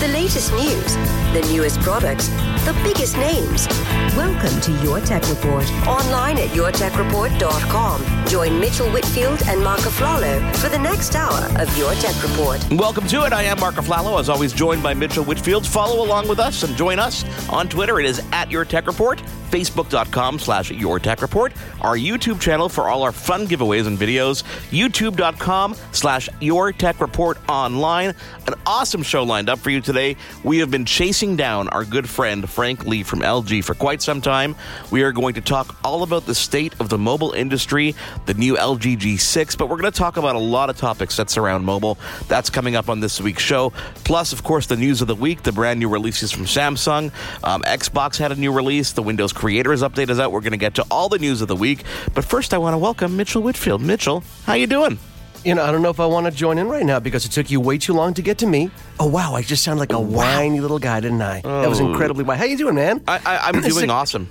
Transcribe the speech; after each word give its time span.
The 0.00 0.08
latest 0.08 0.52
news, 0.52 0.94
the 1.32 1.40
newest 1.50 1.80
products, 1.80 2.28
the 2.66 2.78
biggest 2.84 3.16
names. 3.16 3.66
Welcome 4.14 4.60
to 4.60 4.72
Your 4.84 5.00
Tech 5.00 5.26
Report. 5.26 5.64
Online 5.86 6.36
at 6.36 6.50
yourtechreport.com. 6.50 8.15
Join 8.28 8.58
Mitchell 8.58 8.90
Whitfield 8.90 9.40
and 9.46 9.62
Mark 9.62 9.78
Aflalo 9.80 10.56
for 10.56 10.68
the 10.68 10.78
next 10.78 11.14
hour 11.14 11.48
of 11.60 11.78
Your 11.78 11.94
Tech 11.94 12.20
Report. 12.20 12.60
Welcome 12.72 13.06
to 13.06 13.24
it. 13.24 13.32
I 13.32 13.44
am 13.44 13.60
Mark 13.60 13.76
Aflalo, 13.76 14.18
as 14.18 14.28
always, 14.28 14.52
joined 14.52 14.82
by 14.82 14.94
Mitchell 14.94 15.22
Whitfield. 15.24 15.64
Follow 15.64 16.04
along 16.04 16.26
with 16.26 16.40
us 16.40 16.64
and 16.64 16.76
join 16.76 16.98
us 16.98 17.24
on 17.48 17.68
Twitter. 17.68 18.00
It 18.00 18.06
is 18.06 18.20
at 18.32 18.50
Your 18.50 18.64
Tech 18.64 18.88
Report, 18.88 19.22
facebook.com 19.50 20.40
slash 20.40 20.72
Your 20.72 20.98
Tech 20.98 21.22
Report, 21.22 21.52
our 21.80 21.96
YouTube 21.96 22.40
channel 22.40 22.68
for 22.68 22.88
all 22.88 23.04
our 23.04 23.12
fun 23.12 23.46
giveaways 23.46 23.86
and 23.86 23.96
videos, 23.96 24.42
youtube.com 24.70 25.76
slash 25.92 26.28
Your 26.40 26.72
Tech 26.72 27.00
Report 27.00 27.38
online. 27.48 28.12
An 28.48 28.54
awesome 28.66 29.04
show 29.04 29.22
lined 29.22 29.48
up 29.48 29.60
for 29.60 29.70
you 29.70 29.80
today. 29.80 30.16
We 30.42 30.58
have 30.58 30.70
been 30.70 30.84
chasing 30.84 31.36
down 31.36 31.68
our 31.68 31.84
good 31.84 32.08
friend 32.08 32.48
Frank 32.50 32.86
Lee 32.86 33.04
from 33.04 33.20
LG 33.20 33.62
for 33.62 33.74
quite 33.74 34.02
some 34.02 34.20
time. 34.20 34.56
We 34.90 35.04
are 35.04 35.12
going 35.12 35.34
to 35.34 35.40
talk 35.40 35.76
all 35.84 36.02
about 36.02 36.26
the 36.26 36.34
state 36.34 36.74
of 36.80 36.88
the 36.88 36.98
mobile 36.98 37.32
industry, 37.32 37.94
the 38.24 38.34
new 38.34 38.56
LG 38.56 38.98
G6, 38.98 39.58
but 39.58 39.68
we're 39.68 39.76
going 39.76 39.90
to 39.92 39.98
talk 39.98 40.16
about 40.16 40.34
a 40.36 40.40
lot 40.40 40.70
of 40.70 40.76
topics 40.76 41.16
that 41.16 41.30
surround 41.30 41.64
mobile. 41.64 41.98
That's 42.28 42.50
coming 42.50 42.74
up 42.76 42.88
on 42.88 43.00
this 43.00 43.20
week's 43.20 43.42
show. 43.42 43.70
Plus, 44.04 44.32
of 44.32 44.42
course, 44.42 44.66
the 44.66 44.76
news 44.76 45.02
of 45.02 45.08
the 45.08 45.14
week, 45.14 45.42
the 45.42 45.52
brand 45.52 45.78
new 45.78 45.88
releases 45.88 46.32
from 46.32 46.44
Samsung. 46.44 47.12
Um, 47.44 47.62
Xbox 47.62 48.16
had 48.16 48.32
a 48.32 48.36
new 48.36 48.52
release. 48.52 48.92
The 48.92 49.02
Windows 49.02 49.32
Creators 49.32 49.82
Update 49.82 50.08
is 50.10 50.18
out. 50.18 50.32
We're 50.32 50.40
going 50.40 50.52
to 50.52 50.56
get 50.56 50.74
to 50.76 50.86
all 50.90 51.08
the 51.08 51.18
news 51.18 51.42
of 51.42 51.48
the 51.48 51.56
week. 51.56 51.84
But 52.14 52.24
first, 52.24 52.54
I 52.54 52.58
want 52.58 52.74
to 52.74 52.78
welcome 52.78 53.16
Mitchell 53.16 53.42
Whitfield. 53.42 53.82
Mitchell, 53.82 54.24
how 54.44 54.54
you 54.54 54.66
doing? 54.66 54.98
You 55.44 55.54
know, 55.54 55.62
I 55.62 55.70
don't 55.70 55.82
know 55.82 55.90
if 55.90 56.00
I 56.00 56.06
want 56.06 56.26
to 56.26 56.32
join 56.32 56.58
in 56.58 56.66
right 56.66 56.84
now 56.84 56.98
because 56.98 57.24
it 57.24 57.30
took 57.30 57.52
you 57.52 57.60
way 57.60 57.78
too 57.78 57.92
long 57.92 58.14
to 58.14 58.22
get 58.22 58.38
to 58.38 58.46
me. 58.48 58.68
Oh 58.98 59.06
wow, 59.06 59.34
I 59.34 59.42
just 59.42 59.62
sound 59.62 59.78
like 59.78 59.92
a 59.92 60.00
whiny 60.00 60.58
little 60.60 60.80
guy, 60.80 60.98
didn't 60.98 61.22
I? 61.22 61.40
That 61.42 61.68
was 61.68 61.78
incredibly 61.78 62.24
whiny. 62.24 62.38
How 62.40 62.46
you 62.46 62.56
doing, 62.56 62.74
man? 62.74 63.00
I, 63.06 63.20
I, 63.24 63.36
I'm 63.48 63.60
doing 63.68 63.88
awesome. 63.88 64.28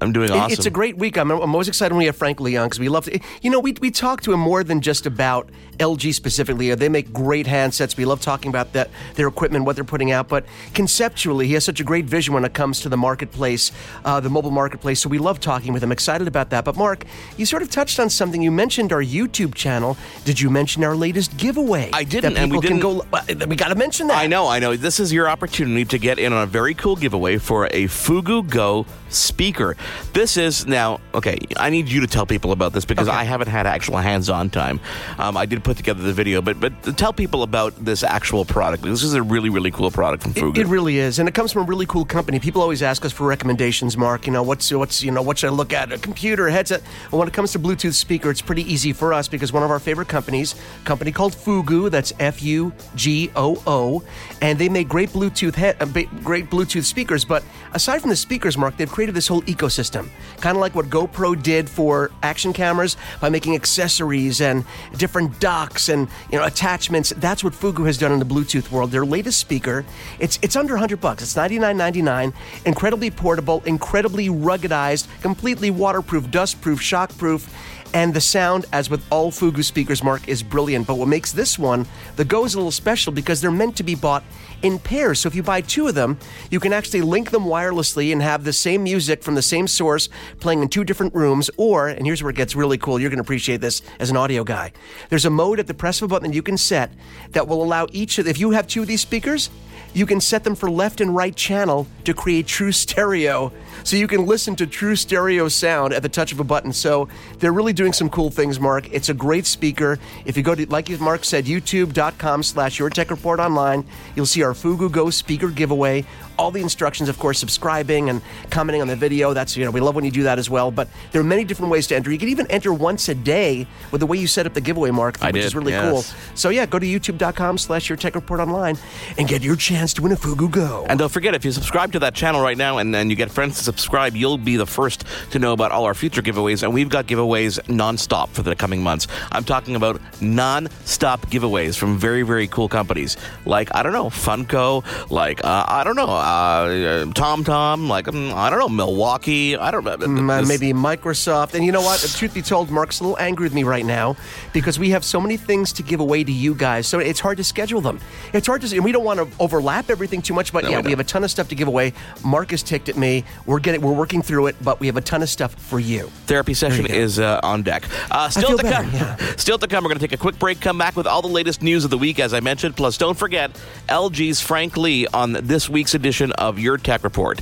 I'm 0.00 0.12
doing 0.12 0.28
It- 0.28 0.32
awesome. 0.32 0.52
It's 0.52 0.66
a 0.66 0.70
great 0.70 0.96
week. 0.98 1.16
I'm, 1.16 1.30
I'm 1.30 1.54
always 1.54 1.68
excited 1.68 1.92
when 1.94 2.00
we 2.00 2.06
have 2.06 2.16
Frank 2.16 2.40
Lee 2.40 2.56
on 2.56 2.66
because 2.66 2.80
we 2.80 2.88
love 2.88 3.04
to. 3.06 3.18
You 3.42 3.50
know, 3.50 3.60
we, 3.60 3.74
we 3.80 3.90
talk 3.90 4.20
to 4.22 4.32
him 4.32 4.40
more 4.40 4.62
than 4.64 4.80
just 4.80 5.06
about 5.06 5.48
LG 5.78 6.12
specifically. 6.14 6.74
They 6.74 6.88
make 6.88 7.12
great 7.12 7.46
handsets. 7.46 7.96
We 7.96 8.04
love 8.04 8.20
talking 8.20 8.48
about 8.48 8.72
that 8.74 8.90
their 9.14 9.28
equipment, 9.28 9.64
what 9.64 9.76
they're 9.76 9.84
putting 9.84 10.10
out. 10.12 10.28
But 10.28 10.44
conceptually, 10.74 11.46
he 11.46 11.54
has 11.54 11.64
such 11.64 11.80
a 11.80 11.84
great 11.84 12.04
vision 12.04 12.34
when 12.34 12.44
it 12.44 12.52
comes 12.54 12.80
to 12.80 12.88
the 12.88 12.96
marketplace, 12.96 13.72
uh, 14.04 14.20
the 14.20 14.28
mobile 14.28 14.50
marketplace. 14.50 15.00
So 15.00 15.08
we 15.08 15.18
love 15.18 15.40
talking 15.40 15.72
with 15.72 15.82
him. 15.82 15.90
Excited 15.92 16.28
about 16.28 16.50
that. 16.50 16.64
But 16.64 16.76
Mark, 16.76 17.04
you 17.36 17.46
sort 17.46 17.62
of 17.62 17.70
touched 17.70 17.98
on 17.98 18.10
something. 18.10 18.42
You 18.42 18.50
mentioned 18.50 18.92
our 18.92 19.02
YouTube 19.02 19.54
channel. 19.54 19.96
Did 20.24 20.40
you 20.40 20.50
mention 20.50 20.84
our 20.84 20.94
latest 20.96 21.36
giveaway? 21.36 21.90
I 21.92 22.04
didn't, 22.04 22.36
and 22.36 22.52
we 22.52 22.60
didn't- 22.60 22.80
go. 22.80 23.04
uh, 23.12 23.22
We 23.48 23.56
got 23.56 23.68
to 23.68 23.74
mention 23.74 24.08
that. 24.08 24.18
I 24.18 24.26
know, 24.26 24.46
I 24.48 24.58
know. 24.58 24.76
This 24.76 25.00
is 25.00 25.12
your 25.12 25.28
opportunity 25.28 25.84
to 25.86 25.98
get 25.98 26.18
in 26.18 26.32
on 26.32 26.42
a 26.42 26.46
very 26.46 26.74
cool 26.74 26.96
giveaway 26.96 27.38
for 27.38 27.68
a 27.70 27.86
Fugoo 27.86 28.42
Go 28.42 28.86
speaker. 29.14 29.76
This 30.12 30.36
is 30.36 30.66
now, 30.66 31.00
okay, 31.14 31.38
I 31.56 31.70
need 31.70 31.88
you 31.88 32.00
to 32.00 32.06
tell 32.06 32.26
people 32.26 32.52
about 32.52 32.72
this 32.72 32.84
because 32.84 33.08
Okay. 33.08 33.16
I 33.16 33.24
haven't 33.24 33.48
had 33.48 33.66
actual 33.66 33.96
hands 33.98 34.28
on 34.30 34.50
time. 34.50 34.80
Um, 35.18 35.36
I 35.36 35.46
did 35.46 35.62
put 35.64 35.76
together 35.76 36.02
the 36.02 36.12
video, 36.12 36.40
but, 36.42 36.58
but 36.60 36.96
tell 36.96 37.12
people 37.12 37.42
about 37.42 37.72
this 37.84 38.02
actual 38.02 38.44
product. 38.44 38.82
This 38.82 39.02
is 39.02 39.14
a 39.14 39.22
really, 39.22 39.50
really 39.50 39.70
cool 39.70 39.90
product 39.90 40.22
from 40.22 40.32
Fugoo. 40.34 40.60
It, 40.60 40.66
it 40.66 40.66
really 40.68 40.98
is, 40.98 41.18
and 41.18 41.28
it 41.28 41.34
comes 41.34 41.52
from 41.52 41.62
a 41.62 41.66
really 41.66 41.86
cool 41.86 42.04
company. 42.04 42.38
People 42.38 42.62
always 42.62 42.82
ask 42.82 43.04
us 43.04 43.12
for 43.12 43.26
recommendations, 43.26 43.96
Mark. 43.96 44.26
You 44.26 44.32
know, 44.32 44.42
what's 44.42 44.72
what's 44.72 45.02
you 45.02 45.10
know 45.10 45.22
what 45.22 45.38
should 45.38 45.48
I 45.48 45.52
look 45.52 45.72
at? 45.72 45.92
A 45.92 45.98
computer, 45.98 46.48
a 46.48 46.52
headset. 46.52 46.82
Well, 47.10 47.18
when 47.18 47.28
it 47.28 47.34
comes 47.34 47.52
to 47.52 47.58
Bluetooth 47.58 47.94
speaker, 47.94 48.30
it's 48.30 48.40
pretty 48.42 48.62
easy 48.72 48.92
for 48.92 49.12
us 49.12 49.28
because 49.28 49.52
one 49.52 49.62
of 49.62 49.70
our 49.70 49.78
favorite 49.78 50.08
companies, 50.08 50.54
a 50.82 50.84
company 50.84 51.12
called 51.12 51.34
Fugoo, 51.34 51.90
that's 51.90 52.12
F 52.18 52.42
U 52.42 52.72
G 52.94 53.30
O 53.36 53.62
O, 53.66 54.02
and 54.40 54.58
they 54.58 54.68
make 54.68 54.88
great 54.88 55.10
Bluetooth 55.10 55.54
he- 55.56 55.78
uh, 55.80 56.06
great 56.22 56.50
Bluetooth 56.50 56.84
speakers. 56.84 57.24
But 57.24 57.42
aside 57.72 58.00
from 58.00 58.10
the 58.10 58.16
speakers, 58.16 58.56
Mark, 58.56 58.76
they've 58.76 58.90
created 58.90 59.03
this 59.12 59.28
whole 59.28 59.42
ecosystem, 59.42 60.08
kind 60.40 60.56
of 60.56 60.60
like 60.60 60.74
what 60.74 60.86
GoPro 60.86 61.40
did 61.40 61.68
for 61.68 62.10
action 62.22 62.52
cameras 62.52 62.96
by 63.20 63.28
making 63.28 63.54
accessories 63.54 64.40
and 64.40 64.64
different 64.96 65.38
docks 65.40 65.88
and 65.88 66.08
you 66.30 66.38
know 66.38 66.44
attachments. 66.44 67.12
That's 67.16 67.44
what 67.44 67.54
Fugoo 67.54 67.84
has 67.84 67.98
done 67.98 68.12
in 68.12 68.18
the 68.18 68.24
Bluetooth 68.24 68.70
world. 68.70 68.90
Their 68.90 69.04
latest 69.04 69.38
speaker, 69.38 69.84
it's 70.18 70.38
it's 70.42 70.56
under 70.56 70.74
100 70.74 71.00
bucks. 71.00 71.22
It's 71.22 71.34
99.99. 71.34 72.32
Incredibly 72.64 73.10
portable, 73.10 73.62
incredibly 73.66 74.28
ruggedized, 74.28 75.06
completely 75.20 75.70
waterproof, 75.70 76.26
dustproof, 76.26 76.78
shockproof. 76.78 77.48
And 77.94 78.12
the 78.12 78.20
sound, 78.20 78.66
as 78.72 78.90
with 78.90 79.06
all 79.10 79.30
Fugoo 79.30 79.62
speakers, 79.62 80.02
Mark, 80.02 80.26
is 80.26 80.42
brilliant. 80.42 80.84
But 80.84 80.98
what 80.98 81.06
makes 81.06 81.30
this 81.30 81.56
one, 81.56 81.86
the 82.16 82.24
Go, 82.24 82.44
is 82.44 82.54
a 82.54 82.58
little 82.58 82.72
special 82.72 83.12
because 83.12 83.40
they're 83.40 83.52
meant 83.52 83.76
to 83.76 83.84
be 83.84 83.94
bought 83.94 84.24
in 84.62 84.80
pairs. 84.80 85.20
So 85.20 85.28
if 85.28 85.34
you 85.36 85.44
buy 85.44 85.60
two 85.60 85.86
of 85.86 85.94
them, 85.94 86.18
you 86.50 86.58
can 86.58 86.72
actually 86.72 87.02
link 87.02 87.30
them 87.30 87.44
wirelessly 87.44 88.10
and 88.10 88.20
have 88.20 88.42
the 88.42 88.52
same 88.52 88.82
music 88.82 89.22
from 89.22 89.36
the 89.36 89.42
same 89.42 89.68
source 89.68 90.08
playing 90.40 90.60
in 90.60 90.68
two 90.68 90.82
different 90.82 91.14
rooms. 91.14 91.50
Or, 91.56 91.86
and 91.86 92.04
here's 92.04 92.20
where 92.20 92.30
it 92.30 92.36
gets 92.36 92.56
really 92.56 92.78
cool, 92.78 92.98
you're 92.98 93.10
going 93.10 93.18
to 93.18 93.22
appreciate 93.22 93.60
this 93.60 93.80
as 94.00 94.10
an 94.10 94.16
audio 94.16 94.42
guy. 94.42 94.72
There's 95.08 95.24
a 95.24 95.30
mode 95.30 95.60
at 95.60 95.68
the 95.68 95.74
press 95.74 96.02
of 96.02 96.06
a 96.06 96.08
button 96.08 96.30
that 96.30 96.34
you 96.34 96.42
can 96.42 96.58
set 96.58 96.90
that 97.30 97.46
will 97.46 97.62
allow 97.62 97.86
each 97.92 98.18
of, 98.18 98.26
if 98.26 98.40
you 98.40 98.50
have 98.50 98.66
two 98.66 98.82
of 98.82 98.88
these 98.88 99.02
speakers, 99.02 99.50
you 99.94 100.04
can 100.04 100.20
set 100.20 100.44
them 100.44 100.54
for 100.54 100.70
left 100.70 101.00
and 101.00 101.14
right 101.14 101.34
channel 101.34 101.86
to 102.04 102.12
create 102.12 102.46
true 102.46 102.72
stereo. 102.72 103.52
So 103.84 103.96
you 103.96 104.06
can 104.06 104.26
listen 104.26 104.56
to 104.56 104.66
true 104.66 104.96
stereo 104.96 105.48
sound 105.48 105.92
at 105.92 106.02
the 106.02 106.08
touch 106.08 106.32
of 106.32 106.40
a 106.40 106.44
button. 106.44 106.72
So 106.72 107.08
they're 107.38 107.52
really 107.52 107.72
doing 107.72 107.92
some 107.92 108.10
cool 108.10 108.30
things, 108.30 108.58
Mark. 108.58 108.92
It's 108.92 109.08
a 109.08 109.14
great 109.14 109.46
speaker. 109.46 109.98
If 110.24 110.36
you 110.36 110.42
go 110.42 110.54
to, 110.54 110.66
like 110.70 110.90
Mark 111.00 111.24
said, 111.24 111.44
youtube.com 111.44 112.42
slash 112.42 112.78
your 112.78 112.90
tech 112.90 113.10
report 113.10 113.40
online, 113.40 113.86
you'll 114.16 114.26
see 114.26 114.42
our 114.42 114.52
Fugoo 114.52 114.90
Go 114.90 115.10
speaker 115.10 115.48
giveaway. 115.48 116.04
All 116.38 116.50
the 116.50 116.60
instructions, 116.60 117.08
of 117.08 117.18
course, 117.18 117.38
subscribing 117.38 118.10
and 118.10 118.20
commenting 118.50 118.82
on 118.82 118.88
the 118.88 118.96
video. 118.96 119.32
That's, 119.34 119.56
you 119.56 119.64
know, 119.64 119.70
we 119.70 119.80
love 119.80 119.94
when 119.94 120.04
you 120.04 120.10
do 120.10 120.24
that 120.24 120.38
as 120.38 120.50
well. 120.50 120.70
But 120.70 120.88
there 121.12 121.20
are 121.20 121.24
many 121.24 121.44
different 121.44 121.70
ways 121.70 121.86
to 121.88 121.96
enter. 121.96 122.10
You 122.10 122.18
can 122.18 122.28
even 122.28 122.46
enter 122.50 122.72
once 122.72 123.08
a 123.08 123.14
day 123.14 123.66
with 123.90 124.00
the 124.00 124.06
way 124.06 124.18
you 124.18 124.26
set 124.26 124.46
up 124.46 124.54
the 124.54 124.60
giveaway, 124.60 124.90
Mark, 124.90 125.22
I 125.22 125.28
which 125.28 125.34
did, 125.34 125.44
is 125.44 125.54
really 125.54 125.72
yes. 125.72 125.90
cool. 125.90 126.02
So 126.34 126.48
yeah, 126.48 126.66
go 126.66 126.78
to 126.78 126.86
youtube.com 126.86 127.58
slash 127.58 127.88
your 127.88 127.96
tech 127.96 128.14
report 128.14 128.40
online 128.40 128.76
and 129.18 129.28
get 129.28 129.42
your 129.42 129.56
chance 129.56 129.94
to 129.94 130.02
win 130.02 130.12
a 130.12 130.16
Fugoo 130.16 130.48
Go. 130.48 130.86
And 130.88 130.98
don't 130.98 131.12
forget, 131.12 131.34
if 131.34 131.44
you 131.44 131.52
subscribe 131.52 131.92
to 131.92 131.98
that 132.00 132.14
channel 132.14 132.42
right 132.42 132.56
now 132.56 132.78
and 132.78 132.94
then 132.94 133.10
you 133.10 133.16
get 133.16 133.30
friends 133.30 133.58
to 133.58 133.64
subscribe, 133.64 134.16
you'll 134.16 134.38
be 134.38 134.56
the 134.56 134.66
first 134.66 135.04
to 135.30 135.38
know 135.38 135.52
about 135.52 135.72
all 135.72 135.84
our 135.84 135.94
future 135.94 136.22
giveaways. 136.22 136.62
And 136.62 136.74
we've 136.74 136.88
got 136.88 137.06
giveaways 137.06 137.60
nonstop 137.66 138.30
for 138.30 138.42
the 138.42 138.56
coming 138.56 138.82
months. 138.82 139.06
I'm 139.32 139.44
talking 139.44 139.76
about 139.76 140.00
non-stop 140.20 141.26
giveaways 141.26 141.76
from 141.76 141.98
very, 141.98 142.22
very 142.22 142.48
cool 142.48 142.68
companies 142.68 143.16
like, 143.44 143.74
I 143.74 143.82
don't 143.82 143.92
know, 143.92 144.06
Funko, 144.06 144.84
like, 145.10 145.44
uh, 145.44 145.64
I 145.68 145.84
don't 145.84 145.96
know, 145.96 146.06
uh, 146.24 147.04
TomTom, 147.12 147.88
like, 147.88 148.08
um, 148.08 148.32
I 148.34 148.48
don't 148.48 148.58
know, 148.58 148.68
Milwaukee, 148.68 149.56
I 149.56 149.70
don't 149.70 149.84
know. 149.84 149.96
Mm, 149.96 150.30
uh, 150.30 150.46
maybe 150.46 150.72
Microsoft. 150.72 151.54
And 151.54 151.64
you 151.64 151.70
know 151.70 151.82
what? 151.82 152.00
Truth 152.00 152.32
be 152.32 152.40
told, 152.40 152.70
Mark's 152.70 153.00
a 153.00 153.04
little 153.04 153.18
angry 153.18 153.44
with 153.44 153.54
me 153.54 153.62
right 153.62 153.84
now 153.84 154.16
because 154.54 154.78
we 154.78 154.90
have 154.90 155.04
so 155.04 155.20
many 155.20 155.36
things 155.36 155.72
to 155.74 155.82
give 155.82 156.00
away 156.00 156.24
to 156.24 156.32
you 156.32 156.54
guys. 156.54 156.86
So 156.86 156.98
it's 156.98 157.20
hard 157.20 157.36
to 157.36 157.44
schedule 157.44 157.82
them. 157.82 158.00
It's 158.32 158.46
hard 158.46 158.62
to, 158.62 158.74
and 158.74 158.84
we 158.84 158.90
don't 158.90 159.04
want 159.04 159.20
to 159.20 159.28
overlap 159.38 159.90
everything 159.90 160.22
too 160.22 160.32
much. 160.32 160.50
But 160.50 160.64
No, 160.64 160.70
yeah, 160.70 160.78
we 160.78 160.84
we, 160.84 160.90
have 160.92 161.00
a 161.00 161.04
ton 161.04 161.24
of 161.24 161.30
stuff 161.30 161.48
to 161.48 161.54
give 161.54 161.68
away. 161.68 161.92
Mark 162.24 162.52
has 162.52 162.62
ticked 162.62 162.88
at 162.88 162.96
me. 162.96 163.24
We're 163.44 163.60
getting, 163.60 163.82
we're 163.82 163.92
working 163.92 164.22
through 164.22 164.46
it, 164.46 164.56
but 164.62 164.80
we 164.80 164.86
have 164.86 164.96
a 164.96 165.02
ton 165.02 165.22
of 165.22 165.28
stuff 165.28 165.54
for 165.54 165.78
you. 165.78 166.06
Therapy 166.26 166.54
session 166.54 166.86
go. 166.86 166.94
is 166.94 167.18
uh, 167.18 167.40
on 167.42 167.62
deck. 167.62 167.84
Uh, 168.10 168.30
still 168.30 168.56
to 168.56 168.62
better, 168.62 168.82
come. 168.82 168.94
yeah. 168.94 169.16
Still 169.36 169.58
to 169.58 169.66
come. 169.66 169.84
We're 169.84 169.88
going 169.88 169.98
to 169.98 170.06
take 170.06 170.18
a 170.18 170.20
quick 170.20 170.38
break. 170.38 170.60
Come 170.60 170.78
back 170.78 170.96
with 170.96 171.06
all 171.06 171.20
the 171.20 171.28
latest 171.28 171.60
news 171.62 171.84
of 171.84 171.90
the 171.90 171.98
week, 171.98 172.18
as 172.18 172.32
I 172.32 172.40
mentioned. 172.40 172.76
Plus, 172.76 172.96
don't 172.96 173.18
forget 173.18 173.50
LG's 173.88 174.40
Frank 174.40 174.76
Lee 174.78 175.06
on 175.08 175.32
this 175.32 175.68
week's 175.68 175.94
edition 175.94 176.13
of 176.22 176.58
Your 176.58 176.76
Tech 176.76 177.04
Report. 177.04 177.40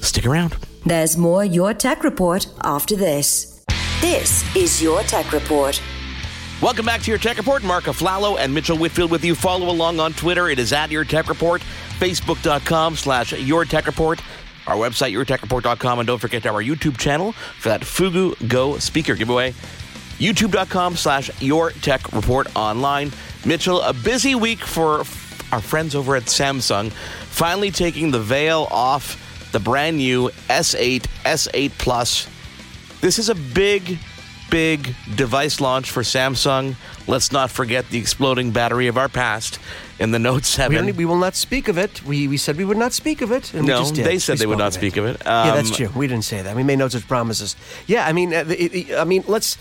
Stick 0.00 0.26
around. 0.26 0.56
There's 0.84 1.16
more 1.16 1.44
Your 1.44 1.74
Tech 1.74 2.04
Report 2.04 2.46
after 2.62 2.96
this. 2.96 3.64
This 4.00 4.56
is 4.56 4.82
Your 4.82 5.02
Tech 5.02 5.32
Report. 5.32 5.80
Welcome 6.60 6.86
back 6.86 7.02
to 7.02 7.10
Your 7.10 7.18
Tech 7.18 7.36
Report. 7.36 7.62
Mark 7.62 7.84
Aflalo 7.84 8.38
and 8.38 8.52
Mitchell 8.52 8.76
Whitfield 8.76 9.10
with 9.10 9.24
you. 9.24 9.34
Follow 9.34 9.70
along 9.70 10.00
on 10.00 10.12
Twitter. 10.12 10.48
It 10.48 10.58
is 10.58 10.72
at 10.72 10.90
Your 10.90 11.04
Tech 11.04 11.28
Report. 11.28 11.62
Facebook.com 11.98 12.96
slash 12.96 13.32
Your 13.32 13.64
Tech 13.64 13.86
Report. 13.86 14.20
Our 14.66 14.76
website, 14.76 15.12
YourTechReport.com. 15.12 15.98
And 15.98 16.06
don't 16.06 16.18
forget 16.18 16.46
our 16.46 16.62
YouTube 16.62 16.96
channel 16.98 17.32
for 17.32 17.70
that 17.70 17.84
Fugoo 17.84 18.34
Go 18.46 18.78
speaker 18.78 19.14
giveaway. 19.14 19.54
YouTube.com 20.18 20.96
slash 20.96 21.30
Your 21.42 21.70
Tech 21.70 22.12
Report 22.12 22.46
online. 22.54 23.12
Mitchell, 23.44 23.80
a 23.80 23.92
busy 23.92 24.36
week 24.36 24.60
for 24.60 25.02
our 25.52 25.60
friends 25.60 25.94
over 25.94 26.16
at 26.16 26.24
Samsung 26.24 26.90
finally 26.90 27.70
taking 27.70 28.10
the 28.10 28.20
veil 28.20 28.66
off 28.70 29.50
the 29.52 29.60
brand 29.60 29.98
new 29.98 30.30
S8, 30.48 31.02
S8 31.24 31.70
Plus. 31.78 32.26
This 33.00 33.18
is 33.18 33.28
a 33.28 33.34
big, 33.34 33.98
big 34.50 34.94
device 35.14 35.60
launch 35.60 35.90
for 35.90 36.02
Samsung. 36.02 36.74
Let's 37.06 37.32
not 37.32 37.50
forget 37.50 37.88
the 37.90 37.98
exploding 37.98 38.50
battery 38.50 38.86
of 38.86 38.96
our 38.96 39.08
past 39.08 39.58
in 40.02 40.10
the 40.10 40.18
Note 40.18 40.44
7. 40.44 40.86
We, 40.86 40.92
we 40.92 41.04
will 41.04 41.16
not 41.16 41.34
speak 41.36 41.68
of 41.68 41.78
it. 41.78 42.02
We, 42.04 42.28
we 42.28 42.36
said 42.36 42.56
we 42.56 42.64
would 42.64 42.76
not 42.76 42.92
speak 42.92 43.22
of 43.22 43.30
it. 43.30 43.54
And 43.54 43.66
no, 43.66 43.74
we 43.78 43.82
just 43.82 43.94
did. 43.94 44.04
they 44.06 44.18
said 44.18 44.34
We 44.34 44.38
they 44.40 44.46
would 44.46 44.58
not 44.58 44.72
speak 44.74 44.96
of 44.96 45.04
it. 45.06 45.16
yeah, 45.24 45.54
that's 45.54 45.70
Um, 45.70 45.76
true. 45.76 45.88
We 45.94 46.06
didn't 46.06 46.24
say 46.24 46.42
that. 46.42 46.56
We 46.56 46.62
made 46.62 46.78
no 46.78 46.88
such 46.88 47.06
promises. 47.06 47.56
Yeah, 47.86 48.06
I 48.06 48.12
mean, 48.12 48.34
uh, 48.34 48.44
I 48.98 49.04
mean, 49.04 49.24
let's. 49.28 49.56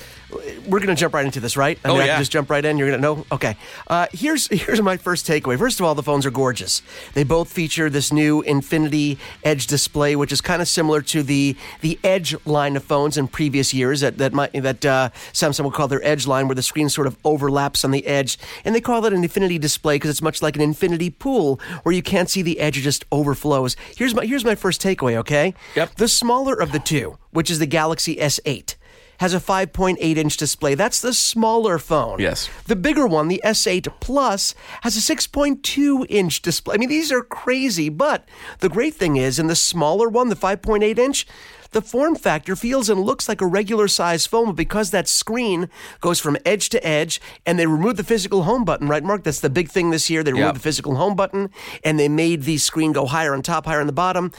We're 0.66 0.80
going 0.80 0.88
to 0.88 0.96
jump 0.96 1.14
right 1.14 1.26
into 1.26 1.42
this, 1.42 1.58
right? 1.58 1.78
I 1.84 1.90
Oh, 1.90 1.94
mean, 1.94 2.04
I 2.04 2.06
yeah. 2.06 2.14
can 2.14 2.22
just 2.22 2.32
jump 2.32 2.50
right 2.50 2.64
in. 2.64 2.78
You're 2.78 2.88
going 2.88 3.02
to 3.02 3.06
know. 3.06 3.26
Okay. 3.34 3.58
Uh, 3.88 4.08
here's 4.14 4.48
here's 4.62 4.82
my 4.82 4.96
first 4.96 5.28
takeaway. 5.28 5.58
First 5.60 5.82
of 5.82 5.86
all, 5.86 5.94
the 5.94 6.04
phones 6.04 6.26
are 6.26 6.32
gorgeous. 6.32 6.82
They 7.16 7.26
both 7.26 7.52
feature 7.52 7.90
this 7.90 8.14
new 8.14 8.42
Infinity 8.44 9.18
Edge 9.44 9.68
display, 9.68 10.16
which 10.16 10.32
is 10.32 10.40
kind 10.40 10.62
of 10.62 10.70
similar 10.70 11.02
to 11.02 11.22
the 11.22 11.58
the 11.82 12.00
Edge 12.02 12.34
line 12.46 12.78
of 12.78 12.84
phones 12.86 13.18
in 13.18 13.28
previous 13.28 13.74
years 13.74 14.00
that 14.00 14.18
that 14.20 14.32
might, 14.32 14.54
that 14.54 14.86
uh, 14.86 15.10
Samsung 15.34 15.66
would 15.66 15.74
call 15.74 15.90
their 15.90 16.04
Edge 16.04 16.26
line, 16.26 16.48
where 16.48 16.56
the 16.56 16.62
screen 16.64 16.88
sort 16.88 17.08
of 17.08 17.18
overlaps 17.26 17.84
on 17.84 17.92
the 17.92 18.08
edge, 18.08 18.38
and 18.64 18.74
they 18.74 18.80
call 18.82 19.04
it 19.06 19.12
an 19.12 19.24
Infinity 19.24 19.60
display 19.60 19.96
because 19.96 20.10
it's 20.10 20.22
much 20.22 20.31
like 20.40 20.56
an 20.56 20.62
infinity 20.62 21.10
pool 21.10 21.60
where 21.84 21.94
you 21.94 22.04
can't 22.04 22.30
see 22.30 22.44
the 22.44 22.60
edge; 22.60 22.78
it 22.78 22.82
just 22.82 23.06
overflows. 23.12 23.76
Here's 23.98 24.14
my 24.14 24.26
here's 24.26 24.46
my 24.46 24.56
first 24.56 24.82
takeaway. 24.82 25.16
Okay. 25.18 25.56
Yep. 25.76 25.96
The 25.96 26.08
smaller 26.08 26.54
of 26.54 26.72
the 26.72 26.80
two, 26.80 27.18
which 27.32 27.50
is 27.50 27.60
the 27.60 27.66
Galaxy 27.66 28.18
S8. 28.18 28.76
Has 29.20 29.36
a 29.36 29.40
5.8 29.40 30.18
inch 30.18 30.36
display. 30.36 30.74
That's 30.74 31.00
the 31.00 31.14
smaller 31.14 31.78
phone. 31.78 32.20
Yes. 32.20 32.50
The 32.66 32.76
bigger 32.76 33.06
one, 33.06 33.28
the 33.28 33.40
S8 33.46 33.88
Plus, 34.00 34.56
has 34.82 34.98
a 34.98 35.16
6.2 35.16 36.08
inch 36.10 36.42
display. 36.42 36.74
I 36.74 36.78
mean, 36.80 36.90
these 36.90 37.12
are 37.12 37.22
crazy, 37.22 37.90
but 37.90 38.28
the 38.60 38.70
great 38.70 38.96
thing 38.96 39.18
is, 39.18 39.38
in 39.38 39.46
the 39.46 39.56
smaller 39.56 40.10
one, 40.10 40.30
the 40.30 40.36
5.8 40.36 40.98
inch, 40.98 41.28
the 41.72 41.82
form 41.82 42.16
factor 42.16 42.56
feels 42.56 42.90
and 42.90 43.02
looks 43.02 43.30
like 43.30 43.42
a 43.42 43.46
regular 43.46 43.88
size 43.88 44.26
phone, 44.28 44.48
but 44.48 44.56
because 44.56 44.92
that 44.92 45.08
screen 45.08 45.70
goes 46.02 46.20
from 46.20 46.38
edge 46.46 46.70
to 46.70 46.86
edge, 46.86 47.22
and 47.46 47.58
they 47.58 47.66
removed 47.66 47.98
the 47.98 48.04
physical 48.04 48.44
home 48.44 48.66
button, 48.66 48.88
right, 48.88 49.04
Mark? 49.04 49.24
That's 49.24 49.40
the 49.40 49.50
big 49.50 49.70
thing 49.70 49.90
this 49.90 50.10
year. 50.10 50.24
They 50.24 50.34
removed 50.34 50.48
Yep. 50.48 50.54
the 50.56 50.60
physical 50.62 50.96
home 50.96 51.16
button, 51.16 51.50
and 51.84 52.00
they 52.00 52.10
made 52.10 52.44
the 52.44 52.58
screen 52.58 52.92
go 52.92 53.06
higher 53.06 53.34
on 53.34 53.42
top, 53.42 53.66
higher 53.66 53.80
on 53.80 53.88
the 53.88 53.94
bottom. 53.94 54.32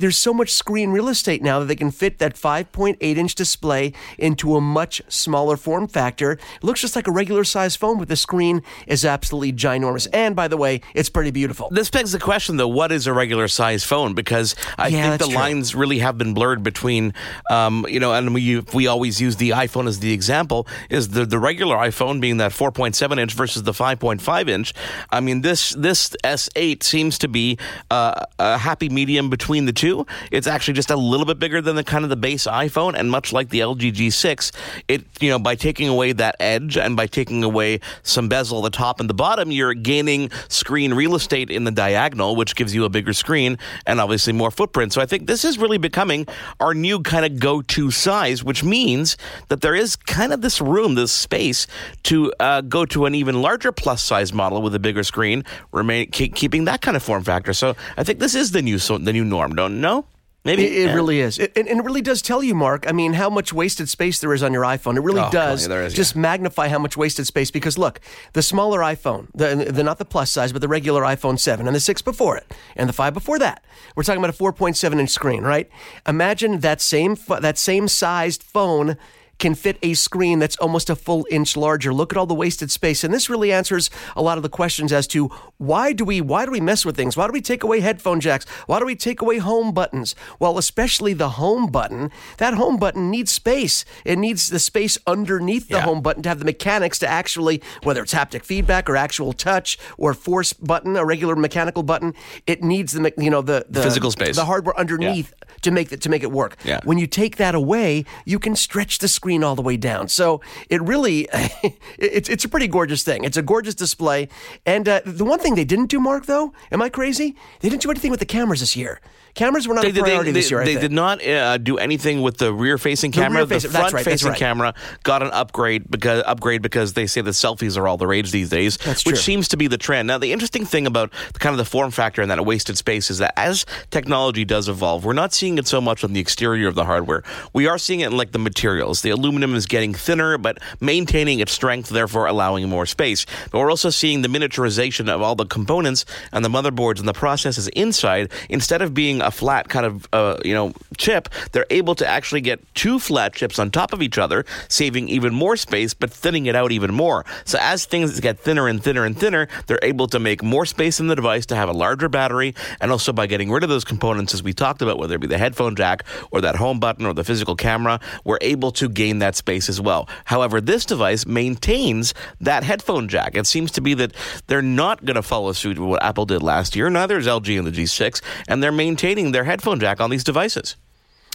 There's 0.00 0.16
so 0.16 0.32
much 0.32 0.50
screen 0.50 0.90
real 0.90 1.08
estate 1.08 1.42
now 1.42 1.58
that 1.60 1.66
they 1.66 1.76
can 1.76 1.90
fit 1.90 2.18
that 2.18 2.34
5.8 2.34 2.96
inch 3.00 3.34
display 3.34 3.92
into 4.18 4.56
a 4.56 4.60
much 4.60 5.02
smaller 5.08 5.56
form 5.58 5.86
factor. 5.88 6.32
It 6.32 6.64
looks 6.64 6.80
just 6.80 6.96
like 6.96 7.06
a 7.06 7.12
regular 7.12 7.44
size 7.44 7.76
phone, 7.76 7.98
but 7.98 8.08
the 8.08 8.16
screen 8.16 8.62
is 8.86 9.04
absolutely 9.04 9.52
ginormous. 9.52 10.08
And 10.12 10.34
by 10.34 10.48
the 10.48 10.56
way, 10.56 10.80
it's 10.94 11.10
pretty 11.10 11.30
beautiful. 11.30 11.68
This 11.70 11.90
begs 11.90 12.12
the 12.12 12.18
question, 12.18 12.56
though: 12.56 12.66
What 12.68 12.92
is 12.92 13.06
a 13.06 13.12
regular 13.12 13.46
size 13.46 13.84
phone? 13.84 14.14
Because 14.14 14.56
I 14.78 14.88
Yeah, 14.88 15.10
think 15.10 15.20
the 15.20 15.26
true. 15.26 15.34
lines 15.34 15.74
really 15.74 15.98
have 15.98 16.16
been 16.16 16.32
blurred 16.32 16.62
between, 16.62 17.12
um, 17.50 17.84
you 17.88 18.00
know, 18.00 18.14
and 18.14 18.32
we 18.32 18.60
we 18.72 18.86
always 18.86 19.20
use 19.20 19.36
the 19.36 19.50
iPhone 19.50 19.86
as 19.86 19.98
the 20.00 20.12
example. 20.12 20.66
Is 20.88 21.10
the 21.10 21.26
the 21.26 21.38
regular 21.38 21.76
iPhone 21.76 22.20
being 22.20 22.38
that 22.38 22.52
4.7 22.52 23.18
inch 23.18 23.34
versus 23.34 23.64
the 23.64 23.72
5.5 23.72 24.48
inch? 24.48 24.72
I 25.10 25.20
mean, 25.20 25.42
this 25.42 25.70
this 25.76 26.10
S8 26.24 26.82
seems 26.82 27.18
to 27.18 27.28
be 27.28 27.58
uh, 27.90 28.24
a 28.38 28.56
happy 28.56 28.88
medium 28.88 29.28
between 29.28 29.66
the 29.66 29.72
two. 29.72 29.89
It's 30.30 30.46
actually 30.46 30.74
just 30.74 30.90
a 30.90 30.96
little 30.96 31.26
bit 31.26 31.38
bigger 31.38 31.60
than 31.60 31.76
the 31.76 31.84
kind 31.84 32.04
of 32.04 32.10
the 32.10 32.16
base 32.16 32.46
iPhone, 32.46 32.94
and 32.98 33.10
much 33.10 33.32
like 33.32 33.48
the 33.50 33.60
LG 33.60 33.92
G6, 33.92 34.52
it 34.88 35.04
you 35.20 35.30
know 35.30 35.38
by 35.38 35.54
taking 35.54 35.88
away 35.88 36.12
that 36.12 36.36
edge 36.40 36.76
and 36.76 36.96
by 36.96 37.06
taking 37.06 37.44
away 37.44 37.80
some 38.02 38.28
bezel 38.28 38.58
at 38.64 38.72
the 38.72 38.76
top 38.76 39.00
and 39.00 39.08
the 39.08 39.14
bottom, 39.14 39.50
you're 39.50 39.74
gaining 39.74 40.30
screen 40.48 40.94
real 40.94 41.14
estate 41.14 41.50
in 41.50 41.64
the 41.64 41.70
diagonal, 41.70 42.36
which 42.36 42.54
gives 42.54 42.74
you 42.74 42.84
a 42.84 42.88
bigger 42.88 43.12
screen 43.12 43.58
and 43.86 44.00
obviously 44.00 44.32
more 44.32 44.50
footprint. 44.50 44.92
So 44.92 45.00
I 45.00 45.06
think 45.06 45.26
this 45.26 45.44
is 45.44 45.58
really 45.58 45.78
becoming 45.78 46.26
our 46.58 46.74
new 46.74 47.00
kind 47.00 47.24
of 47.24 47.38
go-to 47.38 47.90
size, 47.90 48.44
which 48.44 48.62
means 48.64 49.16
that 49.48 49.60
there 49.60 49.74
is 49.74 49.96
kind 49.96 50.32
of 50.32 50.40
this 50.40 50.60
room, 50.60 50.94
this 50.94 51.12
space 51.12 51.66
to 52.04 52.32
uh, 52.40 52.60
go 52.62 52.84
to 52.86 53.06
an 53.06 53.14
even 53.14 53.42
larger 53.42 53.72
plus 53.72 54.02
size 54.02 54.32
model 54.32 54.62
with 54.62 54.74
a 54.74 54.78
bigger 54.78 55.02
screen, 55.02 55.44
remain 55.72 56.10
keep, 56.10 56.34
keeping 56.34 56.64
that 56.64 56.80
kind 56.80 56.96
of 56.96 57.02
form 57.02 57.24
factor. 57.24 57.52
So 57.52 57.76
I 57.96 58.04
think 58.04 58.18
this 58.18 58.34
is 58.34 58.52
the 58.52 58.62
new 58.62 58.78
so, 58.78 58.98
the 58.98 59.12
new 59.12 59.24
norm. 59.24 59.54
Don't 59.54 59.79
know. 59.80 60.04
Maybe 60.42 60.64
It, 60.64 60.72
it 60.72 60.86
Yeah. 60.86 60.94
really 60.94 61.20
is. 61.20 61.38
It, 61.38 61.52
and 61.54 61.68
and 61.68 61.80
it 61.80 61.84
really 61.84 62.00
does 62.00 62.22
tell 62.22 62.42
you, 62.42 62.54
Mark, 62.54 62.86
I 62.88 62.92
mean, 62.92 63.12
how 63.12 63.28
much 63.28 63.52
wasted 63.52 63.90
space 63.90 64.20
there 64.20 64.32
is 64.32 64.42
on 64.42 64.54
your 64.54 64.62
iPhone. 64.62 64.96
It 64.96 65.02
really 65.02 65.20
Oh, 65.20 65.30
does 65.30 65.68
there 65.68 65.82
is, 65.84 65.92
just 65.92 66.16
magnify 66.16 66.68
how 66.68 66.78
much 66.78 66.96
wasted 66.96 67.26
space. 67.26 67.50
Because 67.50 67.76
look, 67.76 68.00
the 68.32 68.40
smaller 68.42 68.80
iPhone, 68.80 69.26
the, 69.34 69.70
the 69.70 69.82
not 69.82 69.98
the 69.98 70.06
plus 70.06 70.32
size, 70.32 70.50
but 70.54 70.62
the 70.62 70.68
regular 70.68 71.02
iPhone 71.02 71.38
7 71.38 71.66
and 71.66 71.76
the 71.76 71.80
6 71.80 72.00
before 72.00 72.38
it 72.38 72.50
and 72.74 72.88
the 72.88 72.94
5 72.94 73.12
before 73.12 73.38
that, 73.38 73.62
we're 73.96 74.02
talking 74.02 74.24
about 74.24 74.34
a 74.34 74.42
4.7 74.42 74.98
inch 74.98 75.10
screen, 75.10 75.42
right? 75.42 75.68
Imagine 76.08 76.60
that 76.60 76.80
same, 76.80 77.18
that 77.28 77.58
same 77.58 77.86
sized 77.86 78.42
phone 78.42 78.96
can 79.40 79.54
fit 79.56 79.78
a 79.82 79.94
screen 79.94 80.38
that's 80.38 80.56
almost 80.58 80.88
a 80.90 80.94
full 80.94 81.26
inch 81.30 81.56
larger. 81.56 81.92
Look 81.92 82.12
at 82.12 82.16
all 82.16 82.26
the 82.26 82.34
wasted 82.34 82.70
space. 82.70 83.02
And 83.02 83.12
this 83.12 83.28
really 83.28 83.52
answers 83.52 83.90
a 84.14 84.22
lot 84.22 84.36
of 84.36 84.42
the 84.44 84.48
questions 84.48 84.92
as 84.92 85.06
to 85.08 85.28
why 85.58 85.92
do 85.92 86.04
we 86.04 86.20
why 86.20 86.44
do 86.44 86.52
we 86.52 86.60
mess 86.60 86.84
with 86.84 86.94
things? 86.96 87.16
Why 87.16 87.26
do 87.26 87.32
we 87.32 87.40
take 87.40 87.64
away 87.64 87.80
headphone 87.80 88.20
jacks? 88.20 88.46
Why 88.66 88.78
do 88.78 88.84
we 88.86 88.94
take 88.94 89.20
away 89.20 89.38
home 89.38 89.72
buttons? 89.72 90.14
Well, 90.38 90.58
especially 90.58 91.14
the 91.14 91.30
home 91.30 91.66
button. 91.70 92.10
That 92.38 92.54
home 92.54 92.76
button 92.76 93.10
needs 93.10 93.32
space. 93.32 93.84
It 94.04 94.18
needs 94.18 94.48
the 94.50 94.58
space 94.60 94.98
underneath 95.06 95.68
the 95.68 95.76
Yeah. 95.76 95.80
home 95.82 96.02
button 96.02 96.22
to 96.24 96.28
have 96.28 96.38
the 96.38 96.44
mechanics 96.44 96.98
to 97.00 97.08
actually 97.08 97.62
whether 97.82 98.02
it's 98.02 98.12
haptic 98.14 98.44
feedback 98.44 98.88
or 98.90 98.96
actual 98.96 99.32
touch 99.32 99.78
or 99.96 100.12
force 100.14 100.52
button, 100.52 100.96
a 100.96 101.04
regular 101.04 101.34
mechanical 101.34 101.82
button, 101.82 102.12
it 102.46 102.62
needs 102.62 102.92
the 102.92 103.12
you 103.16 103.30
know 103.30 103.40
the 103.42 103.64
the 103.70 103.82
Physical 103.82 104.10
space. 104.10 104.36
the 104.36 104.44
hardware 104.44 104.78
underneath 104.78 105.32
to 105.62 105.70
make 105.70 105.90
it 105.92 106.02
to 106.02 106.08
make 106.10 106.22
it 106.22 106.30
work. 106.30 106.56
Yeah. 106.64 106.80
When 106.84 106.98
you 106.98 107.06
take 107.06 107.36
that 107.36 107.54
away, 107.54 108.04
you 108.26 108.38
can 108.38 108.54
stretch 108.54 108.98
the 108.98 109.08
screen 109.08 109.29
all 109.38 109.54
the 109.56 109.62
way 109.62 109.76
down. 109.76 110.08
So 110.08 110.40
it 110.68 110.82
really, 110.82 111.28
it's 111.98 112.28
it's 112.28 112.44
a 112.44 112.48
pretty 112.48 112.68
gorgeous 112.68 113.02
thing. 113.02 113.24
It's 113.24 113.36
a 113.36 113.42
gorgeous 113.42 113.74
display. 113.74 114.28
And 114.66 114.88
uh, 114.88 115.00
the 115.06 115.24
one 115.24 115.38
thing 115.38 115.54
they 115.54 115.64
didn't 115.64 115.86
do, 115.86 116.00
Mark, 116.00 116.26
though, 116.26 116.52
am 116.72 116.82
I 116.82 116.88
crazy? 116.88 117.36
They 117.60 117.68
didn't 117.68 117.82
do 117.82 117.90
anything 117.90 118.10
with 118.10 118.20
the 118.20 118.26
cameras 118.26 118.60
this 118.60 118.76
year. 118.76 119.00
Cameras 119.34 119.68
were 119.68 119.74
not 119.74 119.82
They, 119.84 119.90
a 119.90 120.02
priority 120.02 120.32
they, 120.32 120.40
this 120.40 120.50
year. 120.50 120.64
They 120.64 120.74
did 120.74 120.90
not 120.90 121.24
uh, 121.24 121.56
do 121.58 121.78
anything 121.78 122.20
with 122.20 122.38
the 122.38 122.52
rear-facing 122.52 123.12
The 123.12 123.18
camera. 123.18 123.38
rear-facing- 123.42 123.70
the 123.70 123.72
that's 123.78 123.92
right, 123.92 124.02
front-facing 124.02 124.28
right. 124.30 124.36
camera 124.38 124.74
got 125.04 125.22
an 125.22 125.30
upgrade 125.30 125.88
because 125.88 126.24
upgrade 126.26 126.62
because 126.62 126.94
they 126.94 127.06
say 127.06 127.20
the 127.20 127.30
selfies 127.30 127.78
are 127.78 127.86
all 127.86 127.96
the 127.96 128.08
rage 128.08 128.32
these 128.32 128.48
days, 128.48 128.76
That's 128.78 129.06
which 129.06 129.14
true. 129.14 129.22
seems 129.22 129.46
to 129.48 129.56
be 129.56 129.68
the 129.68 129.78
trend. 129.78 130.08
Now, 130.08 130.18
the 130.18 130.32
interesting 130.32 130.64
thing 130.66 130.84
about 130.84 131.12
the, 131.32 131.38
kind 131.38 131.52
of 131.52 131.58
the 131.58 131.64
form 131.64 131.92
factor 131.92 132.22
and 132.22 132.30
that 132.30 132.44
wasted 132.44 132.76
space 132.76 133.08
is 133.08 133.18
that 133.18 133.32
as 133.36 133.66
technology 133.92 134.44
does 134.44 134.68
evolve, 134.68 135.04
we're 135.04 135.12
not 135.12 135.32
seeing 135.32 135.58
it 135.58 135.66
so 135.68 135.80
much 135.80 136.02
on 136.02 136.12
the 136.12 136.18
exterior 136.20 136.66
of 136.66 136.74
the 136.74 136.84
hardware. 136.84 137.22
We 137.52 137.68
are 137.68 137.78
seeing 137.78 138.00
it 138.00 138.08
in 138.08 138.16
like 138.16 138.32
the 138.32 138.40
materials. 138.40 139.02
The 139.02 139.10
aluminum 139.20 139.54
is 139.54 139.66
getting 139.66 139.94
thinner, 139.94 140.38
but 140.38 140.58
maintaining 140.80 141.40
its 141.40 141.52
strength, 141.52 141.88
therefore 141.90 142.26
allowing 142.26 142.68
more 142.68 142.86
space. 142.86 143.26
But 143.50 143.58
we're 143.58 143.70
also 143.70 143.90
seeing 143.90 144.22
the 144.22 144.28
miniaturization 144.28 145.08
of 145.08 145.22
all 145.22 145.34
the 145.34 145.46
components 145.46 146.04
and 146.32 146.44
the 146.44 146.48
motherboards 146.48 146.98
and 146.98 147.08
the 147.08 147.12
processes 147.12 147.68
inside. 147.68 148.32
Instead 148.48 148.82
of 148.82 148.94
being 148.94 149.20
a 149.20 149.30
flat 149.30 149.68
kind 149.68 149.86
of 149.86 150.08
uh, 150.12 150.38
you 150.44 150.54
know 150.54 150.72
chip, 150.96 151.28
they're 151.52 151.66
able 151.70 151.94
to 151.94 152.06
actually 152.06 152.40
get 152.40 152.58
two 152.74 152.98
flat 152.98 153.34
chips 153.34 153.58
on 153.58 153.70
top 153.70 153.92
of 153.92 154.02
each 154.02 154.18
other, 154.18 154.44
saving 154.68 155.08
even 155.08 155.34
more 155.34 155.56
space, 155.56 155.94
but 155.94 156.10
thinning 156.10 156.46
it 156.46 156.56
out 156.56 156.72
even 156.72 156.92
more. 156.94 157.24
So 157.44 157.58
as 157.60 157.84
things 157.84 158.18
get 158.20 158.38
thinner 158.38 158.66
and 158.68 158.82
thinner 158.82 159.04
and 159.04 159.18
thinner, 159.18 159.48
they're 159.66 159.78
able 159.82 160.08
to 160.08 160.18
make 160.18 160.42
more 160.42 160.66
space 160.66 161.00
in 161.00 161.06
the 161.08 161.16
device 161.16 161.46
to 161.46 161.56
have 161.56 161.68
a 161.68 161.72
larger 161.72 162.08
battery, 162.08 162.54
and 162.80 162.90
also 162.90 163.12
by 163.12 163.26
getting 163.26 163.50
rid 163.50 163.62
of 163.62 163.68
those 163.68 163.84
components, 163.84 164.34
as 164.34 164.42
we 164.42 164.52
talked 164.52 164.82
about, 164.82 164.98
whether 164.98 165.14
it 165.16 165.20
be 165.20 165.26
the 165.26 165.38
headphone 165.38 165.76
jack 165.76 166.04
or 166.30 166.40
that 166.40 166.56
home 166.56 166.80
button 166.80 167.06
or 167.06 167.12
the 167.12 167.24
physical 167.24 167.56
camera, 167.56 168.00
we're 168.24 168.38
able 168.40 168.70
to 168.72 168.88
gain 169.00 169.18
that 169.20 169.34
space 169.34 169.70
as 169.70 169.80
well. 169.80 170.06
However, 170.26 170.60
this 170.60 170.84
device 170.84 171.24
maintains 171.24 172.12
that 172.38 172.64
headphone 172.64 173.08
jack. 173.08 173.34
It 173.34 173.46
seems 173.46 173.70
to 173.72 173.80
be 173.80 173.94
that 173.94 174.12
they're 174.46 174.60
not 174.60 175.06
going 175.06 175.14
to 175.14 175.22
follow 175.22 175.52
suit 175.52 175.78
with 175.78 175.88
what 175.88 176.02
Apple 176.02 176.26
did 176.26 176.42
last 176.42 176.76
year. 176.76 176.90
Neither 176.90 177.16
is 177.16 177.26
LG 177.26 177.58
and 177.58 177.66
the 177.66 177.72
G6, 177.72 178.20
and 178.46 178.62
they're 178.62 178.70
maintaining 178.70 179.32
their 179.32 179.44
headphone 179.44 179.80
jack 179.80 180.02
on 180.02 180.10
these 180.10 180.22
devices. 180.22 180.76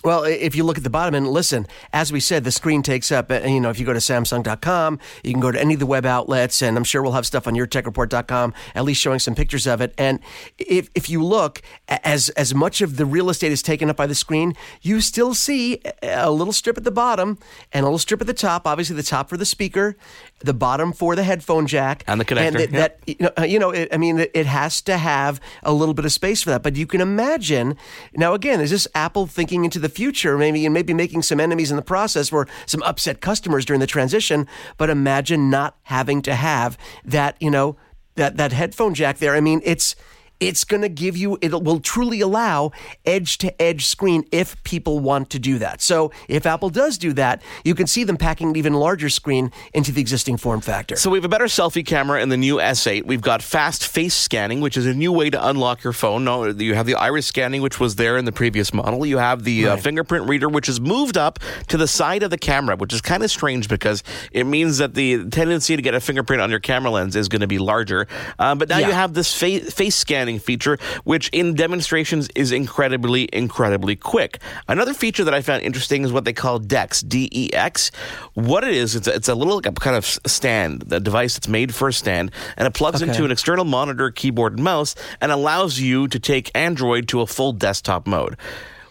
Well, 0.06 0.24
if 0.24 0.56
you 0.56 0.64
look 0.64 0.78
at 0.78 0.84
the 0.84 0.92
bottom 0.92 1.16
and 1.16 1.28
listen, 1.28 1.66
as 1.92 2.12
we 2.12 2.20
said, 2.20 2.44
the 2.44 2.52
screen 2.52 2.84
takes 2.84 3.12
up, 3.12 3.32
uh, 3.32 3.40
you 3.40 3.60
know, 3.60 3.72
if 3.72 3.80
you 3.80 3.88
go 3.88 3.94
to 3.94 3.98
Samsung.com, 3.98 5.00
you 5.24 5.32
can 5.32 5.42
go 5.42 5.52
to 5.52 5.60
any 5.60 5.74
of 5.74 5.80
the 5.80 5.88
web 5.88 6.06
outlets, 6.06 6.62
and 6.62 6.78
I'm 6.78 6.84
sure 6.84 7.02
we'll 7.02 7.14
have 7.14 7.26
stuff 7.26 7.48
on 7.48 7.56
yourtechreport.com, 7.56 8.54
at 8.76 8.84
least 8.84 9.02
showing 9.02 9.18
some 9.18 9.34
pictures 9.34 9.66
of 9.66 9.82
it. 9.82 9.96
And 9.98 10.20
if, 10.60 10.92
if 10.94 11.10
you 11.10 11.24
look, 11.24 11.64
as, 11.88 12.30
as 12.30 12.54
much 12.54 12.82
of 12.82 12.98
the 12.98 13.06
real 13.08 13.32
estate 13.32 13.52
is 13.52 13.64
taken 13.64 13.90
up 13.90 13.96
by 13.96 14.06
the 14.06 14.14
screen, 14.14 14.54
you 14.84 15.02
still 15.02 15.34
see 15.34 15.82
a 16.04 16.30
little 16.30 16.54
strip 16.54 16.78
at 16.78 16.84
the 16.84 16.92
bottom 16.92 17.40
and 17.74 17.82
a 17.82 17.88
little 17.88 17.98
strip 17.98 18.22
at 18.22 18.28
the 18.28 18.34
top, 18.36 18.68
obviously 18.68 18.96
the 18.96 19.02
top 19.02 19.28
for 19.28 19.38
the 19.38 19.46
speaker, 19.46 19.98
the 20.46 20.54
bottom 20.54 20.94
for 20.94 21.16
the 21.16 21.24
headphone 21.24 21.68
jack. 21.68 22.04
And 22.08 22.22
the 22.22 22.26
connector, 22.26 22.54
that, 22.54 22.72
yeah. 22.72 22.80
that 22.80 23.00
you 23.06 23.16
know, 23.20 23.32
uh, 23.38 23.44
you 23.44 23.60
know 23.60 23.72
it, 23.72 23.90
I 23.92 23.98
mean, 23.98 24.20
it, 24.20 24.32
it 24.34 24.46
has 24.46 24.82
to 24.84 24.98
have 24.98 25.42
a 25.64 25.74
little 25.74 25.94
bit 25.94 26.06
of 26.06 26.12
space 26.12 26.44
for 26.44 26.52
that. 26.52 26.64
But 26.64 26.76
you 26.76 26.88
can 26.88 27.02
imagine 27.02 27.78
now. 28.16 28.34
Again, 28.34 28.62
is 28.62 28.72
this 28.72 28.88
Apple 28.94 29.28
thinking 29.28 29.66
into 29.66 29.80
the 29.80 29.90
future? 29.90 30.38
Maybe 30.38 30.66
and 30.66 30.74
maybe 30.74 30.94
making 30.94 31.24
some 31.24 31.40
enemies 31.40 31.72
in 31.72 31.76
the 31.76 31.84
process, 31.84 32.32
or 32.32 32.48
some 32.66 32.84
upset 32.84 33.22
customers 33.22 33.66
during 33.66 33.80
the 33.80 33.88
transition. 33.88 34.48
But 34.78 34.90
imagine 34.90 35.50
not 35.50 35.78
having 35.84 36.22
to 36.24 36.36
have 36.36 36.78
that. 37.04 37.36
You 37.42 37.52
know. 37.52 37.78
that 38.16 38.38
that 38.38 38.54
headphone 38.54 38.94
jack 38.94 39.18
there. 39.18 39.36
I 39.36 39.42
mean, 39.42 39.62
it's 39.66 39.96
it's 40.40 40.64
going 40.64 40.82
to 40.82 40.90
give 40.90 41.16
you, 41.16 41.38
it 41.42 41.52
will 41.64 41.80
truly 41.80 42.22
allow 42.22 42.72
edge 43.06 43.38
to 43.40 43.62
edge 43.62 43.86
screen 43.86 44.26
if 44.32 44.62
people 44.64 45.00
want 45.00 45.30
to 45.32 45.40
do 45.40 45.60
that. 45.60 45.82
So 45.82 46.12
if 46.28 46.46
Apple 46.46 46.70
does 46.70 46.98
do 46.98 47.14
that, 47.14 47.42
you 47.64 47.76
can 47.76 47.88
see 47.88 48.04
them 48.04 48.18
packing 48.18 48.50
an 48.50 48.56
even 48.56 48.74
larger 48.74 49.10
screen 49.10 49.52
into 49.74 49.92
the 49.92 50.02
existing 50.02 50.38
form 50.38 50.62
factor. 50.62 50.96
So 50.96 51.10
we 51.10 51.18
have 51.18 51.26
a 51.26 51.30
better 51.30 51.46
selfie 51.46 51.86
camera 51.86 52.22
in 52.22 52.30
the 52.30 52.38
new 52.38 52.58
S8. 52.58 53.06
We've 53.06 53.22
got 53.22 53.42
fast 53.42 53.88
face 53.88 54.14
scanning, 54.14 54.62
which 54.62 54.78
is 54.78 54.86
a 54.86 54.94
new 54.94 55.12
way 55.12 55.30
to 55.30 55.48
unlock 55.48 55.84
your 55.84 55.94
phone. 55.94 56.24
No, 56.26 56.46
you 56.46 56.76
have 56.76 56.86
the 56.86 56.96
iris 56.96 57.28
scanning, 57.28 57.62
which 57.62 57.80
was 57.80 57.96
there 57.96 58.18
in 58.18 58.26
the 58.26 58.32
previous 58.32 58.74
model. 58.74 59.06
You 59.06 59.18
have 59.18 59.44
the 59.44 59.66
uh, 59.66 59.70
right. 59.70 59.80
uh, 59.80 59.82
fingerprint 59.82 60.28
reader, 60.28 60.50
which 60.50 60.68
is 60.68 60.82
moved 60.82 61.18
up 61.18 61.40
to 61.68 61.78
the 61.78 61.88
side 61.88 62.24
of 62.24 62.30
the 62.30 62.38
camera, 62.38 62.76
which 62.76 62.94
is 62.94 63.02
kind 63.02 63.24
of 63.24 63.32
strange 63.32 63.70
because 63.70 64.04
it 64.32 64.44
means 64.44 64.78
that 64.80 64.94
the 64.96 65.26
tendency 65.30 65.76
to 65.76 65.82
get 65.82 65.94
a 65.94 66.00
fingerprint 66.00 66.42
on 66.42 66.50
your 66.50 66.60
camera 66.60 66.92
lens 66.92 67.16
is 67.16 67.30
going 67.30 67.42
to 67.42 67.48
be 67.48 67.58
larger. 67.58 68.08
Uh, 68.38 68.56
but 68.56 68.70
now 68.70 68.80
yeah. 68.80 68.88
you 68.88 68.94
have 68.94 69.14
this 69.14 69.34
fa- 69.34 69.60
face 69.60 69.96
scanning 69.96 70.25
feature, 70.40 70.78
which 71.04 71.30
in 71.30 71.54
demonstrations 71.54 72.28
is 72.36 72.52
incredibly, 72.52 73.30
incredibly 73.32 73.96
quick. 73.96 74.40
Another 74.68 74.94
feature 74.94 75.24
that 75.24 75.34
I 75.34 75.42
found 75.42 75.64
interesting 75.64 76.04
is 76.04 76.12
what 76.12 76.26
they 76.26 76.34
call 76.34 76.60
DEX, 76.60 77.02
D 77.02 77.30
E 77.32 77.54
X. 77.54 77.92
What 78.34 78.64
it 78.64 78.74
is, 78.74 78.96
it's 78.96 79.08
a, 79.08 79.14
it's 79.14 79.30
a 79.30 79.36
little 79.36 79.56
like 79.56 79.66
a 79.66 79.72
kind 79.72 79.96
of 79.96 80.06
stand, 80.06 80.82
the 80.82 81.00
device 81.00 81.36
that's 81.36 81.48
made 81.48 81.74
for 81.74 81.88
a 81.88 81.94
stand, 81.94 82.32
and 82.58 82.68
it 82.68 82.74
plugs 82.74 83.02
okay. 83.02 83.12
into 83.12 83.26
an 83.26 83.32
external 83.32 83.66
monitor, 83.66 84.12
keyboard, 84.12 84.54
and 84.54 84.64
mouse, 84.64 84.96
and 85.22 85.32
allows 85.32 85.80
you 85.80 86.08
to 86.08 86.20
take 86.20 86.52
Android 86.56 87.08
to 87.10 87.22
a 87.22 87.28
full 87.28 87.54
desktop 87.54 88.08
mode 88.08 88.38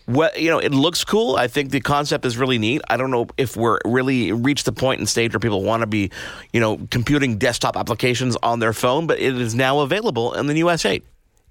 what 0.07 0.39
you 0.39 0.51
know 0.51 0.59
it 0.59 0.73
looks 0.73 1.03
cool 1.05 1.37
i 1.37 1.49
think 1.49 1.71
the 1.71 1.81
concept 1.81 2.27
is 2.27 2.37
really 2.37 2.59
neat 2.59 2.83
i 2.89 2.97
don't 2.97 3.11
know 3.11 3.27
if 3.39 3.57
we're 3.57 3.79
really 3.85 4.33
reached 4.33 4.67
the 4.67 4.73
point 4.73 4.99
and 4.99 5.09
stage 5.09 5.33
where 5.33 5.41
people 5.41 5.63
want 5.63 5.81
to 5.81 5.87
be 5.87 6.11
you 6.53 6.61
know 6.61 6.79
computing 6.91 7.39
desktop 7.39 7.77
applications 7.77 8.37
on 8.43 8.59
their 8.59 8.73
phone 8.73 9.07
but 9.07 9.19
it 9.19 9.41
is 9.41 9.55
now 9.55 9.81
available 9.81 10.35
in 10.35 10.47
the 10.47 10.55
new 10.55 10.67
s8 10.67 11.03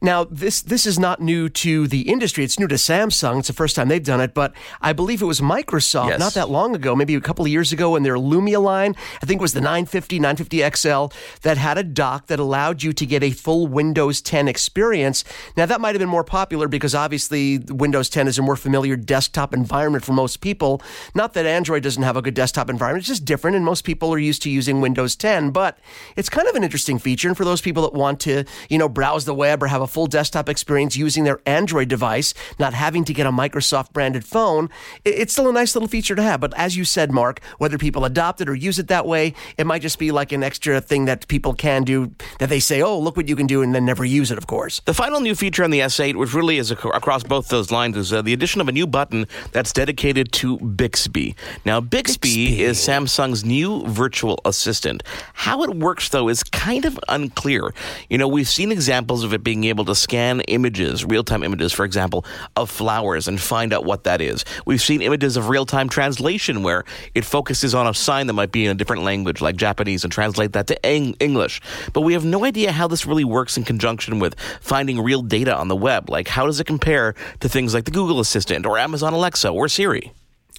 now, 0.03 0.25
this 0.25 0.62
this 0.62 0.86
is 0.86 1.00
not 1.00 1.22
new 1.22 1.48
to 1.48 1.88
the 1.88 2.01
industry. 2.01 2.43
It's 2.43 2.60
new 2.60 2.67
to 2.67 2.75
Samsung. 2.75 3.39
It's 3.39 3.48
the 3.48 3.53
first 3.53 3.77
time 3.77 3.88
they've 3.88 4.03
done 4.03 4.19
it, 4.19 4.33
but 4.33 4.53
I 4.81 4.91
believe 4.91 5.22
it 5.22 5.25
was 5.25 5.39
Microsoft 5.39 6.10
yes. 6.10 6.19
not 6.19 6.33
that 6.33 6.50
long 6.50 6.75
ago, 6.75 6.93
maybe 6.93 7.15
a 7.15 7.22
couple 7.22 7.45
of 7.45 7.50
years 7.50 7.72
ago, 7.72 7.95
in 7.95 8.03
their 8.03 8.17
Lumia 8.17 8.62
line. 8.62 8.98
I 9.22 9.25
think 9.25 9.39
it 9.39 9.41
was 9.41 9.53
the 9.53 9.62
950, 9.62 10.19
950 10.19 10.75
XL 10.75 11.05
that 11.43 11.57
had 11.57 11.77
a 11.77 11.83
dock 11.83 12.27
that 12.27 12.38
allowed 12.38 12.83
you 12.83 12.91
to 12.91 13.05
get 13.05 13.24
a 13.24 13.31
full 13.31 13.65
Windows 13.65 14.22
10 14.22 14.50
experience. 14.50 15.24
Now, 15.55 15.65
that 15.65 15.79
might 15.79 15.95
have 15.95 16.00
been 16.00 16.10
more 16.10 16.25
popular 16.25 16.67
because 16.67 16.93
obviously 16.93 17.60
Windows 17.60 18.10
10 18.10 18.27
is 18.27 18.38
a 18.38 18.41
more 18.41 18.57
familiar 18.57 18.98
desktop 18.98 19.53
environment 19.53 20.03
for 20.03 20.12
most 20.12 20.41
people. 20.41 20.81
Not 21.15 21.33
that 21.36 21.45
Android 21.45 21.81
doesn't 21.81 22.03
have 22.03 22.17
a 22.17 22.22
good 22.22 22.33
desktop 22.33 22.69
environment; 22.69 23.03
it's 23.03 23.07
just 23.07 23.24
different, 23.24 23.55
and 23.55 23.63
most 23.63 23.86
people 23.86 24.13
are 24.13 24.19
used 24.19 24.41
to 24.41 24.50
using 24.50 24.81
Windows 24.81 25.15
10. 25.15 25.51
But 25.51 25.77
it's 26.17 26.27
kind 26.27 26.50
of 26.50 26.55
an 26.55 26.63
interesting 26.65 27.00
feature, 27.00 27.29
and 27.29 27.38
for 27.38 27.45
those 27.45 27.62
people 27.62 27.83
that 27.83 27.93
want 27.93 28.19
to, 28.22 28.43
you 28.67 28.77
know, 28.77 28.89
browse 28.89 29.24
the 29.24 29.33
web 29.33 29.63
or 29.63 29.67
have 29.67 29.81
a 29.81 29.92
full 29.93 30.07
desktop 30.07 30.50
experience 30.50 30.97
using 30.97 31.23
their 31.23 31.39
Android 31.45 31.88
device, 31.88 32.33
not 32.59 32.73
having 32.73 33.05
to 33.05 33.13
get 33.13 33.25
a 33.25 33.31
Microsoft 33.31 33.93
branded 33.93 34.25
phone, 34.25 34.69
it's 35.05 35.33
still 35.33 35.50
a 35.50 35.53
nice 35.53 35.75
little 35.75 35.88
feature 35.88 36.15
to 36.15 36.23
have. 36.23 36.39
But 36.39 36.53
as 36.57 36.75
you 36.75 36.83
said, 36.83 37.12
Mark, 37.12 37.41
whether 37.59 37.77
people 37.77 38.03
adopt 38.05 38.41
it 38.41 38.50
or 38.50 38.55
use 38.55 38.79
it 38.79 38.88
that 38.88 39.05
way, 39.05 39.33
it 39.57 39.67
might 39.67 39.81
just 39.81 40.00
be 40.00 40.12
like 40.12 40.31
an 40.31 40.43
extra 40.43 40.81
thing 40.81 41.05
that 41.05 41.27
people 41.27 41.53
can 41.53 41.83
do 41.83 42.12
that 42.39 42.50
they 42.50 42.59
say, 42.59 42.81
oh, 42.81 42.97
look 42.97 43.15
what 43.15 43.27
you 43.27 43.35
can 43.35 43.47
do, 43.47 43.62
and 43.62 43.73
then 43.75 43.85
never 43.85 44.03
use 44.03 44.31
it, 44.31 44.38
of 44.38 44.47
course. 44.47 44.81
The 44.85 44.93
final 44.93 45.19
new 45.19 45.35
feature 45.35 45.63
on 45.63 45.71
the 45.71 45.79
S8, 45.79 46.15
which 46.15 46.33
really 46.33 46.57
is 46.57 46.71
across 46.71 47.23
both 47.23 47.50
those 47.50 47.71
lines, 47.71 47.95
is 47.95 48.12
uh, 48.12 48.21
the 48.21 48.33
addition 48.33 48.62
of 48.62 48.67
a 48.67 48.71
new 48.71 48.88
button 48.88 49.27
that's 49.51 49.71
dedicated 49.71 50.31
to 50.33 50.57
Bixby. 50.57 51.35
Now, 51.65 51.79
Bixby, 51.79 52.13
Bixby 52.13 52.63
is 52.63 52.77
Samsung's 52.79 53.45
new 53.45 53.85
virtual 53.88 54.39
assistant. 54.45 55.03
How 55.33 55.63
it 55.63 55.75
works, 55.75 56.09
though, 56.09 56.29
is 56.29 56.43
kind 56.43 56.85
of 56.85 57.00
unclear. 57.07 57.73
You 58.09 58.17
know, 58.17 58.27
we've 58.27 58.47
seen 58.47 58.71
examples 58.71 59.23
of 59.23 59.33
it 59.33 59.43
being 59.43 59.65
able 59.65 59.82
to 59.85 59.95
scan 59.95 60.41
images, 60.41 61.05
real 61.05 61.23
time 61.23 61.43
images, 61.43 61.73
for 61.73 61.85
example, 61.85 62.25
of 62.55 62.69
flowers 62.69 63.27
and 63.27 63.39
find 63.39 63.73
out 63.73 63.85
what 63.85 64.03
that 64.03 64.21
is. 64.21 64.45
We've 64.65 64.81
seen 64.81 65.01
images 65.01 65.37
of 65.37 65.49
real 65.49 65.65
time 65.65 65.89
translation 65.89 66.63
where 66.63 66.83
it 67.13 67.25
focuses 67.25 67.75
on 67.75 67.87
a 67.87 67.93
sign 67.93 68.27
that 68.27 68.33
might 68.33 68.51
be 68.51 68.65
in 68.65 68.71
a 68.71 68.75
different 68.75 69.03
language, 69.03 69.41
like 69.41 69.55
Japanese, 69.55 70.03
and 70.03 70.11
translate 70.11 70.53
that 70.53 70.67
to 70.67 70.83
English. 70.83 71.61
But 71.93 72.01
we 72.01 72.13
have 72.13 72.25
no 72.25 72.45
idea 72.45 72.71
how 72.71 72.87
this 72.87 73.05
really 73.05 73.25
works 73.25 73.57
in 73.57 73.63
conjunction 73.63 74.19
with 74.19 74.39
finding 74.61 75.01
real 75.01 75.21
data 75.21 75.55
on 75.55 75.67
the 75.67 75.75
web. 75.75 76.09
Like, 76.09 76.27
how 76.27 76.45
does 76.45 76.59
it 76.59 76.67
compare 76.67 77.15
to 77.39 77.49
things 77.49 77.73
like 77.73 77.85
the 77.85 77.91
Google 77.91 78.19
Assistant 78.19 78.65
or 78.65 78.77
Amazon 78.77 79.13
Alexa 79.13 79.49
or 79.49 79.67
Siri? 79.67 80.11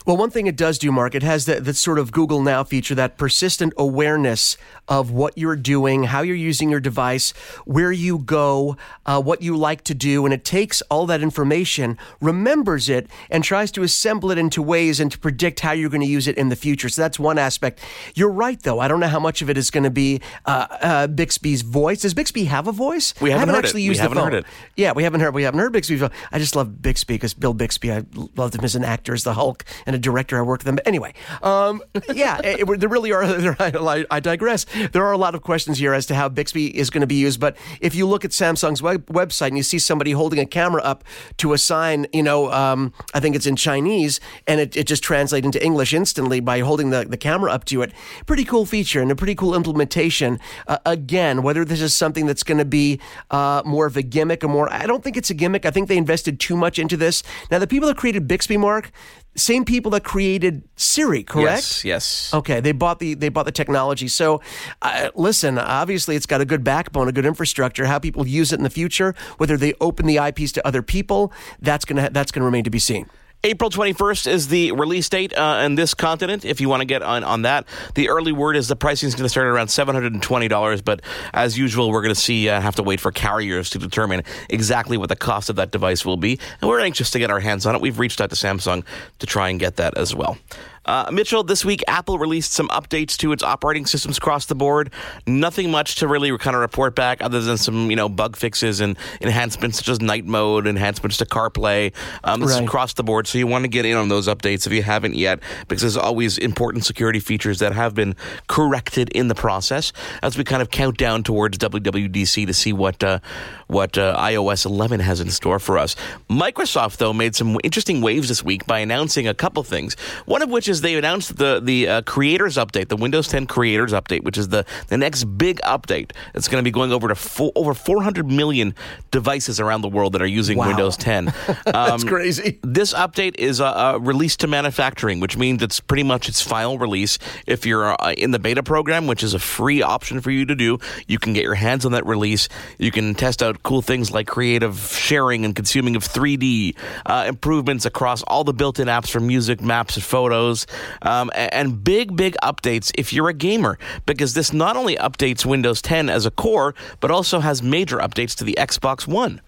Well, 0.07 0.19
one 0.19 0.29
thing 0.29 0.47
it 0.47 0.57
does 0.57 0.77
do, 0.79 0.93
Mark, 0.93 1.15
it 1.15 1.23
has 1.23 1.47
that, 1.47 1.65
that 1.65 1.77
sort 1.77 1.99
of 1.99 2.13
Google 2.13 2.43
Now 2.43 2.63
feature, 2.63 2.95
that 2.95 3.17
persistent 3.17 3.73
awareness 3.79 4.59
of 4.87 5.11
what 5.11 5.39
you're 5.39 5.57
doing, 5.57 6.05
how 6.05 6.21
you're 6.21 6.37
using 6.37 6.69
your 6.69 6.81
device, 6.81 7.31
where 7.65 7.91
you 7.91 8.19
go, 8.19 8.77
uh, 9.07 9.23
what 9.23 9.41
you 9.41 9.57
like 9.57 9.83
to 9.85 9.95
do. 9.95 10.27
And 10.27 10.35
it 10.35 10.45
takes 10.45 10.83
all 10.91 11.07
that 11.07 11.23
information, 11.23 11.97
remembers 12.21 12.91
it, 12.91 13.09
and 13.31 13.43
tries 13.43 13.73
to 13.73 13.83
assemble 13.83 14.31
it 14.31 14.37
into 14.37 14.61
ways 14.61 15.01
and 15.01 15.11
to 15.11 15.19
predict 15.19 15.61
how 15.61 15.73
you're 15.73 15.89
going 15.89 16.03
to 16.03 16.07
use 16.07 16.29
it 16.29 16.37
in 16.37 16.51
the 16.51 16.57
future. 16.57 16.91
So 16.91 17.01
that's 17.01 17.19
one 17.19 17.39
aspect. 17.39 17.81
You're 18.15 18.31
right, 18.31 18.63
though. 18.63 18.81
I 18.81 18.89
don't 18.89 19.01
know 19.01 19.09
how 19.09 19.21
much 19.21 19.41
of 19.41 19.49
it 19.49 19.57
is 19.57 19.71
going 19.71 19.85
to 19.85 19.91
be 19.91 20.21
uh, 20.45 20.67
uh, 20.83 21.07
Bixby's 21.07 21.63
voice. 21.63 22.03
Does 22.03 22.13
Bixby 22.13 22.45
have 22.45 22.69
a 22.69 22.73
voice? 22.73 23.15
We 23.23 23.31
haven't, 23.31 23.49
haven't 23.49 23.65
actually 23.65 23.85
it. 23.85 23.87
used 23.87 24.01
we 24.01 24.03
haven't 24.03 24.17
the 24.17 24.21
phone. 24.21 24.33
heard 24.33 24.45
it. 24.45 24.47
Yeah, 24.77 24.93
we 24.93 25.05
haven't 25.05 25.21
heard. 25.21 25.35
We 25.35 25.45
haven't 25.45 25.61
heard 25.61 25.73
Bixby's 25.73 26.01
voice. 26.01 26.11
I 26.31 26.39
just 26.39 26.55
love 26.55 26.83
Bixby 26.83 27.15
because 27.15 27.33
Bill 27.33 27.55
Bixby. 27.55 27.91
I 27.91 28.05
loved 28.37 28.55
him 28.55 28.65
as 28.65 28.75
an 28.75 28.85
actor, 28.85 29.15
as 29.15 29.25
the 29.25 29.33
Hulk, 29.33 29.65
and 29.87 29.94
and 29.95 30.01
a 30.01 30.03
director. 30.03 30.39
I 30.39 30.43
worked 30.43 30.63
with 30.63 30.67
them. 30.67 30.77
But 30.77 30.87
anyway, 30.87 31.15
um, 31.43 31.83
yeah, 32.13 32.41
it, 32.45 32.69
it, 32.69 32.81
there 32.81 32.89
really 32.89 33.13
are. 33.13 33.25
I, 33.59 34.05
I, 34.11 34.21
digress. 34.21 34.67
There 34.93 35.05
are 35.05 35.13
a 35.13 35.19
lot 35.19 35.35
of 35.35 35.43
questions 35.43 35.79
here 35.79 35.95
as 35.95 36.07
to 36.07 36.15
how 36.15 36.29
Bixby 36.29 36.77
is 36.77 36.91
going 36.91 37.03
to 37.03 37.07
be 37.07 37.15
used. 37.15 37.41
But 37.41 37.57
if 37.81 37.95
you 37.95 38.07
look 38.07 38.25
at 38.25 38.33
Samsung's 38.33 38.83
web, 38.83 39.07
website 39.07 39.49
and 39.49 39.57
you 39.57 39.63
see 39.63 39.79
somebody 39.79 40.13
holding 40.13 40.39
a 40.39 40.47
camera 40.47 40.83
up 40.83 41.05
to 41.39 41.53
a 41.53 41.59
sign, 41.59 42.07
you 42.13 42.23
know, 42.23 42.51
um, 42.53 42.93
I 43.13 43.21
think 43.21 43.37
it's 43.37 43.47
in 43.47 43.57
Chinese, 43.57 44.21
and 44.47 44.61
it, 44.61 44.77
it 44.77 44.87
just 44.87 45.03
translates 45.03 45.45
into 45.45 45.65
English 45.65 45.95
instantly 45.95 46.41
by 46.41 46.61
holding 46.61 46.91
the, 46.91 47.05
the 47.05 47.17
camera 47.17 47.53
up 47.53 47.65
to 47.67 47.83
it. 47.83 47.93
Pretty 48.27 48.45
cool 48.45 48.67
feature 48.67 49.01
and 49.01 49.11
a 49.11 49.17
pretty 49.17 49.35
cool 49.35 49.55
implementation. 49.55 50.41
Uh, 50.67 50.79
again, 50.87 51.43
whether 51.43 51.65
this 51.65 51.81
is 51.81 51.95
something 51.95 52.27
that's 52.27 52.43
going 52.43 52.59
to 52.59 52.65
be 52.65 53.01
uh, 53.31 53.63
more 53.65 53.87
of 53.87 53.97
a 53.97 54.03
gimmick 54.03 54.43
or 54.43 54.49
more, 54.49 54.73
I 54.73 54.87
don't 54.87 55.05
think 55.05 55.17
it's 55.17 55.31
a 55.31 55.35
gimmick. 55.35 55.67
I 55.67 55.71
think 55.71 55.89
they 55.89 55.97
invested 55.97 56.41
too 56.41 56.57
much 56.57 56.79
into 56.79 56.97
this. 56.97 57.23
Now, 57.51 57.59
the 57.59 57.67
people 57.67 57.89
that 57.89 57.97
created 57.97 58.27
Bixby, 58.27 58.57
Mark, 58.57 58.91
same 59.37 59.65
people 59.65 59.91
that 59.93 60.05
created 60.05 60.63
Siri, 60.77 61.23
correct? 61.23 61.85
Yes. 61.85 61.85
Yes. 61.85 62.35
Okay, 62.35 62.61
they 62.61 62.73
bought 62.73 62.99
the 62.99 63.15
they 63.15 63.29
bought 63.29 63.47
the 63.47 63.53
technology. 63.53 64.09
So, 64.09 64.41
uh, 64.83 65.11
listen, 65.15 65.59
obviously, 65.59 66.17
it's 66.17 66.27
got 66.27 66.41
a 66.41 66.45
good 66.45 66.65
backbone, 66.65 67.09
a 67.09 67.13
good 67.13 67.27
infrastructure. 67.27 67.87
How 67.87 67.99
people 67.99 68.27
use 68.27 68.53
it 68.53 68.59
in 68.59 68.65
the 68.65 68.71
future, 68.71 69.15
whether 69.39 69.57
they 69.57 69.75
open 69.81 70.07
the 70.07 70.19
IPs 70.19 70.53
to 70.53 70.67
other 70.67 70.83
people, 70.83 71.33
that's 71.61 71.85
gonna 71.85 72.11
that's 72.11 72.33
gonna 72.33 72.47
remain 72.47 72.65
to 72.65 72.71
be 72.71 72.79
seen. 72.79 73.09
April 73.47 73.69
21st 73.69 74.27
is 74.27 74.49
the 74.49 74.73
release 74.73 75.07
date 75.11 75.37
uh, 75.37 75.61
in 75.67 75.75
this 75.75 75.93
continent. 75.93 76.47
If 76.47 76.63
you 76.63 76.71
want 76.71 76.81
to 76.81 76.87
get 76.87 77.03
on, 77.03 77.23
on 77.23 77.43
that, 77.43 77.67
the 77.95 78.09
early 78.09 78.33
word 78.33 78.57
is 78.57 78.69
the 78.69 78.75
pricing 78.75 79.07
is 79.07 79.15
going 79.15 79.27
to 79.27 79.29
start 79.29 79.47
around 79.47 79.67
$720. 79.67 80.83
But 80.83 81.03
as 81.35 81.59
usual, 81.59 81.91
we're 81.91 82.01
going 82.01 82.15
to 82.15 82.21
see, 82.21 82.49
uh, 82.49 82.59
have 82.63 82.77
to 82.77 82.83
wait 82.83 83.01
for 83.01 83.13
carriers 83.13 83.69
to 83.71 83.79
determine 83.79 84.23
exactly 84.49 84.97
what 84.97 85.11
the 85.11 85.17
cost 85.17 85.51
of 85.51 85.57
that 85.57 85.73
device 85.73 86.07
will 86.07 86.17
be. 86.17 86.41
And 86.63 86.71
we're 86.71 86.81
anxious 86.81 87.11
to 87.11 87.19
get 87.19 87.31
our 87.31 87.41
hands 87.41 87.67
on 87.67 87.75
it. 87.75 87.83
We've 87.83 87.99
reached 87.99 88.23
out 88.23 88.31
to 88.31 88.37
Samsung 88.37 88.83
to 89.19 89.27
try 89.27 89.51
and 89.51 89.61
get 89.61 89.77
that 89.77 89.99
as 89.99 90.15
well. 90.15 90.39
Uh, 90.87 91.09
Mitchell, 91.13 91.43
this 91.43 91.65
week 91.65 91.83
Apple 91.89 92.19
released 92.19 92.53
some 92.53 92.69
updates 92.69 93.17
to 93.19 93.33
its 93.33 93.43
operating 93.43 93.87
systems 93.87 94.19
across 94.19 94.47
the 94.47 94.55
board. 94.55 94.91
Nothing 95.27 95.71
much 95.71 95.97
to 95.97 96.09
really 96.09 96.37
kind 96.39 96.55
of 96.55 96.61
report 96.61 96.95
back, 96.95 97.23
other 97.23 97.41
than 97.41 97.57
some 97.57 97.91
you 97.91 97.97
know 97.97 98.09
bug 98.09 98.37
fixes 98.37 98.81
and 98.81 98.97
enhancements 99.21 99.79
such 99.79 99.89
as 99.89 100.01
night 100.01 100.27
mode, 100.27 100.67
enhancements 100.67 101.17
to 101.19 101.25
CarPlay. 101.25 101.93
Um, 102.23 102.41
this 102.41 102.51
right. 102.51 102.63
is 102.63 102.67
across 102.67 102.93
the 102.95 103.03
board, 103.03 103.27
so 103.27 103.39
you 103.39 103.47
want 103.47 103.65
to 103.65 103.69
get 103.69 103.85
in 103.85 103.97
on 103.97 104.09
those 104.09 104.29
updates 104.29 104.67
if 104.67 104.73
you 104.73 104.83
haven't 104.83 105.15
yet, 105.15 105.41
because 105.69 105.83
there's 105.83 105.97
always 105.97 106.39
important 106.39 106.85
security 106.85 107.21
features 107.21 107.59
that 107.61 107.73
have 107.73 107.95
been 107.95 108.15
corrected 108.49 109.09
in 109.11 109.29
the 109.29 109.35
process 109.35 109.93
as 110.23 110.37
we 110.37 110.45
kind 110.45 110.61
of 110.61 110.71
count 110.71 110.99
down 110.99 111.23
towards 111.23 111.59
WWDC 111.59 112.47
to 112.47 112.55
see 112.55 112.73
what 112.73 113.03
uh, 113.03 113.21
what 113.67 113.97
uh, 113.97 114.17
iOS 114.19 114.67
11 114.67 115.01
has 115.01 115.21
in 115.21 115.31
store 115.31 115.59
for 115.59 115.79
us. 115.79 115.97
Microsoft 116.29 116.99
though 116.99 117.13
made 117.13 117.35
some 117.35 117.59
interesting 117.65 118.01
waves 118.01 118.29
this 118.29 118.43
week 118.43 118.67
by 118.67 118.81
announcing 118.81 119.27
a 119.27 119.35
couple 119.35 119.63
things. 119.63 119.95
One 120.27 120.43
of 120.43 120.51
which 120.51 120.69
is 120.69 120.74
they 120.81 120.97
announced 120.97 121.37
the 121.37 121.61
the 121.63 121.89
uh, 121.89 122.03
creators 122.03 122.57
update, 122.57 122.89
the 122.89 122.97
Windows 122.97 123.29
10 123.29 123.47
creators 123.47 123.93
update, 123.93 124.23
which 124.25 124.39
is 124.39 124.49
the 124.49 124.65
the 124.89 124.97
next 124.97 125.25
big 125.25 125.61
update. 125.63 126.13
It's 126.35 126.49
going 126.49 126.63
to 126.63 126.65
be 126.65 126.71
going 126.71 126.93
over 126.93 127.09
to 127.09 127.15
full, 127.15 127.53
over 127.55 127.75
400 127.75 128.31
million 128.31 128.75
devices 129.11 129.61
around 129.61 129.83
the 129.83 129.89
world 129.89 130.13
that 130.15 130.23
are 130.23 130.27
using 130.27 130.59
wow. 130.59 130.69
Windows 130.69 130.97
10. 130.97 131.33
Um, 131.67 131.91
That's 131.91 132.05
crazy. 132.05 132.59
This 132.63 132.93
update 132.93 133.37
is 133.37 133.59
a, 133.59 133.65
a, 133.65 133.99
release 133.99 134.37
to 134.39 134.47
manufacturing, 134.47 135.19
which 135.19 135.37
means 135.37 135.63
it's 135.63 135.81
pretty 135.81 136.03
much 136.03 136.29
its 136.29 136.41
final 136.41 136.79
release. 136.79 137.19
If 137.47 137.65
you're 137.65 138.01
uh, 138.01 138.13
in 138.13 138.31
the 138.33 138.39
beta 138.39 138.63
program, 138.63 139.07
which 139.07 139.23
is 139.23 139.35
a 139.35 139.39
free 139.39 139.83
option 139.83 140.21
for 140.21 140.31
you 140.31 140.45
to 140.47 140.55
do, 140.55 140.79
you 141.07 141.19
can 141.19 141.33
get 141.33 141.43
your 141.43 141.55
hands 141.55 141.85
on 141.85 141.93
that 141.93 142.07
release. 142.07 142.49
You 142.79 142.91
can 142.91 143.15
test 143.15 143.43
out 143.43 143.63
cool 143.63 143.83
things 143.83 144.11
like 144.11 144.27
creative 144.27 144.79
sharing 144.79 145.45
and 145.45 145.55
consuming 145.55 145.97
of 145.97 146.05
3D 146.05 146.77
uh, 147.07 147.25
improvements 147.29 147.87
across 147.87 148.23
all 148.25 148.45
the 148.45 148.53
built-in 148.53 148.89
apps 148.89 149.11
for 149.11 149.21
music, 149.21 149.61
maps, 149.61 149.97
and 149.97 150.05
photos. 150.05 150.64
Um, 151.03 151.31
and 151.35 151.83
big, 151.83 152.17
big 152.17 152.37
updates 152.43 152.91
if 152.97 153.13
you're 153.13 153.29
a 153.29 153.35
gamer, 153.35 153.79
because 154.07 154.35
this 154.35 154.53
not 154.53 154.77
only 154.77 154.97
updates 154.97 155.45
Windows 155.45 155.81
10 155.83 156.09
as 156.09 156.27
a 156.27 156.31
core, 156.31 156.75
but 157.01 157.11
also 157.11 157.41
has 157.41 157.63
major 157.63 157.99
updates 157.99 158.35
to 158.37 158.45
the 158.45 158.57
Xbox 158.59 159.07
One. 159.07 159.41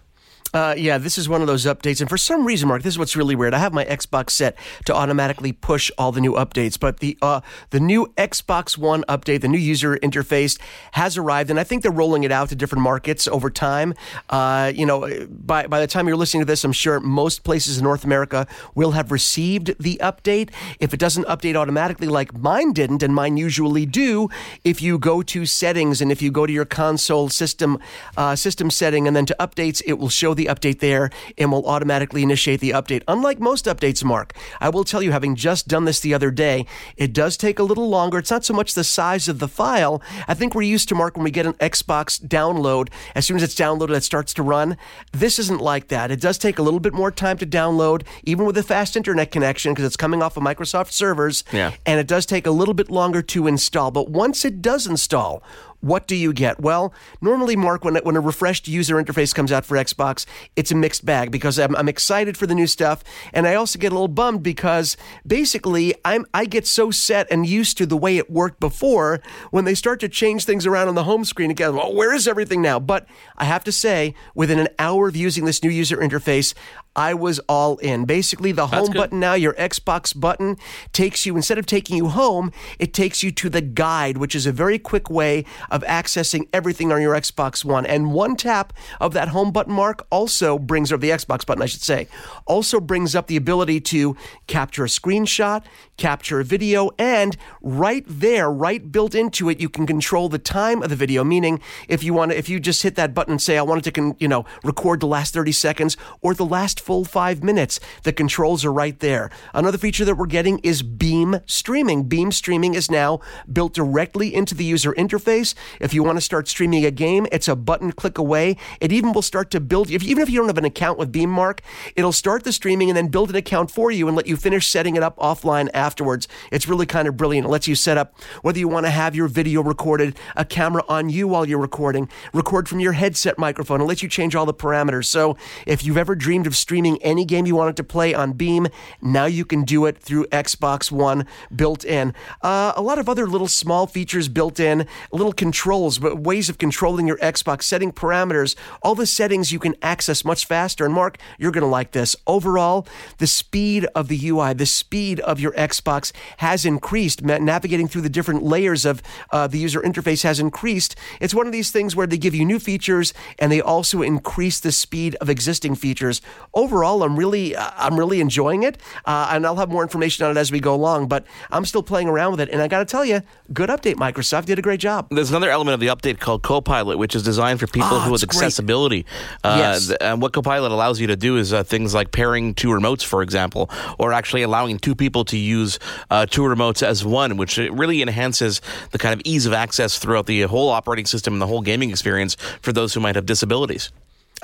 Uh, 0.54 0.74
yeah, 0.76 0.98
this 0.98 1.18
is 1.18 1.28
one 1.28 1.40
of 1.40 1.46
those 1.46 1.64
updates. 1.64 2.00
And 2.00 2.08
for 2.08 2.16
some 2.16 2.46
reason, 2.46 2.68
Mark, 2.68 2.82
this 2.82 2.94
is 2.94 2.98
what's 2.98 3.16
really 3.16 3.34
weird. 3.34 3.54
I 3.54 3.58
have 3.58 3.72
my 3.72 3.84
Xbox 3.84 4.30
set 4.30 4.56
to 4.84 4.94
automatically 4.94 5.52
push 5.52 5.90
all 5.98 6.12
the 6.12 6.20
new 6.20 6.32
updates, 6.32 6.78
but 6.78 7.00
the 7.00 7.18
uh, 7.20 7.40
the 7.70 7.80
new 7.80 8.06
Xbox 8.16 8.78
One 8.78 9.04
update, 9.08 9.40
the 9.40 9.48
new 9.48 9.58
user 9.58 9.96
interface, 9.96 10.58
has 10.92 11.16
arrived, 11.16 11.50
and 11.50 11.58
I 11.58 11.64
think 11.64 11.82
they're 11.82 11.92
rolling 11.92 12.24
it 12.24 12.32
out 12.32 12.48
to 12.50 12.56
different 12.56 12.82
markets 12.82 13.26
over 13.28 13.50
time. 13.50 13.94
Uh, 14.30 14.72
you 14.74 14.86
know, 14.86 15.26
by 15.28 15.66
by 15.66 15.80
the 15.80 15.86
time 15.86 16.06
you're 16.06 16.16
listening 16.16 16.42
to 16.42 16.46
this, 16.46 16.64
I'm 16.64 16.72
sure 16.72 17.00
most 17.00 17.42
places 17.42 17.78
in 17.78 17.84
North 17.84 18.04
America 18.04 18.46
will 18.74 18.92
have 18.92 19.10
received 19.10 19.74
the 19.80 19.98
update. 20.02 20.50
If 20.80 20.94
it 20.94 21.00
doesn't 21.00 21.26
update 21.26 21.56
automatically, 21.56 22.08
like 22.08 22.32
mine 22.38 22.72
didn't, 22.72 23.02
and 23.02 23.14
mine 23.14 23.36
usually 23.36 23.86
do, 23.86 24.28
if 24.64 24.80
you 24.80 24.98
go 24.98 25.22
to 25.22 25.46
settings 25.46 26.00
and 26.00 26.12
if 26.12 26.22
you 26.22 26.30
go 26.30 26.46
to 26.46 26.52
your 26.52 26.64
console 26.64 27.28
system 27.28 27.78
uh, 28.16 28.36
system 28.36 28.70
setting 28.70 29.06
and 29.06 29.16
then 29.16 29.26
to 29.26 29.36
updates, 29.40 29.82
it 29.86 29.94
will 29.94 30.08
show 30.08 30.35
the 30.36 30.46
update 30.46 30.80
there 30.80 31.10
and 31.36 31.50
will 31.50 31.66
automatically 31.66 32.22
initiate 32.22 32.60
the 32.60 32.70
update. 32.70 33.02
Unlike 33.08 33.40
most 33.40 33.64
updates, 33.66 34.04
Mark, 34.04 34.34
I 34.60 34.68
will 34.68 34.84
tell 34.84 35.02
you, 35.02 35.12
having 35.12 35.34
just 35.34 35.68
done 35.68 35.84
this 35.84 36.00
the 36.00 36.14
other 36.14 36.30
day, 36.30 36.66
it 36.96 37.12
does 37.12 37.36
take 37.36 37.58
a 37.58 37.62
little 37.62 37.88
longer. 37.88 38.18
It's 38.18 38.30
not 38.30 38.44
so 38.44 38.54
much 38.54 38.74
the 38.74 38.84
size 38.84 39.28
of 39.28 39.38
the 39.38 39.48
file. 39.48 40.02
I 40.28 40.34
think 40.34 40.54
we're 40.54 40.62
used 40.62 40.88
to, 40.90 40.94
Mark, 40.94 41.16
when 41.16 41.24
we 41.24 41.30
get 41.30 41.46
an 41.46 41.54
Xbox 41.54 42.20
download, 42.24 42.88
as 43.14 43.26
soon 43.26 43.36
as 43.36 43.42
it's 43.42 43.54
downloaded, 43.54 43.96
it 43.96 44.04
starts 44.04 44.34
to 44.34 44.42
run. 44.42 44.76
This 45.12 45.38
isn't 45.38 45.60
like 45.60 45.88
that. 45.88 46.10
It 46.10 46.20
does 46.20 46.38
take 46.38 46.58
a 46.58 46.62
little 46.62 46.80
bit 46.80 46.94
more 46.94 47.10
time 47.10 47.38
to 47.38 47.46
download, 47.46 48.04
even 48.24 48.46
with 48.46 48.58
a 48.58 48.62
fast 48.62 48.96
internet 48.96 49.30
connection, 49.30 49.72
because 49.72 49.84
it's 49.84 49.96
coming 49.96 50.22
off 50.22 50.36
of 50.36 50.42
Microsoft 50.42 50.92
servers. 50.92 51.44
Yeah. 51.52 51.72
And 51.84 51.98
it 51.98 52.06
does 52.06 52.26
take 52.26 52.46
a 52.46 52.50
little 52.50 52.74
bit 52.74 52.90
longer 52.90 53.22
to 53.22 53.46
install. 53.46 53.90
But 53.90 54.10
once 54.10 54.44
it 54.44 54.60
does 54.62 54.86
install, 54.86 55.42
what 55.80 56.06
do 56.06 56.16
you 56.16 56.32
get? 56.32 56.60
Well, 56.60 56.92
normally, 57.20 57.56
Mark, 57.56 57.84
when, 57.84 57.96
when 57.96 58.16
a 58.16 58.20
refreshed 58.20 58.68
user 58.68 58.96
interface 58.96 59.34
comes 59.34 59.52
out 59.52 59.64
for 59.64 59.76
Xbox, 59.76 60.26
it's 60.56 60.70
a 60.70 60.74
mixed 60.74 61.04
bag 61.04 61.30
because 61.30 61.58
I'm, 61.58 61.76
I'm 61.76 61.88
excited 61.88 62.36
for 62.36 62.46
the 62.46 62.54
new 62.54 62.66
stuff. 62.66 63.02
And 63.32 63.46
I 63.46 63.54
also 63.54 63.78
get 63.78 63.92
a 63.92 63.94
little 63.94 64.08
bummed 64.08 64.42
because 64.42 64.96
basically 65.26 65.94
I'm, 66.04 66.26
I 66.34 66.44
get 66.44 66.66
so 66.66 66.90
set 66.90 67.26
and 67.30 67.46
used 67.46 67.78
to 67.78 67.86
the 67.86 67.96
way 67.96 68.16
it 68.16 68.30
worked 68.30 68.60
before 68.60 69.20
when 69.50 69.64
they 69.64 69.74
start 69.74 70.00
to 70.00 70.08
change 70.08 70.44
things 70.44 70.66
around 70.66 70.88
on 70.88 70.94
the 70.94 71.04
home 71.04 71.24
screen 71.24 71.50
again. 71.50 71.74
Well, 71.74 71.94
where 71.94 72.14
is 72.14 72.26
everything 72.26 72.62
now? 72.62 72.78
But 72.78 73.06
I 73.36 73.44
have 73.44 73.64
to 73.64 73.72
say, 73.72 74.14
within 74.34 74.58
an 74.58 74.68
hour 74.78 75.08
of 75.08 75.16
using 75.16 75.44
this 75.44 75.62
new 75.62 75.70
user 75.70 75.96
interface, 75.96 76.54
I 76.96 77.12
was 77.12 77.38
all 77.40 77.76
in. 77.78 78.06
Basically, 78.06 78.52
the 78.52 78.68
home 78.68 78.92
button 78.92 79.20
now, 79.20 79.34
your 79.34 79.52
Xbox 79.54 80.18
button, 80.18 80.56
takes 80.92 81.26
you, 81.26 81.36
instead 81.36 81.58
of 81.58 81.66
taking 81.66 81.96
you 81.96 82.08
home, 82.08 82.52
it 82.78 82.94
takes 82.94 83.22
you 83.22 83.30
to 83.32 83.50
the 83.50 83.60
guide, 83.60 84.16
which 84.16 84.34
is 84.34 84.46
a 84.46 84.52
very 84.52 84.78
quick 84.78 85.10
way 85.10 85.44
of 85.70 85.82
accessing 85.82 86.48
everything 86.52 86.90
on 86.90 87.02
your 87.02 87.14
Xbox 87.14 87.64
One. 87.64 87.84
And 87.84 88.12
one 88.12 88.34
tap 88.34 88.72
of 88.98 89.12
that 89.12 89.28
home 89.28 89.52
button 89.52 89.74
mark 89.74 90.06
also 90.10 90.58
brings, 90.58 90.90
or 90.90 90.96
the 90.96 91.10
Xbox 91.10 91.44
button, 91.44 91.62
I 91.62 91.66
should 91.66 91.82
say, 91.82 92.08
also 92.46 92.80
brings 92.80 93.14
up 93.14 93.26
the 93.26 93.36
ability 93.36 93.80
to 93.82 94.16
capture 94.46 94.84
a 94.84 94.88
screenshot, 94.88 95.64
capture 95.98 96.40
a 96.40 96.44
video, 96.44 96.90
and 96.98 97.36
right 97.60 98.04
there, 98.08 98.50
right 98.50 98.90
built 98.90 99.14
into 99.14 99.50
it, 99.50 99.60
you 99.60 99.68
can 99.68 99.86
control 99.86 100.30
the 100.30 100.38
time 100.38 100.82
of 100.82 100.88
the 100.88 100.96
video. 100.96 101.24
Meaning, 101.24 101.60
if 101.88 102.02
you 102.02 102.14
want 102.14 102.30
to, 102.30 102.38
if 102.38 102.48
you 102.48 102.58
just 102.58 102.82
hit 102.82 102.94
that 102.94 103.12
button 103.12 103.32
and 103.32 103.42
say, 103.42 103.58
I 103.58 103.62
wanted 103.62 103.86
it 103.86 103.94
to, 103.94 104.16
you 104.18 104.28
know, 104.28 104.46
record 104.64 105.00
the 105.00 105.06
last 105.06 105.34
30 105.34 105.52
seconds 105.52 105.96
or 106.22 106.32
the 106.32 106.46
last 106.46 106.80
full 106.86 107.04
five 107.04 107.42
minutes, 107.42 107.80
the 108.04 108.12
controls 108.12 108.64
are 108.64 108.72
right 108.72 109.00
there. 109.00 109.28
Another 109.52 109.76
feature 109.76 110.04
that 110.04 110.14
we're 110.14 110.26
getting 110.26 110.60
is 110.60 110.84
Beam 110.84 111.40
streaming. 111.44 112.04
Beam 112.04 112.30
streaming 112.30 112.74
is 112.74 112.88
now 112.88 113.18
built 113.52 113.74
directly 113.74 114.32
into 114.32 114.54
the 114.54 114.64
user 114.64 114.92
interface. 114.92 115.56
If 115.80 115.92
you 115.92 116.04
want 116.04 116.16
to 116.16 116.20
start 116.20 116.46
streaming 116.46 116.86
a 116.86 116.92
game, 116.92 117.26
it's 117.32 117.48
a 117.48 117.56
button 117.56 117.90
click 117.90 118.18
away. 118.18 118.56
It 118.80 118.92
even 118.92 119.12
will 119.12 119.22
start 119.22 119.50
to 119.50 119.58
build, 119.58 119.90
if, 119.90 120.04
even 120.04 120.22
if 120.22 120.30
you 120.30 120.38
don't 120.38 120.46
have 120.46 120.58
an 120.58 120.64
account 120.64 120.96
with 120.96 121.10
Beam 121.10 121.28
Mark, 121.28 121.60
it'll 121.96 122.12
start 122.12 122.44
the 122.44 122.52
streaming 122.52 122.88
and 122.88 122.96
then 122.96 123.08
build 123.08 123.30
an 123.30 123.36
account 123.36 123.68
for 123.72 123.90
you 123.90 124.06
and 124.06 124.16
let 124.16 124.28
you 124.28 124.36
finish 124.36 124.68
setting 124.68 124.94
it 124.94 125.02
up 125.02 125.16
offline 125.18 125.68
afterwards. 125.74 126.28
It's 126.52 126.68
really 126.68 126.86
kind 126.86 127.08
of 127.08 127.16
brilliant. 127.16 127.48
It 127.48 127.50
lets 127.50 127.66
you 127.66 127.74
set 127.74 127.98
up 127.98 128.14
whether 128.42 128.60
you 128.60 128.68
want 128.68 128.86
to 128.86 128.90
have 128.90 129.16
your 129.16 129.26
video 129.26 129.60
recorded, 129.60 130.16
a 130.36 130.44
camera 130.44 130.84
on 130.88 131.08
you 131.08 131.26
while 131.26 131.44
you're 131.44 131.58
recording, 131.58 132.08
record 132.32 132.68
from 132.68 132.78
your 132.78 132.92
headset 132.92 133.40
microphone. 133.40 133.80
and 133.80 133.88
lets 133.88 134.04
you 134.04 134.08
change 134.08 134.36
all 134.36 134.46
the 134.46 134.54
parameters. 134.54 135.06
So 135.06 135.36
if 135.66 135.84
you've 135.84 135.98
ever 135.98 136.14
dreamed 136.14 136.46
of 136.46 136.54
streaming 136.54 136.75
any 136.84 137.24
game 137.24 137.46
you 137.46 137.56
wanted 137.56 137.76
to 137.76 137.84
play 137.84 138.12
on 138.12 138.32
Beam, 138.32 138.66
now 139.00 139.24
you 139.24 139.44
can 139.44 139.62
do 139.62 139.86
it 139.86 139.96
through 139.96 140.26
Xbox 140.26 140.90
One 140.90 141.26
built 141.54 141.84
in. 141.84 142.12
Uh, 142.42 142.72
a 142.76 142.82
lot 142.82 142.98
of 142.98 143.08
other 143.08 143.26
little 143.26 143.48
small 143.48 143.86
features 143.86 144.28
built 144.28 144.60
in, 144.60 144.86
little 145.12 145.32
controls, 145.32 145.98
but 145.98 146.18
ways 146.18 146.48
of 146.48 146.58
controlling 146.58 147.06
your 147.06 147.18
Xbox, 147.18 147.62
setting 147.62 147.92
parameters, 147.92 148.56
all 148.82 148.94
the 148.94 149.06
settings 149.06 149.52
you 149.52 149.58
can 149.58 149.74
access 149.80 150.24
much 150.24 150.44
faster. 150.44 150.84
And 150.84 150.92
Mark, 150.92 151.18
you're 151.38 151.52
going 151.52 151.62
to 151.62 151.68
like 151.68 151.92
this. 151.92 152.16
Overall, 152.26 152.86
the 153.18 153.26
speed 153.26 153.86
of 153.94 154.08
the 154.08 154.28
UI, 154.28 154.52
the 154.52 154.66
speed 154.66 155.20
of 155.20 155.38
your 155.38 155.52
Xbox 155.52 156.12
has 156.38 156.64
increased. 156.64 157.22
Navigating 157.22 157.88
through 157.88 158.02
the 158.02 158.08
different 158.08 158.42
layers 158.42 158.84
of 158.84 159.02
uh, 159.30 159.46
the 159.46 159.58
user 159.58 159.80
interface 159.80 160.22
has 160.22 160.40
increased. 160.40 160.96
It's 161.20 161.34
one 161.34 161.46
of 161.46 161.52
these 161.52 161.70
things 161.70 161.94
where 161.94 162.06
they 162.06 162.18
give 162.18 162.34
you 162.34 162.44
new 162.44 162.58
features 162.58 163.14
and 163.38 163.52
they 163.52 163.60
also 163.60 164.02
increase 164.02 164.60
the 164.60 164.72
speed 164.72 165.16
of 165.20 165.30
existing 165.30 165.76
features. 165.76 166.20
I'm 166.66 167.16
really, 167.16 167.54
uh, 167.56 167.70
I'm 167.76 167.96
really 167.98 168.20
enjoying 168.20 168.62
it, 168.62 168.78
uh, 169.04 169.28
and 169.32 169.46
I'll 169.46 169.56
have 169.56 169.70
more 169.70 169.82
information 169.82 170.24
on 170.26 170.36
it 170.36 170.40
as 170.40 170.50
we 170.52 170.60
go 170.60 170.74
along. 170.74 171.08
But 171.08 171.24
I'm 171.50 171.64
still 171.64 171.82
playing 171.82 172.08
around 172.08 172.32
with 172.32 172.40
it, 172.40 172.48
and 172.50 172.60
I 172.60 172.68
got 172.68 172.78
to 172.80 172.84
tell 172.84 173.04
you, 173.04 173.22
good 173.52 173.68
update. 173.70 173.94
Microsoft 173.96 174.46
did 174.46 174.58
a 174.58 174.62
great 174.62 174.80
job. 174.80 175.08
There's 175.10 175.30
another 175.30 175.50
element 175.50 175.74
of 175.74 175.80
the 175.80 175.86
update 175.88 176.18
called 176.20 176.42
Copilot, 176.42 176.98
which 176.98 177.14
is 177.14 177.22
designed 177.22 177.60
for 177.60 177.66
people 177.66 177.88
Ah, 177.92 178.04
who 178.04 178.12
with 178.12 178.22
accessibility. 178.22 179.06
Uh, 179.44 179.56
Yes. 179.58 179.86
th- 179.88 179.98
and 180.00 180.20
what 180.20 180.32
Copilot 180.32 180.72
allows 180.72 181.00
you 181.00 181.06
to 181.08 181.16
do 181.16 181.36
is 181.36 181.52
uh, 181.52 181.62
things 181.64 181.94
like 181.94 182.10
pairing 182.12 182.54
two 182.54 182.68
remotes, 182.68 183.02
for 183.04 183.22
example, 183.22 183.70
or 183.98 184.12
actually 184.12 184.42
allowing 184.42 184.78
two 184.78 184.94
people 184.94 185.24
to 185.26 185.36
use 185.36 185.78
uh, 186.10 186.26
two 186.26 186.42
remotes 186.42 186.82
as 186.82 187.04
one, 187.04 187.36
which 187.36 187.56
really 187.58 188.02
enhances 188.02 188.60
the 188.90 188.98
kind 188.98 189.14
of 189.14 189.20
ease 189.24 189.46
of 189.46 189.52
access 189.52 189.98
throughout 189.98 190.26
the 190.26 190.42
whole 190.42 190.68
operating 190.68 191.06
system 191.06 191.32
and 191.34 191.42
the 191.42 191.46
whole 191.46 191.62
gaming 191.62 191.90
experience 191.90 192.36
for 192.62 192.72
those 192.72 192.94
who 192.94 193.00
might 193.00 193.14
have 193.14 193.26
disabilities. 193.26 193.90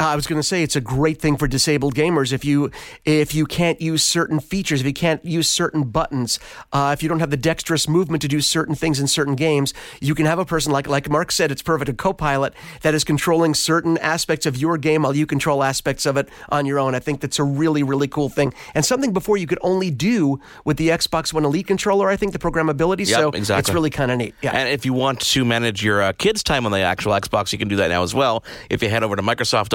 Uh, 0.00 0.06
I 0.06 0.16
was 0.16 0.26
going 0.26 0.40
to 0.40 0.46
say 0.46 0.62
it's 0.62 0.74
a 0.74 0.80
great 0.80 1.20
thing 1.20 1.36
for 1.36 1.46
disabled 1.46 1.94
gamers 1.94 2.32
if 2.32 2.44
you 2.44 2.70
if 3.04 3.34
you 3.34 3.44
can't 3.44 3.80
use 3.80 4.02
certain 4.02 4.40
features, 4.40 4.80
if 4.80 4.86
you 4.86 4.92
can't 4.92 5.22
use 5.24 5.50
certain 5.50 5.84
buttons, 5.84 6.38
uh, 6.72 6.90
if 6.94 7.02
you 7.02 7.08
don't 7.10 7.20
have 7.20 7.30
the 7.30 7.36
dexterous 7.36 7.86
movement 7.86 8.22
to 8.22 8.28
do 8.28 8.40
certain 8.40 8.74
things 8.74 8.98
in 8.98 9.06
certain 9.06 9.34
games, 9.36 9.74
you 10.00 10.14
can 10.14 10.24
have 10.24 10.38
a 10.38 10.46
person 10.46 10.72
like 10.72 10.86
like 10.86 11.10
Mark 11.10 11.30
said, 11.30 11.50
it's 11.50 11.60
perfect 11.60 11.90
a 11.90 11.92
co-pilot 11.92 12.54
that 12.80 12.94
is 12.94 13.04
controlling 13.04 13.52
certain 13.52 13.98
aspects 13.98 14.46
of 14.46 14.56
your 14.56 14.78
game 14.78 15.02
while 15.02 15.14
you 15.14 15.26
control 15.26 15.62
aspects 15.62 16.06
of 16.06 16.16
it 16.16 16.28
on 16.48 16.64
your 16.64 16.78
own. 16.78 16.94
I 16.94 16.98
think 16.98 17.20
that's 17.20 17.38
a 17.38 17.44
really 17.44 17.82
really 17.82 18.08
cool 18.08 18.30
thing 18.30 18.54
and 18.74 18.84
something 18.84 19.12
before 19.12 19.36
you 19.36 19.46
could 19.46 19.58
only 19.60 19.90
do 19.90 20.40
with 20.64 20.78
the 20.78 20.88
Xbox 20.88 21.34
One 21.34 21.44
Elite 21.44 21.66
controller. 21.66 22.08
I 22.08 22.16
think 22.16 22.32
the 22.32 22.38
programmability. 22.38 23.06
Yep, 23.06 23.18
so 23.18 23.28
exactly. 23.30 23.60
it's 23.60 23.70
really 23.70 23.90
kind 23.90 24.10
of 24.10 24.18
neat. 24.18 24.34
Yeah. 24.40 24.52
And 24.52 24.70
if 24.70 24.86
you 24.86 24.94
want 24.94 25.20
to 25.20 25.44
manage 25.44 25.84
your 25.84 26.00
uh, 26.02 26.12
kids' 26.12 26.42
time 26.42 26.64
on 26.64 26.72
the 26.72 26.80
actual 26.80 27.12
Xbox, 27.12 27.52
you 27.52 27.58
can 27.58 27.68
do 27.68 27.76
that 27.76 27.88
now 27.88 28.02
as 28.02 28.14
well. 28.14 28.42
If 28.70 28.82
you 28.82 28.88
head 28.88 29.02
over 29.02 29.16
to 29.16 29.22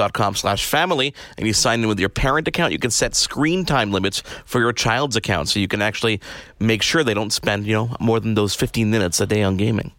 Microsoft.com 0.08 0.34
slash 0.34 0.64
family 0.64 1.14
and 1.36 1.46
you 1.46 1.52
sign 1.52 1.82
in 1.82 1.88
with 1.88 2.00
your 2.00 2.08
parent 2.08 2.48
account, 2.48 2.72
you 2.72 2.78
can 2.78 2.90
set 2.90 3.14
screen 3.14 3.64
time 3.64 3.92
limits 3.92 4.22
for 4.44 4.60
your 4.60 4.72
child's 4.72 5.16
account. 5.16 5.48
So 5.48 5.60
you 5.60 5.68
can 5.68 5.82
actually 5.82 6.20
make 6.58 6.82
sure 6.82 7.04
they 7.04 7.14
don't 7.14 7.32
spend, 7.32 7.66
you 7.66 7.74
know, 7.74 7.96
more 8.00 8.20
than 8.20 8.34
those 8.34 8.54
15 8.54 8.90
minutes 8.90 9.20
a 9.20 9.26
day 9.26 9.42
on 9.42 9.56
gaming. 9.56 9.92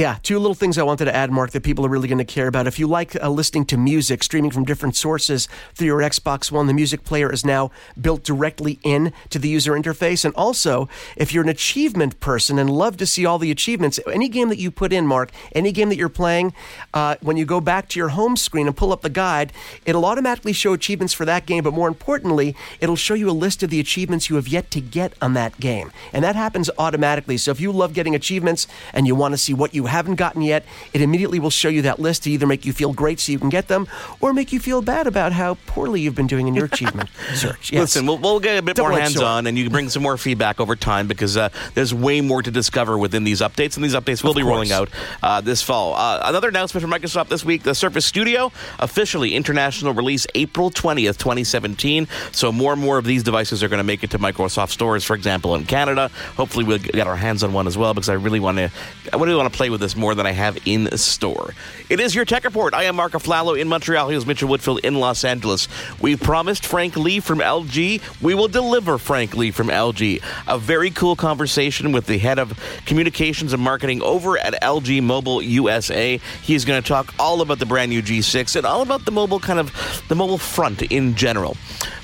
Yeah, 0.00 0.16
two 0.22 0.38
little 0.38 0.54
things 0.54 0.78
I 0.78 0.82
wanted 0.82 1.04
to 1.04 1.14
add, 1.14 1.30
Mark, 1.30 1.50
that 1.50 1.62
people 1.62 1.84
are 1.84 1.90
really 1.90 2.08
going 2.08 2.16
to 2.16 2.24
care 2.24 2.46
about. 2.46 2.66
If 2.66 2.78
you 2.78 2.86
like 2.86 3.22
uh, 3.22 3.28
listening 3.28 3.66
to 3.66 3.76
music, 3.76 4.22
streaming 4.22 4.50
from 4.50 4.64
different 4.64 4.96
sources 4.96 5.46
through 5.74 5.88
your 5.88 5.98
Xbox 5.98 6.50
One, 6.50 6.68
the 6.68 6.72
music 6.72 7.04
player 7.04 7.30
is 7.30 7.44
now 7.44 7.70
built 8.00 8.24
directly 8.24 8.78
in 8.82 9.12
to 9.28 9.38
the 9.38 9.50
user 9.50 9.72
interface. 9.72 10.24
And 10.24 10.34
also, 10.36 10.88
if 11.18 11.34
you're 11.34 11.42
an 11.42 11.50
achievement 11.50 12.18
person 12.18 12.58
and 12.58 12.70
love 12.70 12.96
to 12.96 13.04
see 13.04 13.26
all 13.26 13.38
the 13.38 13.50
achievements, 13.50 14.00
any 14.10 14.30
game 14.30 14.48
that 14.48 14.56
you 14.56 14.70
put 14.70 14.90
in, 14.90 15.06
Mark, 15.06 15.32
any 15.54 15.70
game 15.70 15.90
that 15.90 15.98
you're 15.98 16.08
playing, 16.08 16.54
uh, 16.94 17.16
when 17.20 17.36
you 17.36 17.44
go 17.44 17.60
back 17.60 17.86
to 17.90 17.98
your 17.98 18.08
home 18.08 18.38
screen 18.38 18.66
and 18.66 18.74
pull 18.74 18.94
up 18.94 19.02
the 19.02 19.10
guide, 19.10 19.52
it'll 19.84 20.06
automatically 20.06 20.54
show 20.54 20.72
achievements 20.72 21.12
for 21.12 21.26
that 21.26 21.44
game. 21.44 21.62
But 21.62 21.74
more 21.74 21.88
importantly, 21.88 22.56
it'll 22.80 22.96
show 22.96 23.12
you 23.12 23.28
a 23.28 23.32
list 23.32 23.62
of 23.62 23.68
the 23.68 23.80
achievements 23.80 24.30
you 24.30 24.36
have 24.36 24.48
yet 24.48 24.70
to 24.70 24.80
get 24.80 25.12
on 25.20 25.34
that 25.34 25.60
game. 25.60 25.92
And 26.14 26.24
that 26.24 26.36
happens 26.36 26.70
automatically. 26.78 27.36
So 27.36 27.50
if 27.50 27.60
you 27.60 27.70
love 27.70 27.92
getting 27.92 28.14
achievements 28.14 28.66
and 28.94 29.06
you 29.06 29.14
want 29.14 29.34
to 29.34 29.38
see 29.38 29.52
what 29.52 29.74
you 29.74 29.89
haven't 29.90 30.16
gotten 30.16 30.42
yet, 30.42 30.64
it 30.92 31.00
immediately 31.02 31.38
will 31.38 31.50
show 31.50 31.68
you 31.68 31.82
that 31.82 31.98
list 31.98 32.24
to 32.24 32.30
either 32.30 32.46
make 32.46 32.64
you 32.64 32.72
feel 32.72 32.92
great 32.92 33.20
so 33.20 33.32
you 33.32 33.38
can 33.38 33.50
get 33.50 33.68
them, 33.68 33.86
or 34.20 34.32
make 34.32 34.52
you 34.52 34.60
feel 34.60 34.82
bad 34.82 35.06
about 35.06 35.32
how 35.32 35.58
poorly 35.66 36.00
you've 36.00 36.14
been 36.14 36.26
doing 36.26 36.48
in 36.48 36.54
your 36.54 36.66
achievement 36.66 37.10
search. 37.34 37.72
Yes. 37.72 37.80
Listen, 37.80 38.06
we'll, 38.06 38.18
we'll 38.18 38.40
get 38.40 38.58
a 38.58 38.62
bit 38.62 38.78
more 38.78 38.92
hands 38.92 39.20
on 39.20 39.46
and 39.46 39.58
you 39.58 39.64
can 39.64 39.72
bring 39.72 39.88
some 39.88 40.02
more 40.02 40.16
feedback 40.16 40.60
over 40.60 40.76
time 40.76 41.06
because 41.06 41.36
uh, 41.36 41.48
there's 41.74 41.92
way 41.92 42.20
more 42.20 42.42
to 42.42 42.50
discover 42.50 42.96
within 42.96 43.24
these 43.24 43.40
updates, 43.40 43.76
and 43.76 43.84
these 43.84 43.94
updates 43.94 44.22
will 44.22 44.30
Of 44.30 44.36
be 44.36 44.42
rolling 44.42 44.72
out 44.72 44.88
uh, 45.22 45.40
this 45.40 45.62
fall. 45.62 45.94
Uh, 45.94 46.20
another 46.24 46.48
announcement 46.48 46.82
from 46.82 46.90
Microsoft 46.90 47.28
this 47.28 47.44
week: 47.44 47.62
the 47.62 47.74
Surface 47.74 48.06
Studio 48.06 48.52
officially 48.78 49.34
international 49.34 49.92
release 49.94 50.26
April 50.34 50.70
20th, 50.70 51.18
2017. 51.18 52.08
So 52.32 52.52
more 52.52 52.72
and 52.72 52.80
more 52.80 52.98
of 52.98 53.04
these 53.04 53.22
devices 53.22 53.62
are 53.62 53.68
going 53.68 53.78
to 53.78 53.84
make 53.84 54.04
it 54.04 54.10
to 54.10 54.18
Microsoft 54.18 54.70
stores, 54.70 55.04
for 55.04 55.14
example, 55.14 55.54
in 55.54 55.64
Canada. 55.64 56.10
Hopefully, 56.36 56.64
we'll 56.64 56.78
get 56.78 57.06
our 57.06 57.16
hands 57.16 57.42
on 57.42 57.52
one 57.52 57.66
as 57.66 57.76
well 57.76 57.94
because 57.94 58.08
I 58.08 58.14
really 58.14 58.40
want 58.40 58.58
to. 58.58 58.70
I 59.12 59.16
really 59.16 59.34
want 59.34 59.52
to 59.52 59.56
play 59.56 59.69
with 59.70 59.80
this 59.80 59.96
more 59.96 60.14
than 60.14 60.26
I 60.26 60.32
have 60.32 60.58
in 60.66 60.96
store. 60.96 61.54
It 61.88 62.00
is 62.00 62.14
your 62.14 62.24
Tech 62.24 62.44
Report. 62.44 62.74
I 62.74 62.84
am 62.84 62.96
Mark 62.96 63.12
Aflalo 63.12 63.58
in 63.58 63.68
Montreal. 63.68 64.08
Here's 64.08 64.26
Mitchell 64.26 64.48
Whitfield 64.48 64.80
in 64.80 64.96
Los 64.96 65.24
Angeles. 65.24 65.68
We 66.00 66.16
promised 66.16 66.66
Frank 66.66 66.96
Lee 66.96 67.20
from 67.20 67.38
LG. 67.38 68.02
We 68.20 68.34
will 68.34 68.48
deliver 68.48 68.98
Frank 68.98 69.36
Lee 69.36 69.50
from 69.50 69.68
LG. 69.68 70.22
A 70.46 70.58
very 70.58 70.90
cool 70.90 71.16
conversation 71.16 71.92
with 71.92 72.06
the 72.06 72.18
head 72.18 72.38
of 72.38 72.58
communications 72.86 73.52
and 73.52 73.62
marketing 73.62 74.02
over 74.02 74.38
at 74.38 74.60
LG 74.62 75.02
Mobile 75.02 75.42
USA. 75.42 76.20
He's 76.42 76.64
going 76.64 76.82
to 76.82 76.86
talk 76.88 77.14
all 77.18 77.40
about 77.40 77.58
the 77.58 77.66
brand 77.66 77.90
new 77.90 78.02
G6 78.02 78.56
and 78.56 78.66
all 78.66 78.82
about 78.82 79.04
the 79.04 79.12
mobile 79.12 79.40
kind 79.40 79.58
of 79.58 79.72
the 80.08 80.14
mobile 80.14 80.38
front 80.38 80.82
in 80.82 81.14
general. 81.14 81.54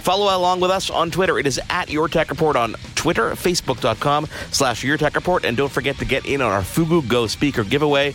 Follow 0.07 0.37
along 0.37 0.61
with 0.61 0.70
us 0.70 0.88
on 0.88 1.11
Twitter. 1.11 1.37
It 1.37 1.48
is 1.48 1.61
at 1.68 1.90
Your 1.90 2.07
Tech 2.09 2.31
Report 2.31 2.55
on 2.55 2.76
Twitter, 2.94 3.31
Facebook.com 3.33 4.29
slash 4.52 4.85
Your 4.85 4.96
Tech 4.96 5.16
Report. 5.16 5.44
And 5.44 5.57
don't 5.57 5.72
forget 5.72 5.96
to 5.98 6.05
get 6.05 6.26
in 6.26 6.40
on 6.40 6.52
our 6.52 6.62
Fugoo 6.62 7.02
Go 7.02 7.26
speaker 7.26 7.56
giveaway. 7.64 8.14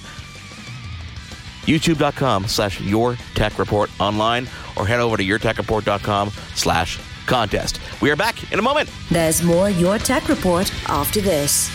Youtube.com 1.65 2.47
slash 2.47 2.81
your 2.81 3.15
tech 3.35 3.59
report 3.59 3.89
online 3.99 4.47
or 4.75 4.87
head 4.87 4.99
over 4.99 5.15
to 5.17 5.23
yourtechreport.com 5.23 6.31
slash 6.55 6.99
contest. 7.27 7.79
We 8.01 8.09
are 8.09 8.15
back 8.15 8.51
in 8.51 8.59
a 8.59 8.61
moment. 8.61 8.89
There's 9.09 9.43
more 9.43 9.69
Your 9.69 9.97
Tech 9.99 10.27
Report 10.27 10.71
after 10.89 11.21
this. 11.21 11.69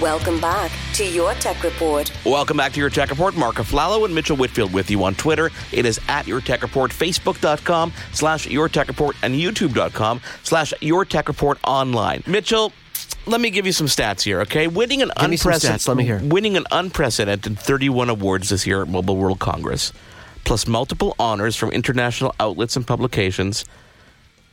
Welcome 0.00 0.40
back 0.42 0.70
to 0.94 1.06
Your 1.06 1.32
Tech 1.34 1.62
Report. 1.62 2.12
welcome 2.26 2.56
back 2.58 2.72
to 2.74 2.80
your 2.80 2.90
tech 2.90 3.08
report. 3.08 3.34
Mark 3.34 3.54
Aflalo 3.56 4.04
and 4.04 4.14
mitchell 4.14 4.36
whitfield 4.36 4.72
with 4.74 4.90
you 4.90 5.02
on 5.04 5.14
twitter. 5.14 5.50
It 5.72 5.86
is 5.86 5.98
at 6.08 6.26
your 6.26 6.42
tech 6.42 6.60
report. 6.62 6.90
Facebook.com 6.90 7.92
slash 8.12 8.46
your 8.46 8.68
tech 8.68 8.88
report 8.88 9.16
and 9.22 9.34
youtube.com 9.34 10.20
slash 10.42 10.74
your 10.82 11.06
tech 11.06 11.28
report 11.28 11.58
online. 11.64 12.22
Mitchell 12.26 12.72
let 13.26 13.40
me 13.40 13.50
give 13.50 13.66
you 13.66 13.72
some 13.72 13.86
stats 13.86 14.22
here, 14.22 14.40
okay? 14.42 14.66
Winning 14.68 15.02
an 15.02 15.10
Give 15.16 15.30
unprecedented. 15.30 15.88
Let 15.88 15.96
me 15.96 16.04
hear. 16.04 16.20
winning 16.22 16.56
an 16.56 16.64
unprecedented 16.70 17.58
31 17.58 18.08
awards 18.10 18.48
this 18.50 18.66
year 18.66 18.82
at 18.82 18.88
Mobile 18.88 19.16
World 19.16 19.40
Congress, 19.40 19.92
plus 20.44 20.66
multiple 20.66 21.14
honors 21.18 21.56
from 21.56 21.70
international 21.70 22.34
outlets 22.38 22.76
and 22.76 22.86
publications. 22.86 23.64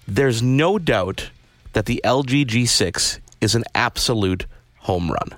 There's 0.08 0.42
no 0.42 0.80
doubt 0.80 1.30
that 1.74 1.86
the 1.86 2.02
LG 2.04 2.46
G6 2.48 3.20
is 3.42 3.56
an 3.56 3.64
absolute 3.76 4.46
home 4.80 5.12
run. 5.12 5.36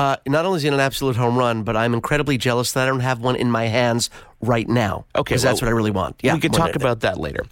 Uh, 0.00 0.16
not 0.26 0.46
only 0.46 0.56
is 0.56 0.64
it 0.64 0.72
an 0.72 0.80
absolute 0.80 1.14
home 1.14 1.36
run, 1.36 1.62
but 1.62 1.76
I'm 1.76 1.92
incredibly 1.92 2.38
jealous 2.38 2.72
that 2.72 2.84
I 2.84 2.86
don't 2.86 3.00
have 3.00 3.20
one 3.20 3.36
in 3.36 3.50
my 3.50 3.66
hands 3.66 4.08
right 4.40 4.66
now. 4.66 5.04
Okay, 5.14 5.34
because 5.34 5.42
that's 5.42 5.60
what 5.60 5.68
I 5.68 5.72
really 5.72 5.90
want. 5.90 6.16
Yeah, 6.22 6.32
we 6.32 6.40
can 6.40 6.52
talk 6.52 6.74
about 6.74 7.00
that 7.00 7.18
later. 7.20 7.44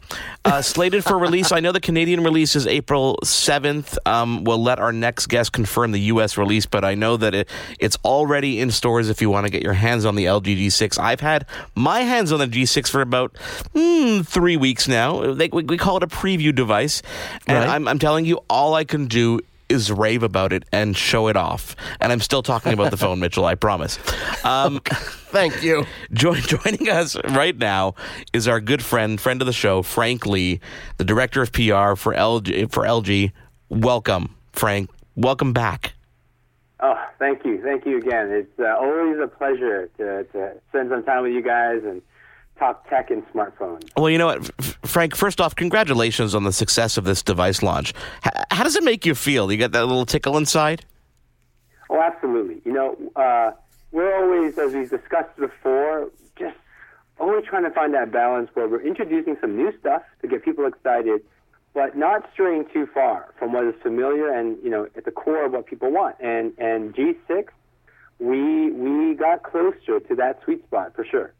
Uh, 0.46 0.62
slated 0.62 1.04
for 1.04 1.18
release, 1.18 1.52
I 1.52 1.61
know 1.61 1.72
the 1.72 1.80
Canadian 1.80 2.24
release 2.24 2.56
is 2.56 2.66
April 2.66 3.18
7th. 3.22 3.98
Um, 4.06 4.44
we'll 4.44 4.62
let 4.62 4.78
our 4.78 4.94
next 4.94 5.26
guest 5.26 5.52
confirm 5.52 5.92
the 5.92 6.00
U.S. 6.00 6.38
release, 6.38 6.64
but 6.64 6.87
I 6.87 6.94
know 6.94 7.18
that 7.18 7.34
it, 7.34 7.50
it's 7.78 7.98
already 8.02 8.61
in 8.61 8.70
stores 8.70 9.11
if 9.11 9.20
you 9.20 9.28
want 9.28 9.44
to 9.44 9.50
get 9.50 9.62
your 9.62 9.74
hands 9.74 10.06
on 10.06 10.14
the 10.14 10.24
LG 10.24 10.56
G6. 10.56 10.98
I've 10.98 11.20
had 11.20 11.44
my 11.74 12.00
hands 12.00 12.32
on 12.32 12.38
the 12.38 12.46
G6 12.46 12.88
for 12.88 13.02
about 13.02 13.37
hmm, 13.74 14.22
three 14.22 14.56
weeks 14.56 14.88
now. 14.88 15.34
They, 15.34 15.48
we, 15.48 15.64
we 15.64 15.76
call 15.76 15.98
it 15.98 16.02
a 16.02 16.06
preview 16.08 16.54
device, 16.54 17.02
and 17.46 17.58
Right. 17.58 17.68
I'm, 17.68 17.87
I'm 17.87 17.98
telling 17.98 18.24
you, 18.24 18.40
all 18.48 18.72
I 18.72 18.84
can 18.84 19.04
do 19.04 19.40
is 19.68 19.92
rave 19.92 20.22
about 20.22 20.52
it 20.52 20.64
and 20.72 20.96
show 20.96 21.28
it 21.28 21.37
off. 21.37 21.76
And 22.00 22.12
I'm 22.12 22.20
still 22.20 22.42
talking 22.42 22.72
about 22.72 22.90
the 22.90 22.96
phone, 22.96 23.18
Mitchell, 23.20 23.44
I 23.44 23.54
promise. 23.54 23.98
Um, 24.44 24.81
Thank 24.85 25.62
you. 25.62 25.85
Join, 26.12 26.40
joining 26.40 26.88
us 26.88 27.16
right 27.24 27.57
now 27.57 27.94
is 28.33 28.48
our 28.48 28.61
good 28.61 28.83
friend, 28.83 29.20
friend 29.20 29.42
of 29.42 29.46
the 29.46 29.52
show, 29.52 29.83
Frank 29.83 30.26
Lee, 30.26 30.61
the 30.96 31.04
director 31.04 31.42
of 31.42 31.52
PR 31.52 31.94
for 31.94 32.14
LG. 32.14 32.72
For 32.72 32.85
LG, 32.85 33.33
welcome, 33.68 34.35
Frank. 34.52 34.90
Welcome 35.16 35.52
back. 35.52 35.94
Oh, 36.81 36.94
thank 37.18 37.44
you, 37.44 37.61
thank 37.62 37.85
you 37.85 37.98
again. 37.98 38.31
It's 38.31 38.59
uh, 38.59 38.76
always 38.78 39.18
a 39.18 39.26
pleasure 39.26 39.90
to, 39.98 40.24
to 40.24 40.52
spend 40.68 40.90
some 40.90 41.02
time 41.02 41.24
with 41.24 41.33
you 41.33 41.42
guys 41.42 41.81
and 41.85 42.00
talk 42.59 42.88
tech 42.88 43.11
and 43.11 43.27
smartphones. 43.33 43.88
Well, 43.97 44.11
you 44.11 44.18
know 44.18 44.27
what, 44.27 44.51
F- 44.59 44.79
Frank. 44.85 45.14
First 45.16 45.40
off, 45.40 45.55
congratulations 45.55 46.35
on 46.35 46.44
the 46.44 46.53
success 46.53 46.97
of 46.97 47.05
this 47.05 47.23
device 47.23 47.62
launch. 47.62 47.94
H- 48.27 48.33
how 48.51 48.64
does 48.64 48.77
it 48.77 48.85
make 48.85 49.07
you 49.07 49.14
feel? 49.14 49.51
You 49.51 49.59
got 49.59 49.73
that 49.73 49.87
little 49.87 50.07
tickle 50.07 50.37
inside? 50.37 50.85
Oh, 51.90 52.01
absolutely. 52.01 52.61
You 52.64 52.73
know, 52.73 52.97
uh, 53.16 53.53
we're 53.92 54.14
always, 54.16 54.59
as 54.59 54.75
we've 54.75 54.90
discussed 54.90 55.37
before, 55.37 56.11
just 56.38 56.57
always 57.18 57.44
trying 57.47 57.64
to 57.64 57.71
find 57.71 57.94
that 57.94 58.12
balance 58.12 58.51
where 58.55 58.68
we're 58.68 58.83
introducing 58.83 59.37
some 59.40 59.57
new 59.57 59.73
stuff 59.81 60.03
to 60.23 60.29
get 60.29 60.44
people 60.44 60.66
excited, 60.66 61.23
but 61.75 61.97
not 61.97 62.29
straying 62.33 62.66
too 62.73 62.87
far 62.92 63.33
from 63.38 63.53
what 63.53 63.64
is 63.64 63.75
familiar 63.83 64.33
and 64.33 64.59
you 64.62 64.71
know 64.71 64.87
at 64.97 65.05
the 65.05 65.11
core 65.11 65.44
of 65.47 65.53
what 65.53 65.66
people 65.66 65.90
want. 65.90 66.16
And 66.21 66.53
and 66.59 66.94
G6, 66.94 67.47
we 68.18 68.71
we 68.71 69.14
got 69.14 69.42
closer 69.42 70.01
to 70.01 70.14
that 70.16 70.40
sweet 70.44 70.62
spot 70.64 70.94
for 70.94 71.05
sure. 71.05 71.33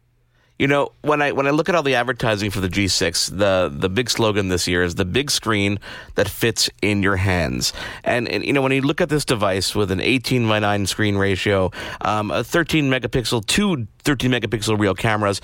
You 0.59 0.67
know, 0.67 0.91
when 1.03 1.23
I 1.23 1.31
when 1.31 1.47
I 1.47 1.51
look 1.51 1.69
at 1.69 1.77
all 1.77 1.85
the 1.85 1.95
advertising 1.95 2.51
for 2.51 2.61
the 2.61 2.69
G6, 2.69 3.39
the 3.39 3.73
the 3.73 3.89
big 3.89 4.11
slogan 4.11 4.49
this 4.49 4.67
year 4.67 4.83
is 4.83 4.97
the 4.97 5.05
big 5.05 5.31
screen 5.31 5.79
that 6.17 6.29
fits 6.29 6.69
in 6.83 7.01
your 7.03 7.17
hands. 7.17 7.73
And, 8.03 8.29
and 8.29 8.45
you 8.45 8.53
know, 8.53 8.63
when 8.63 8.73
you 8.73 8.83
look 8.83 9.01
at 9.01 9.09
this 9.09 9.25
device 9.25 9.77
with 9.77 9.93
an 9.93 10.01
18 10.01 10.49
by 10.49 10.59
9 10.59 10.87
screen 10.87 11.17
ratio, 11.17 11.71
um, 12.01 12.33
a 12.33 12.43
13 12.43 12.91
megapixel, 12.91 13.47
two 13.47 13.87
13 14.09 14.31
megapixel 14.31 14.79
real 14.79 14.95
cameras, 14.95 15.43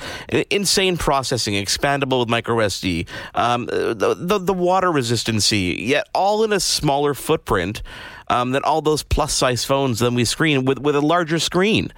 insane 0.48 0.96
processing, 0.96 1.52
expandable 1.52 2.20
with 2.20 2.30
micro 2.30 2.56
SD, 2.56 3.06
um, 3.34 3.66
the, 3.66 4.16
the 4.18 4.38
the 4.38 4.54
water 4.54 4.88
resistancy, 4.88 5.86
yet 5.86 6.08
all 6.14 6.42
in 6.44 6.50
a 6.50 6.58
smaller 6.58 7.12
footprint 7.12 7.82
um, 8.28 8.52
than 8.52 8.62
all 8.64 8.80
those 8.80 9.02
plus 9.02 9.34
size 9.34 9.66
phones 9.66 9.98
that 9.98 10.10
we 10.14 10.24
screen 10.24 10.64
with, 10.64 10.78
with 10.78 10.96
a 10.96 11.02
larger 11.02 11.38
screen. 11.38 11.92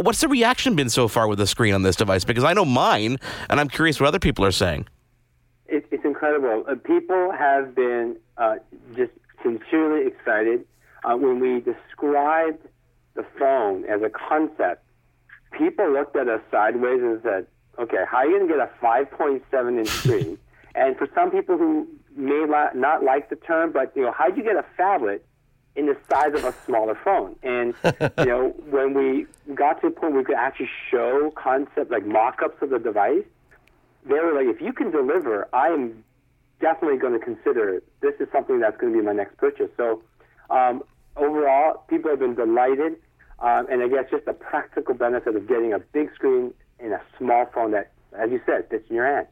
What's 0.00 0.20
the 0.20 0.28
reaction 0.28 0.76
been 0.76 0.90
so 0.90 1.08
far 1.08 1.26
with 1.26 1.40
the 1.40 1.46
screen 1.48 1.74
on 1.74 1.82
this 1.82 1.96
device? 1.96 2.22
Because 2.22 2.44
I 2.44 2.52
know 2.52 2.64
mine, 2.64 3.18
and 3.50 3.58
I'm 3.58 3.68
curious 3.68 3.98
what 3.98 4.06
other 4.06 4.20
people 4.20 4.44
are 4.44 4.52
saying. 4.52 4.86
It, 5.66 5.86
it's 5.90 6.04
incredible. 6.04 6.62
Uh, 6.68 6.76
people 6.76 7.32
have 7.36 7.74
been 7.74 8.16
uh, 8.36 8.58
just 8.94 9.10
sincerely 9.42 10.06
excited 10.06 10.64
uh, 11.02 11.16
when 11.16 11.40
we 11.40 11.58
described 11.58 12.68
the 13.14 13.26
phone 13.40 13.84
as 13.86 14.02
a 14.02 14.08
concept. 14.10 14.84
People 15.52 15.92
looked 15.92 16.16
at 16.16 16.28
us 16.28 16.40
sideways 16.50 17.00
and 17.02 17.20
said, 17.22 17.46
"Okay, 17.78 18.04
how 18.08 18.18
are 18.18 18.26
you 18.26 18.38
going 18.38 18.48
to 18.48 18.54
get 18.54 18.60
a 18.60 18.70
5.7 18.84 19.78
inch 19.78 19.88
screen?" 19.88 20.38
and 20.74 20.96
for 20.96 21.08
some 21.14 21.30
people 21.30 21.56
who 21.56 21.86
may 22.16 22.44
not 22.74 23.02
like 23.02 23.30
the 23.30 23.36
term, 23.36 23.72
but 23.72 23.92
you 23.96 24.02
know, 24.02 24.12
how'd 24.12 24.36
you 24.36 24.42
get 24.42 24.56
a 24.56 24.64
phablet 24.78 25.20
in 25.74 25.86
the 25.86 25.96
size 26.10 26.34
of 26.34 26.44
a 26.44 26.54
smaller 26.64 26.98
phone? 27.02 27.36
And 27.42 27.74
you 28.18 28.24
know, 28.26 28.48
when 28.70 28.94
we 28.94 29.26
got 29.54 29.80
to 29.80 29.88
the 29.88 29.94
point 29.94 30.12
where 30.12 30.22
we 30.22 30.24
could 30.24 30.36
actually 30.36 30.70
show 30.90 31.32
concept 31.36 31.90
like 31.90 32.06
mock-ups 32.06 32.60
of 32.60 32.70
the 32.70 32.78
device, 32.78 33.24
they 34.04 34.14
were 34.14 34.34
like, 34.34 34.54
if 34.54 34.60
you 34.60 34.72
can 34.72 34.90
deliver, 34.90 35.48
I 35.52 35.68
am 35.68 36.04
definitely 36.60 36.98
going 36.98 37.18
to 37.18 37.24
consider 37.24 37.82
this 38.00 38.14
is 38.20 38.28
something 38.32 38.60
that's 38.60 38.76
going 38.78 38.92
to 38.92 38.98
be 38.98 39.04
my 39.04 39.12
next 39.12 39.36
purchase. 39.36 39.70
So 39.76 40.02
um, 40.50 40.82
overall, 41.16 41.84
people 41.88 42.10
have 42.10 42.20
been 42.20 42.34
delighted, 42.34 42.96
um, 43.42 43.66
and 43.70 43.82
I 43.82 43.88
guess 43.88 44.04
just 44.10 44.24
the 44.24 44.32
practical 44.32 44.94
benefit 44.94 45.34
of 45.34 45.48
getting 45.48 45.72
a 45.72 45.80
big 45.80 46.14
screen 46.14 46.54
in 46.78 46.92
a 46.92 47.00
small 47.18 47.46
phone 47.52 47.72
that, 47.72 47.90
as 48.18 48.30
you 48.30 48.40
said, 48.46 48.68
fits 48.70 48.88
in 48.88 48.96
your 48.96 49.06
hand. 49.06 49.26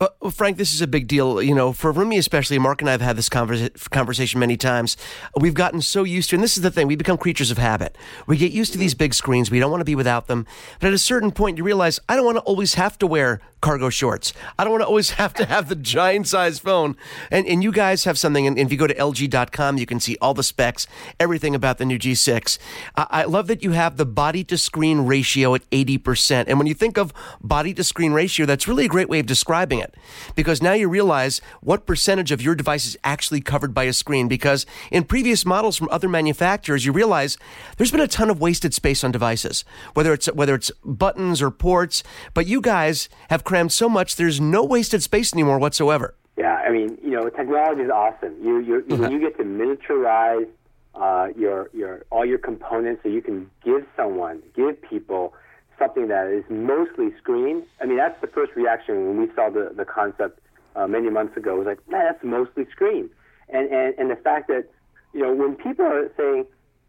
Uh, 0.00 0.08
well, 0.20 0.30
Frank, 0.30 0.58
this 0.58 0.72
is 0.72 0.80
a 0.80 0.86
big 0.86 1.08
deal. 1.08 1.42
You 1.42 1.54
know, 1.54 1.72
for, 1.72 1.92
me 1.92 2.18
especially, 2.18 2.56
Mark 2.58 2.80
and 2.80 2.88
I 2.88 2.92
have 2.92 3.00
had 3.00 3.16
this 3.16 3.28
conversa- 3.28 3.90
conversation 3.90 4.38
many 4.38 4.56
times. 4.56 4.96
We've 5.36 5.54
gotten 5.54 5.82
so 5.82 6.04
used 6.04 6.30
to, 6.30 6.36
and 6.36 6.42
this 6.42 6.56
is 6.56 6.62
the 6.62 6.70
thing, 6.70 6.86
we 6.86 6.94
become 6.94 7.18
creatures 7.18 7.50
of 7.50 7.58
habit. 7.58 7.96
We 8.28 8.36
get 8.36 8.52
used 8.52 8.72
to 8.72 8.78
these 8.78 8.94
big 8.94 9.12
screens. 9.12 9.50
We 9.50 9.58
don't 9.58 9.72
want 9.72 9.80
to 9.80 9.84
be 9.84 9.96
without 9.96 10.28
them. 10.28 10.46
But 10.78 10.88
at 10.88 10.94
a 10.94 10.98
certain 10.98 11.32
point, 11.32 11.58
you 11.58 11.64
realize 11.64 11.98
I 12.08 12.14
don't 12.14 12.24
want 12.24 12.36
to 12.36 12.42
always 12.42 12.74
have 12.74 12.96
to 12.98 13.08
wear 13.08 13.40
cargo 13.60 13.90
shorts. 13.90 14.32
I 14.56 14.62
don't 14.62 14.70
want 14.70 14.82
to 14.82 14.86
always 14.86 15.10
have 15.22 15.34
to 15.34 15.46
have 15.46 15.68
the 15.68 15.74
giant 15.74 16.28
size 16.28 16.60
phone. 16.60 16.96
And, 17.32 17.44
and 17.48 17.64
you 17.64 17.72
guys 17.72 18.04
have 18.04 18.18
something, 18.18 18.46
and 18.46 18.56
if 18.56 18.70
you 18.70 18.78
go 18.78 18.86
to 18.86 18.94
LG.com, 18.94 19.78
you 19.78 19.86
can 19.86 19.98
see 19.98 20.16
all 20.20 20.32
the 20.32 20.44
specs, 20.44 20.86
everything 21.18 21.56
about 21.56 21.78
the 21.78 21.84
new 21.84 21.98
G6. 21.98 22.58
I, 22.94 23.06
I 23.10 23.24
love 23.24 23.48
that 23.48 23.64
you 23.64 23.72
have 23.72 23.96
the 23.96 24.06
body 24.06 24.44
to 24.44 24.56
screen 24.56 25.06
ratio 25.06 25.56
at 25.56 25.68
80%. 25.70 26.44
And 26.46 26.58
when 26.58 26.68
you 26.68 26.74
think 26.74 26.98
of 26.98 27.12
body 27.40 27.74
to 27.74 27.82
screen 27.82 28.12
ratio, 28.12 28.46
that's 28.46 28.68
really 28.68 28.84
a 28.84 28.88
great 28.88 29.08
way 29.08 29.18
of 29.18 29.26
describing 29.26 29.80
it 29.80 29.87
because 30.34 30.62
now 30.62 30.72
you 30.72 30.88
realize 30.88 31.40
what 31.60 31.86
percentage 31.86 32.32
of 32.32 32.42
your 32.42 32.54
device 32.54 32.86
is 32.86 32.96
actually 33.04 33.40
covered 33.40 33.74
by 33.74 33.84
a 33.84 33.92
screen. 33.92 34.28
Because 34.28 34.66
in 34.90 35.04
previous 35.04 35.44
models 35.44 35.76
from 35.76 35.88
other 35.90 36.08
manufacturers, 36.08 36.84
you 36.84 36.92
realize 36.92 37.36
there's 37.76 37.90
been 37.90 38.00
a 38.00 38.08
ton 38.08 38.30
of 38.30 38.40
wasted 38.40 38.74
space 38.74 39.04
on 39.04 39.12
devices, 39.12 39.64
whether 39.94 40.12
it's, 40.12 40.26
whether 40.32 40.54
it's 40.54 40.70
buttons 40.84 41.42
or 41.42 41.50
ports, 41.50 42.02
but 42.34 42.46
you 42.46 42.60
guys 42.60 43.08
have 43.30 43.44
crammed 43.44 43.72
so 43.72 43.88
much, 43.88 44.16
there's 44.16 44.40
no 44.40 44.64
wasted 44.64 45.02
space 45.02 45.32
anymore 45.32 45.58
whatsoever. 45.58 46.14
Yeah, 46.36 46.54
I 46.54 46.70
mean, 46.70 46.96
you 47.02 47.10
know, 47.10 47.28
technology 47.28 47.82
is 47.82 47.90
awesome. 47.90 48.36
You, 48.40 48.60
you 48.60 48.96
when 48.96 49.10
you 49.10 49.18
get 49.18 49.36
to 49.38 49.42
miniaturize 49.42 50.48
uh, 50.94 51.28
your 51.36 51.68
your 51.74 52.04
all 52.10 52.24
your 52.24 52.38
components, 52.38 53.02
so 53.02 53.08
you 53.08 53.20
can 53.22 53.50
give 53.64 53.84
someone, 53.96 54.40
give 54.54 54.80
people 54.80 55.34
something 55.78 56.08
that 56.08 56.26
is 56.28 56.44
mostly 56.48 57.14
screen. 57.18 57.62
I 57.80 57.86
mean, 57.86 57.96
that's 57.96 58.20
the 58.20 58.26
first 58.26 58.52
reaction 58.56 59.06
when 59.08 59.20
we 59.20 59.34
saw 59.34 59.50
the 59.50 59.72
the 59.74 59.84
concept 59.84 60.40
uh, 60.76 60.86
many 60.86 61.10
months 61.10 61.36
ago. 61.36 61.54
It 61.54 61.58
was 61.58 61.66
like, 61.66 61.88
man, 61.88 62.04
that's 62.06 62.24
mostly 62.24 62.66
screen, 62.70 63.10
and 63.48 63.70
and 63.70 63.94
and 63.98 64.10
the 64.10 64.16
fact 64.16 64.48
that 64.48 64.66
you 65.12 65.22
know 65.22 65.34
when 65.34 65.54
people 65.54 65.84
are 65.84 66.10
saying 66.16 66.46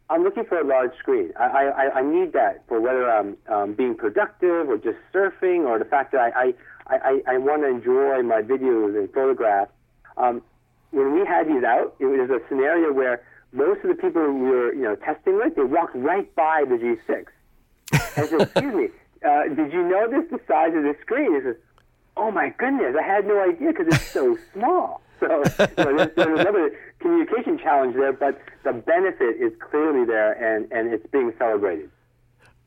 I'm 0.09 0.23
looking 0.23 0.45
for 0.45 0.59
a 0.59 0.65
large 0.65 0.97
screen. 0.97 1.31
I, 1.39 1.67
I, 1.67 1.99
I 1.99 2.01
need 2.01 2.33
that 2.33 2.63
for 2.67 2.81
whether 2.81 3.09
I'm 3.09 3.37
um, 3.47 3.73
being 3.73 3.95
productive 3.95 4.67
or 4.67 4.77
just 4.77 4.97
surfing 5.13 5.67
or 5.67 5.77
the 5.77 5.85
fact 5.85 6.13
that 6.13 6.33
I, 6.35 6.53
I, 6.87 6.95
I, 6.95 7.21
I 7.27 7.37
want 7.37 7.61
to 7.61 7.67
enjoy 7.67 8.23
my 8.23 8.41
videos 8.41 8.97
and 8.97 9.11
photographs. 9.13 9.71
Um, 10.17 10.41
when 10.89 11.13
we 11.13 11.25
had 11.25 11.47
these 11.47 11.63
out, 11.63 11.95
it 11.99 12.05
was 12.05 12.29
a 12.31 12.39
scenario 12.49 12.91
where 12.91 13.21
most 13.51 13.83
of 13.83 13.95
the 13.95 14.01
people 14.01 14.21
we 14.33 14.49
were 14.49 14.73
you 14.73 14.81
know 14.81 14.95
testing 14.95 15.37
with, 15.37 15.55
they 15.55 15.63
walked 15.63 15.95
right 15.95 16.33
by 16.35 16.63
the 16.67 16.75
G6. 16.75 17.25
I 17.93 18.27
said, 18.27 18.41
excuse 18.41 18.73
me, 18.73 18.87
uh, 19.27 19.43
did 19.55 19.73
you 19.73 19.83
notice 19.87 20.29
the 20.31 20.39
size 20.47 20.73
of 20.75 20.83
the 20.83 20.95
screen? 21.01 21.35
He 21.35 21.41
says, 21.41 21.55
oh 22.17 22.31
my 22.31 22.49
goodness, 22.57 22.95
I 22.99 23.03
had 23.03 23.25
no 23.25 23.41
idea 23.41 23.69
because 23.69 23.87
it's 23.87 24.11
so 24.11 24.37
small. 24.53 25.01
So 25.19 25.27
you 25.27 25.67
know, 25.77 25.97
there's, 25.97 26.15
there's 26.15 26.39
another 26.39 26.71
communication 26.99 27.57
challenge 27.57 27.95
there, 27.95 28.13
but 28.13 28.41
the 28.63 28.73
benefit 28.73 29.35
is 29.41 29.51
clearly 29.59 30.05
there, 30.05 30.31
and, 30.31 30.71
and 30.71 30.93
it's 30.93 31.05
being 31.07 31.33
celebrated. 31.37 31.89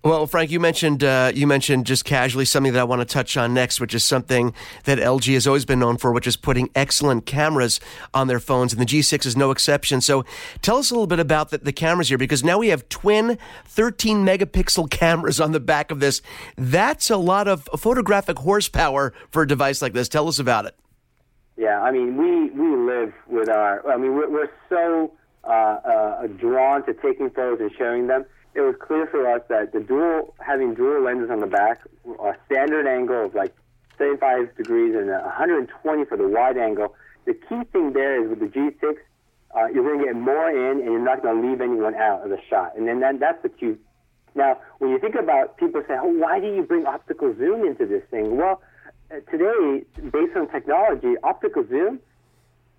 Well, 0.04 0.26
Frank, 0.26 0.50
you 0.50 0.58
mentioned 0.58 1.04
uh, 1.04 1.30
you 1.32 1.46
mentioned 1.46 1.86
just 1.86 2.04
casually 2.04 2.44
something 2.44 2.72
that 2.72 2.80
I 2.80 2.84
want 2.84 3.02
to 3.02 3.04
touch 3.04 3.36
on 3.36 3.54
next, 3.54 3.80
which 3.80 3.94
is 3.94 4.02
something 4.02 4.52
that 4.82 4.98
LG 4.98 5.32
has 5.34 5.46
always 5.46 5.64
been 5.64 5.78
known 5.78 5.96
for, 5.96 6.10
which 6.10 6.26
is 6.26 6.36
putting 6.36 6.70
excellent 6.74 7.24
cameras 7.24 7.78
on 8.12 8.26
their 8.26 8.40
phones, 8.40 8.72
and 8.72 8.82
the 8.82 8.86
G6 8.86 9.24
is 9.26 9.36
no 9.36 9.52
exception. 9.52 10.00
So, 10.00 10.24
tell 10.60 10.78
us 10.78 10.90
a 10.90 10.94
little 10.94 11.06
bit 11.06 11.20
about 11.20 11.50
the, 11.50 11.58
the 11.58 11.72
cameras 11.72 12.08
here, 12.08 12.18
because 12.18 12.42
now 12.42 12.58
we 12.58 12.68
have 12.68 12.88
twin 12.88 13.38
13 13.66 14.26
megapixel 14.26 14.90
cameras 14.90 15.38
on 15.38 15.52
the 15.52 15.60
back 15.60 15.92
of 15.92 16.00
this. 16.00 16.20
That's 16.56 17.08
a 17.08 17.16
lot 17.16 17.46
of 17.46 17.68
photographic 17.78 18.38
horsepower 18.38 19.14
for 19.30 19.42
a 19.42 19.46
device 19.46 19.80
like 19.80 19.92
this. 19.92 20.08
Tell 20.08 20.26
us 20.26 20.40
about 20.40 20.66
it. 20.66 20.74
Yeah, 21.56 21.80
I 21.80 21.92
mean, 21.92 22.16
we 22.16 22.50
we 22.50 22.76
live 22.76 23.12
with 23.28 23.48
our. 23.48 23.88
I 23.88 23.96
mean, 23.98 24.16
we're, 24.16 24.28
we're 24.28 24.50
so 24.68 25.12
uh, 25.44 25.48
uh, 25.48 26.26
drawn 26.26 26.84
to 26.86 26.94
taking 26.94 27.30
photos 27.30 27.60
and 27.60 27.70
sharing 27.78 28.08
them. 28.08 28.24
It 28.54 28.60
was 28.60 28.74
clear 28.80 29.06
for 29.06 29.28
us 29.34 29.42
that 29.48 29.72
the 29.72 29.80
dual 29.80 30.34
having 30.38 30.74
dual 30.74 31.02
lenses 31.02 31.30
on 31.30 31.40
the 31.40 31.46
back, 31.46 31.80
a 32.06 32.34
standard 32.46 32.86
angle 32.86 33.26
of 33.26 33.34
like 33.34 33.54
75 33.98 34.56
degrees 34.56 34.94
and 34.94 35.08
120 35.08 36.04
for 36.04 36.16
the 36.16 36.28
wide 36.28 36.58
angle. 36.58 36.94
The 37.24 37.34
key 37.34 37.62
thing 37.72 37.92
there 37.92 38.22
is 38.22 38.28
with 38.28 38.40
the 38.40 38.46
G6, 38.46 38.96
uh, 39.54 39.66
you're 39.72 39.84
going 39.84 40.00
to 40.00 40.04
get 40.04 40.16
more 40.16 40.50
in, 40.50 40.80
and 40.80 40.84
you're 40.84 40.98
not 40.98 41.22
going 41.22 41.40
to 41.40 41.48
leave 41.48 41.60
anyone 41.60 41.94
out 41.94 42.24
of 42.24 42.30
the 42.30 42.38
shot. 42.50 42.76
And 42.76 42.88
then 42.88 43.00
that, 43.00 43.20
that's 43.20 43.42
the 43.42 43.48
cue. 43.48 43.78
Now, 44.34 44.58
when 44.78 44.90
you 44.90 44.98
think 44.98 45.14
about 45.14 45.56
people 45.58 45.82
say, 45.86 45.94
"Oh, 46.00 46.08
why 46.08 46.40
do 46.40 46.46
you 46.46 46.62
bring 46.62 46.86
optical 46.86 47.34
zoom 47.36 47.66
into 47.66 47.86
this 47.86 48.02
thing?" 48.10 48.36
Well 48.38 48.62
uh, 49.10 49.20
today, 49.30 49.84
based 50.10 50.36
on 50.36 50.48
technology, 50.48 51.14
optical 51.22 51.66
zoom, 51.68 52.00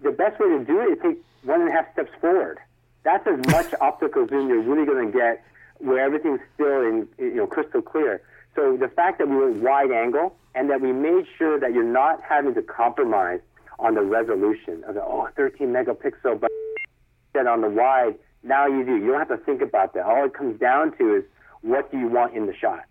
the 0.02 0.12
best 0.12 0.40
way 0.40 0.50
to 0.50 0.66
do 0.66 0.82
it 0.82 0.94
is 0.94 1.00
take 1.02 1.24
one 1.44 1.62
and 1.62 1.70
a 1.70 1.72
half 1.72 1.92
steps 1.94 2.12
forward. 2.20 2.60
That's 3.04 3.26
as 3.28 3.40
much 3.52 3.74
optical 3.82 4.28
zoom 4.28 4.50
you're 4.50 4.62
really 4.62 4.86
going 4.86 5.12
to 5.12 5.18
get 5.18 5.44
where 5.84 6.04
everything's 6.04 6.40
still 6.56 6.82
in, 6.82 7.08
you 7.18 7.36
know, 7.36 7.48
crystal 7.48 7.82
clear. 7.82 8.22
So 8.56 8.78
the 8.78 8.88
fact 8.88 9.20
that 9.20 9.28
we 9.28 9.36
went 9.36 9.58
wide 9.58 9.92
angle 9.92 10.36
and 10.56 10.70
that 10.70 10.82
we 10.82 10.94
made 10.94 11.26
sure 11.38 11.60
that 11.60 11.74
you're 11.74 11.84
not 11.84 12.22
having 12.22 12.54
to 12.54 12.62
compromise 12.62 13.42
on 13.80 13.96
the 13.96 14.02
resolution 14.02 14.84
of 14.88 14.96
the, 14.96 15.04
oh, 15.04 15.28
13 15.36 15.68
megapixel, 15.68 16.40
but 16.40 16.50
that 17.34 17.48
on 17.48 17.62
the 17.62 17.70
wide, 17.70 18.16
now 18.44 18.68
you 18.68 18.86
do. 18.86 18.96
You 18.96 19.08
don't 19.08 19.20
have 19.20 19.40
to 19.40 19.46
think 19.46 19.62
about 19.62 19.94
that. 19.96 20.06
All 20.06 20.26
it 20.26 20.34
comes 20.34 20.60
down 20.60 20.96
to 20.98 21.16
is 21.16 21.24
what 21.62 21.92
do 21.92 21.98
you 21.98 22.08
want 22.08 22.36
in 22.36 22.46
the 22.46 22.56
shot. 22.56 22.86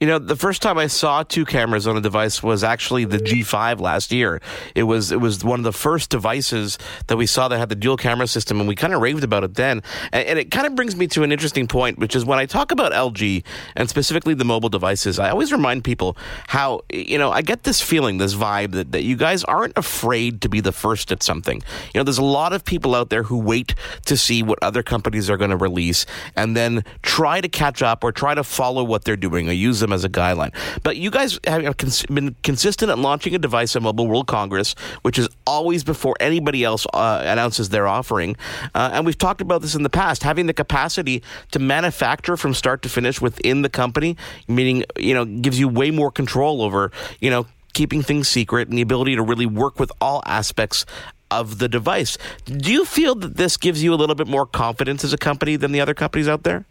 You 0.00 0.08
know, 0.08 0.18
the 0.18 0.34
first 0.34 0.60
time 0.60 0.76
I 0.76 0.88
saw 0.88 1.22
two 1.22 1.44
cameras 1.44 1.86
on 1.86 1.96
a 1.96 2.00
device 2.00 2.42
was 2.42 2.64
actually 2.64 3.04
the 3.04 3.18
G5 3.18 3.78
last 3.78 4.10
year. 4.10 4.40
It 4.74 4.82
was 4.82 5.12
it 5.12 5.20
was 5.20 5.44
one 5.44 5.60
of 5.60 5.64
the 5.64 5.72
first 5.72 6.10
devices 6.10 6.78
that 7.06 7.16
we 7.16 7.26
saw 7.26 7.46
that 7.46 7.58
had 7.58 7.68
the 7.68 7.76
dual 7.76 7.96
camera 7.96 8.26
system, 8.26 8.58
and 8.58 8.68
we 8.68 8.74
kind 8.74 8.92
of 8.92 9.00
raved 9.00 9.22
about 9.22 9.44
it 9.44 9.54
then. 9.54 9.82
And, 10.12 10.26
and 10.26 10.38
it 10.38 10.50
kind 10.50 10.66
of 10.66 10.74
brings 10.74 10.96
me 10.96 11.06
to 11.08 11.22
an 11.22 11.30
interesting 11.30 11.68
point, 11.68 11.98
which 11.98 12.16
is 12.16 12.24
when 12.24 12.40
I 12.40 12.46
talk 12.46 12.72
about 12.72 12.90
LG 12.90 13.44
and 13.76 13.88
specifically 13.88 14.34
the 14.34 14.44
mobile 14.44 14.68
devices, 14.68 15.20
I 15.20 15.30
always 15.30 15.52
remind 15.52 15.84
people 15.84 16.16
how 16.48 16.80
you 16.92 17.16
know 17.16 17.30
I 17.30 17.42
get 17.42 17.62
this 17.62 17.80
feeling, 17.80 18.18
this 18.18 18.34
vibe 18.34 18.72
that, 18.72 18.90
that 18.90 19.04
you 19.04 19.16
guys 19.16 19.44
aren't 19.44 19.78
afraid 19.78 20.40
to 20.40 20.48
be 20.48 20.58
the 20.60 20.72
first 20.72 21.12
at 21.12 21.22
something. 21.22 21.62
You 21.94 22.00
know, 22.00 22.04
there's 22.04 22.18
a 22.18 22.24
lot 22.24 22.52
of 22.52 22.64
people 22.64 22.96
out 22.96 23.10
there 23.10 23.22
who 23.22 23.38
wait 23.38 23.76
to 24.06 24.16
see 24.16 24.42
what 24.42 24.58
other 24.60 24.82
companies 24.82 25.30
are 25.30 25.36
going 25.36 25.50
to 25.50 25.56
release 25.56 26.04
and 26.34 26.56
then 26.56 26.84
try 27.02 27.40
to 27.40 27.48
catch 27.48 27.80
up 27.80 28.02
or 28.02 28.10
try 28.10 28.34
to 28.34 28.42
follow 28.42 28.82
what 28.82 29.04
they're 29.04 29.16
doing 29.16 29.48
or 29.48 29.52
use 29.52 29.83
them 29.84 29.92
as 29.92 30.04
a 30.04 30.08
guideline. 30.08 30.52
But 30.82 30.96
you 30.96 31.10
guys 31.10 31.38
have 31.46 31.76
been 32.08 32.34
consistent 32.42 32.90
at 32.90 32.98
launching 32.98 33.34
a 33.34 33.38
device 33.38 33.76
at 33.76 33.82
Mobile 33.82 34.08
World 34.08 34.26
Congress, 34.26 34.74
which 35.02 35.18
is 35.18 35.28
always 35.46 35.84
before 35.84 36.16
anybody 36.20 36.64
else 36.64 36.86
uh, 36.94 37.22
announces 37.24 37.68
their 37.68 37.86
offering. 37.86 38.36
Uh, 38.74 38.90
and 38.94 39.04
we've 39.06 39.18
talked 39.18 39.40
about 39.40 39.60
this 39.62 39.74
in 39.74 39.82
the 39.82 39.90
past, 39.90 40.22
having 40.22 40.46
the 40.46 40.54
capacity 40.54 41.22
to 41.50 41.58
manufacture 41.58 42.36
from 42.36 42.54
start 42.54 42.82
to 42.82 42.88
finish 42.88 43.20
within 43.20 43.62
the 43.62 43.68
company, 43.68 44.16
meaning, 44.48 44.84
you 44.96 45.14
know, 45.14 45.24
gives 45.24 45.58
you 45.58 45.68
way 45.68 45.90
more 45.90 46.10
control 46.10 46.62
over, 46.62 46.90
you 47.20 47.30
know, 47.30 47.46
keeping 47.74 48.02
things 48.02 48.28
secret 48.28 48.68
and 48.68 48.78
the 48.78 48.82
ability 48.82 49.16
to 49.16 49.22
really 49.22 49.46
work 49.46 49.78
with 49.78 49.92
all 50.00 50.22
aspects 50.24 50.86
of 51.30 51.58
the 51.58 51.68
device. 51.68 52.16
Do 52.46 52.72
you 52.72 52.84
feel 52.84 53.14
that 53.16 53.36
this 53.36 53.56
gives 53.56 53.82
you 53.82 53.92
a 53.92 53.96
little 53.96 54.14
bit 54.14 54.28
more 54.28 54.46
confidence 54.46 55.04
as 55.04 55.12
a 55.12 55.18
company 55.18 55.56
than 55.56 55.72
the 55.72 55.80
other 55.80 55.94
companies 55.94 56.28
out 56.28 56.44
there? 56.44 56.64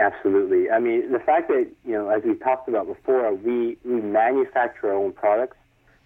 Absolutely. 0.00 0.70
I 0.70 0.78
mean, 0.78 1.12
the 1.12 1.18
fact 1.18 1.48
that, 1.48 1.68
you 1.84 1.92
know, 1.92 2.08
as 2.08 2.22
we 2.24 2.34
talked 2.34 2.68
about 2.68 2.86
before, 2.86 3.34
we, 3.34 3.76
we 3.84 4.00
manufacture 4.00 4.88
our 4.88 4.94
own 4.94 5.12
products. 5.12 5.58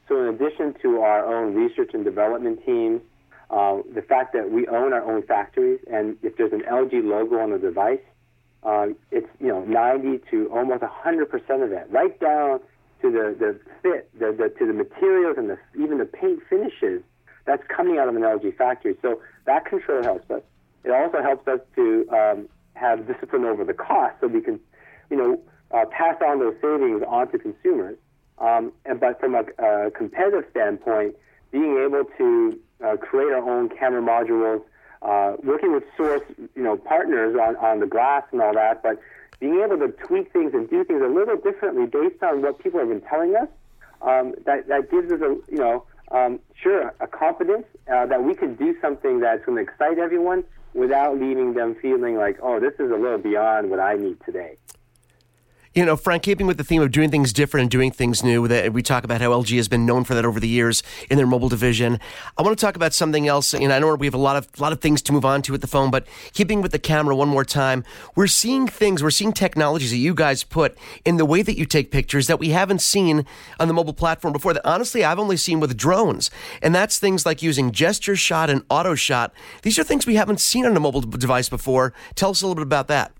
So 0.09 0.20
in 0.20 0.35
addition 0.35 0.74
to 0.83 1.00
our 1.00 1.24
own 1.24 1.54
research 1.54 1.90
and 1.94 2.04
development 2.04 2.59
teams, 2.66 3.02
uh, 3.50 3.78
the 3.94 4.02
fact 4.02 4.33
that 4.33 4.50
we 4.50 4.66
own 4.66 4.92
our 4.92 5.02
own 5.04 5.22
factories, 5.22 5.78
and 5.90 6.16
if 6.24 6.37
there's 6.37 6.52
an 6.52 6.62
LG 6.62 7.04
logo 7.04 7.38
on 7.38 7.50
the 7.52 7.59
device, 7.59 8.00
uh, 8.64 8.88
it's, 9.12 9.28
you 9.38 9.46
know, 9.46 9.64
90 9.64 10.20
to 10.30 10.50
almost 10.52 10.83
100% 10.83 11.62
of 11.62 11.70
that, 11.70 11.87
right 11.92 12.18
down 12.18 12.59
to 13.00 13.11
the, 13.12 13.37
the 13.38 13.61
fit, 13.80 14.11
the, 14.18 14.33
the, 14.33 14.48
to 14.59 14.66
the 14.66 14.72
materials 14.72 15.37
and 15.38 15.50
the, 15.50 15.59
even 15.80 15.98
the 15.98 16.04
paint 16.04 16.40
finishes 16.50 17.00
that's 17.44 17.62
coming 17.68 17.98
out 17.98 18.09
of 18.09 18.16
an 18.16 18.22
LG 18.22 18.57
factory. 18.57 18.96
So 19.02 19.20
that 19.46 19.66
control 19.66 20.02
helps 20.02 20.28
us. 20.33 20.42
It 20.83 20.90
also 20.90 21.22
helps 21.22 21.46
us 21.46 21.61
to 21.76 22.09
um, 22.11 22.48
have 22.74 23.06
discipline 23.06 23.44
over 23.44 23.64
the 23.64 23.74
cost 23.74 24.14
so 24.20 24.26
we 24.26 24.40
can, 24.40 24.60
you 25.10 25.16
know, 25.16 25.40
uh, 25.70 25.84
pass 25.87 26.16
on 26.26 26.38
those 26.38 26.54
savings 26.60 27.02
onto 27.06 27.38
consumers. 27.38 27.96
Um, 28.38 28.72
and, 28.84 28.98
but 29.00 29.20
from 29.20 29.34
a, 29.34 29.44
a 29.58 29.90
competitive 29.90 30.44
standpoint, 30.50 31.16
being 31.52 31.78
able 31.84 32.04
to 32.18 32.58
uh, 32.84 32.96
create 32.96 33.32
our 33.32 33.48
own 33.48 33.68
camera 33.68 34.02
modules, 34.02 34.62
uh, 35.02 35.37
working 35.42 35.72
with 35.72 35.84
source, 35.96 36.22
you 36.56 36.62
know, 36.62 36.76
partners 36.76 37.37
on, 37.40 37.56
on 37.56 37.80
the 37.80 37.87
glass 37.87 38.24
and 38.32 38.40
all 38.40 38.54
that, 38.54 38.82
but 38.82 38.98
being 39.38 39.60
able 39.64 39.78
to 39.78 39.88
tweak 40.06 40.32
things 40.32 40.52
and 40.54 40.68
do 40.68 40.84
things 40.84 41.02
a 41.02 41.08
little 41.08 41.37
differently 41.37 41.87
based 41.87 42.22
on 42.22 42.42
what 42.42 42.58
people 42.58 42.80
have 42.80 42.88
been 42.88 43.02
telling 43.02 43.37
us, 43.37 43.48
um, 44.02 44.34
that, 44.46 44.66
that 44.68 44.90
gives 44.90 45.12
us 45.12 45.20
a, 45.20 45.37
you 45.50 45.58
know, 45.58 45.84
um, 46.10 46.38
sure, 46.60 46.94
a 47.00 47.06
confidence 47.06 47.66
uh, 47.92 48.06
that 48.06 48.22
we 48.22 48.34
can 48.34 48.54
do 48.54 48.76
something 48.80 49.20
that's 49.20 49.44
going 49.44 49.56
to 49.56 49.70
excite 49.70 49.98
everyone, 49.98 50.44
without 50.74 51.18
leaving 51.18 51.54
them 51.54 51.76
feeling 51.80 52.16
like, 52.16 52.38
oh, 52.42 52.60
this 52.60 52.74
is 52.78 52.90
a 52.90 52.96
little 52.96 53.18
beyond 53.18 53.70
what 53.70 53.80
I 53.80 53.94
need 53.94 54.18
today. 54.24 54.56
You 55.74 55.84
know, 55.84 55.96
Frank, 55.96 56.22
keeping 56.22 56.46
with 56.46 56.56
the 56.56 56.62
theme 56.62 56.82
of 56.82 56.92
doing 56.92 57.10
things 57.10 57.32
different 57.32 57.62
and 57.62 57.70
doing 57.70 57.90
things 57.90 58.22
new, 58.22 58.46
that 58.46 58.72
we 58.72 58.80
talk 58.80 59.02
about 59.02 59.20
how 59.20 59.30
LG 59.30 59.56
has 59.56 59.66
been 59.66 59.84
known 59.84 60.04
for 60.04 60.14
that 60.14 60.24
over 60.24 60.38
the 60.38 60.46
years 60.46 60.84
in 61.10 61.16
their 61.16 61.26
mobile 61.26 61.48
division. 61.48 61.98
I 62.38 62.42
want 62.42 62.56
to 62.56 62.64
talk 62.64 62.76
about 62.76 62.94
something 62.94 63.26
else. 63.26 63.52
And 63.52 63.72
I 63.72 63.80
know 63.80 63.92
we 63.96 64.06
have 64.06 64.14
a 64.14 64.18
lot 64.18 64.37
of 64.37 64.60
lot 64.60 64.72
of 64.72 64.80
things 64.80 65.02
to 65.02 65.12
move 65.12 65.24
on 65.24 65.42
to 65.42 65.50
with 65.50 65.62
the 65.62 65.66
phone, 65.66 65.90
but 65.90 66.06
keeping 66.32 66.62
with 66.62 66.70
the 66.70 66.78
camera 66.78 67.16
one 67.16 67.26
more 67.26 67.44
time, 67.44 67.82
we're 68.14 68.28
seeing 68.28 68.68
things, 68.68 69.02
we're 69.02 69.10
seeing 69.10 69.32
technologies 69.32 69.90
that 69.90 69.96
you 69.96 70.14
guys 70.14 70.44
put 70.44 70.78
in 71.04 71.16
the 71.16 71.24
way 71.24 71.42
that 71.42 71.58
you 71.58 71.66
take 71.66 71.90
pictures 71.90 72.28
that 72.28 72.38
we 72.38 72.50
haven't 72.50 72.80
seen 72.80 73.26
on 73.58 73.66
the 73.66 73.74
mobile 73.74 73.94
platform 73.94 74.32
before. 74.32 74.54
That 74.54 74.64
honestly, 74.64 75.04
I've 75.04 75.18
only 75.18 75.37
seen 75.37 75.58
with 75.58 75.76
drones, 75.76 76.30
and 76.62 76.72
that's 76.72 77.00
things 77.00 77.26
like 77.26 77.42
using 77.42 77.72
gesture 77.72 78.14
shot 78.14 78.48
and 78.48 78.62
auto 78.70 78.94
shot. 78.94 79.34
These 79.62 79.80
are 79.80 79.82
things 79.82 80.06
we 80.06 80.14
haven't 80.14 80.38
seen 80.38 80.66
on 80.66 80.76
a 80.76 80.80
mobile 80.80 81.00
device 81.00 81.48
before. 81.48 81.92
Tell 82.14 82.30
us 82.30 82.42
a 82.42 82.46
little 82.46 82.62
bit 82.62 82.68
about 82.68 82.87
that. 82.87 83.10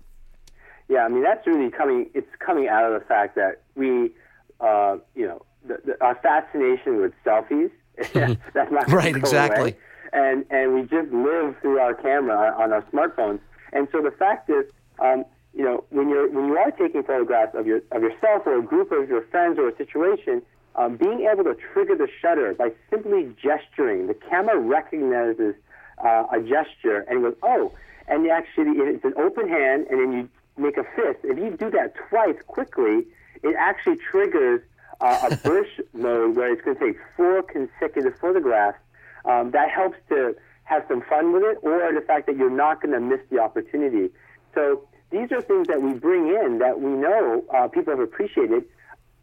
Yeah, 0.87 1.05
I 1.05 1.09
mean 1.09 1.23
that's 1.23 1.45
really 1.47 1.71
coming. 1.71 2.09
It's 2.13 2.27
coming 2.39 2.67
out 2.67 2.85
of 2.85 2.99
the 2.99 3.05
fact 3.05 3.35
that 3.35 3.61
we, 3.75 4.11
uh, 4.59 4.97
you 5.15 5.27
know, 5.27 5.45
the, 5.67 5.79
the, 5.85 6.03
our 6.03 6.15
fascination 6.15 7.01
with 7.01 7.13
selfies. 7.25 7.71
that's 8.53 8.71
not 8.71 8.89
right. 8.91 9.15
Exactly. 9.15 9.71
Away. 9.71 9.77
And 10.13 10.45
and 10.49 10.73
we 10.73 10.81
just 10.81 11.11
live 11.11 11.55
through 11.61 11.79
our 11.79 11.93
camera 11.93 12.55
on 12.57 12.71
our 12.71 12.83
smartphones. 12.83 13.39
And 13.73 13.87
so 13.91 14.01
the 14.01 14.11
fact 14.11 14.49
is, 14.49 14.65
um, 14.99 15.25
you 15.53 15.63
know, 15.63 15.83
when 15.89 16.09
you're 16.09 16.29
when 16.29 16.47
you 16.47 16.57
are 16.57 16.71
taking 16.71 17.03
photographs 17.03 17.55
of 17.55 17.65
your 17.65 17.81
of 17.91 18.01
yourself 18.01 18.43
or 18.45 18.59
a 18.59 18.61
group 18.61 18.91
of 18.91 19.09
your 19.09 19.23
friends 19.23 19.57
or 19.57 19.69
a 19.69 19.75
situation, 19.75 20.41
um, 20.75 20.97
being 20.97 21.27
able 21.31 21.43
to 21.43 21.55
trigger 21.73 21.95
the 21.95 22.07
shutter 22.21 22.53
by 22.53 22.71
simply 22.89 23.33
gesturing, 23.41 24.07
the 24.07 24.13
camera 24.13 24.59
recognizes 24.59 25.55
uh, 26.03 26.25
a 26.31 26.39
gesture 26.41 27.05
and 27.07 27.23
goes, 27.23 27.35
oh, 27.43 27.71
and 28.07 28.27
actually 28.27 28.71
it's 28.77 29.03
an 29.05 29.13
open 29.17 29.47
hand, 29.47 29.87
and 29.89 29.99
then 29.99 30.11
you 30.13 30.29
make 30.57 30.77
a 30.77 30.83
fist. 30.95 31.19
If 31.23 31.37
you 31.37 31.55
do 31.57 31.69
that 31.71 31.93
twice 32.09 32.37
quickly, 32.47 33.05
it 33.43 33.55
actually 33.57 33.97
triggers 33.97 34.61
uh, 35.01 35.29
a 35.31 35.35
burst 35.37 35.81
mode 35.93 36.35
where 36.35 36.51
it's 36.51 36.61
going 36.61 36.77
to 36.77 36.85
take 36.85 36.97
four 37.15 37.43
consecutive 37.43 38.17
photographs. 38.19 38.79
Um, 39.25 39.51
that 39.51 39.69
helps 39.71 39.97
to 40.09 40.35
have 40.63 40.83
some 40.87 41.01
fun 41.03 41.31
with 41.31 41.43
it, 41.43 41.57
or 41.61 41.93
the 41.93 42.01
fact 42.01 42.27
that 42.27 42.37
you're 42.37 42.49
not 42.49 42.81
going 42.81 42.93
to 42.93 42.99
miss 42.99 43.19
the 43.29 43.39
opportunity. 43.39 44.09
So 44.53 44.87
these 45.11 45.31
are 45.31 45.41
things 45.41 45.67
that 45.67 45.81
we 45.81 45.93
bring 45.93 46.27
in 46.27 46.59
that 46.59 46.79
we 46.79 46.89
know 46.89 47.43
uh, 47.53 47.67
people 47.67 47.93
have 47.93 47.99
appreciated. 47.99 48.65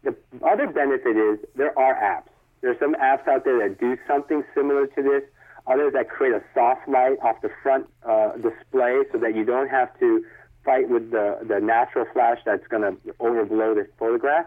The 0.03 0.15
other 0.45 0.67
benefit 0.67 1.17
is 1.17 1.39
there 1.55 1.77
are 1.77 1.95
apps. 1.95 2.31
There 2.61 2.71
are 2.71 2.79
some 2.79 2.95
apps 2.95 3.27
out 3.27 3.43
there 3.43 3.59
that 3.67 3.79
do 3.79 3.97
something 4.07 4.43
similar 4.55 4.87
to 4.87 5.01
this. 5.03 5.23
Others 5.67 5.93
that 5.93 6.09
create 6.09 6.33
a 6.33 6.43
soft 6.53 6.87
light 6.87 7.17
off 7.21 7.41
the 7.41 7.49
front 7.61 7.87
uh, 8.05 8.33
display 8.33 9.03
so 9.11 9.17
that 9.19 9.35
you 9.35 9.45
don't 9.45 9.69
have 9.69 9.97
to 9.99 10.25
fight 10.63 10.89
with 10.89 11.11
the, 11.11 11.39
the 11.47 11.59
natural 11.59 12.05
flash 12.13 12.39
that's 12.45 12.65
going 12.67 12.81
to 12.81 13.13
overblow 13.19 13.75
the 13.75 13.87
photograph. 13.97 14.45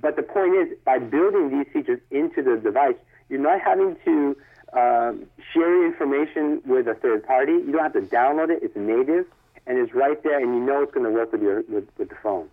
But 0.00 0.16
the 0.16 0.22
point 0.22 0.54
is, 0.56 0.76
by 0.84 0.98
building 0.98 1.50
these 1.50 1.72
features 1.72 2.00
into 2.10 2.42
the 2.42 2.56
device, 2.56 2.96
you're 3.28 3.40
not 3.40 3.60
having 3.60 3.96
to 4.04 4.36
um, 4.72 5.26
share 5.52 5.86
information 5.86 6.60
with 6.66 6.88
a 6.88 6.94
third 6.94 7.26
party. 7.26 7.52
You 7.52 7.72
don't 7.72 7.82
have 7.82 7.92
to 7.92 8.00
download 8.00 8.50
it. 8.50 8.62
It's 8.62 8.76
native, 8.76 9.26
and 9.66 9.78
it's 9.78 9.94
right 9.94 10.20
there, 10.22 10.38
and 10.40 10.54
you 10.54 10.60
know 10.60 10.82
it's 10.82 10.92
going 10.92 11.06
to 11.06 11.12
work 11.12 11.32
with 11.32 11.42
your 11.42 11.62
with, 11.68 11.88
with 11.96 12.08
the 12.08 12.16
phone. 12.22 12.48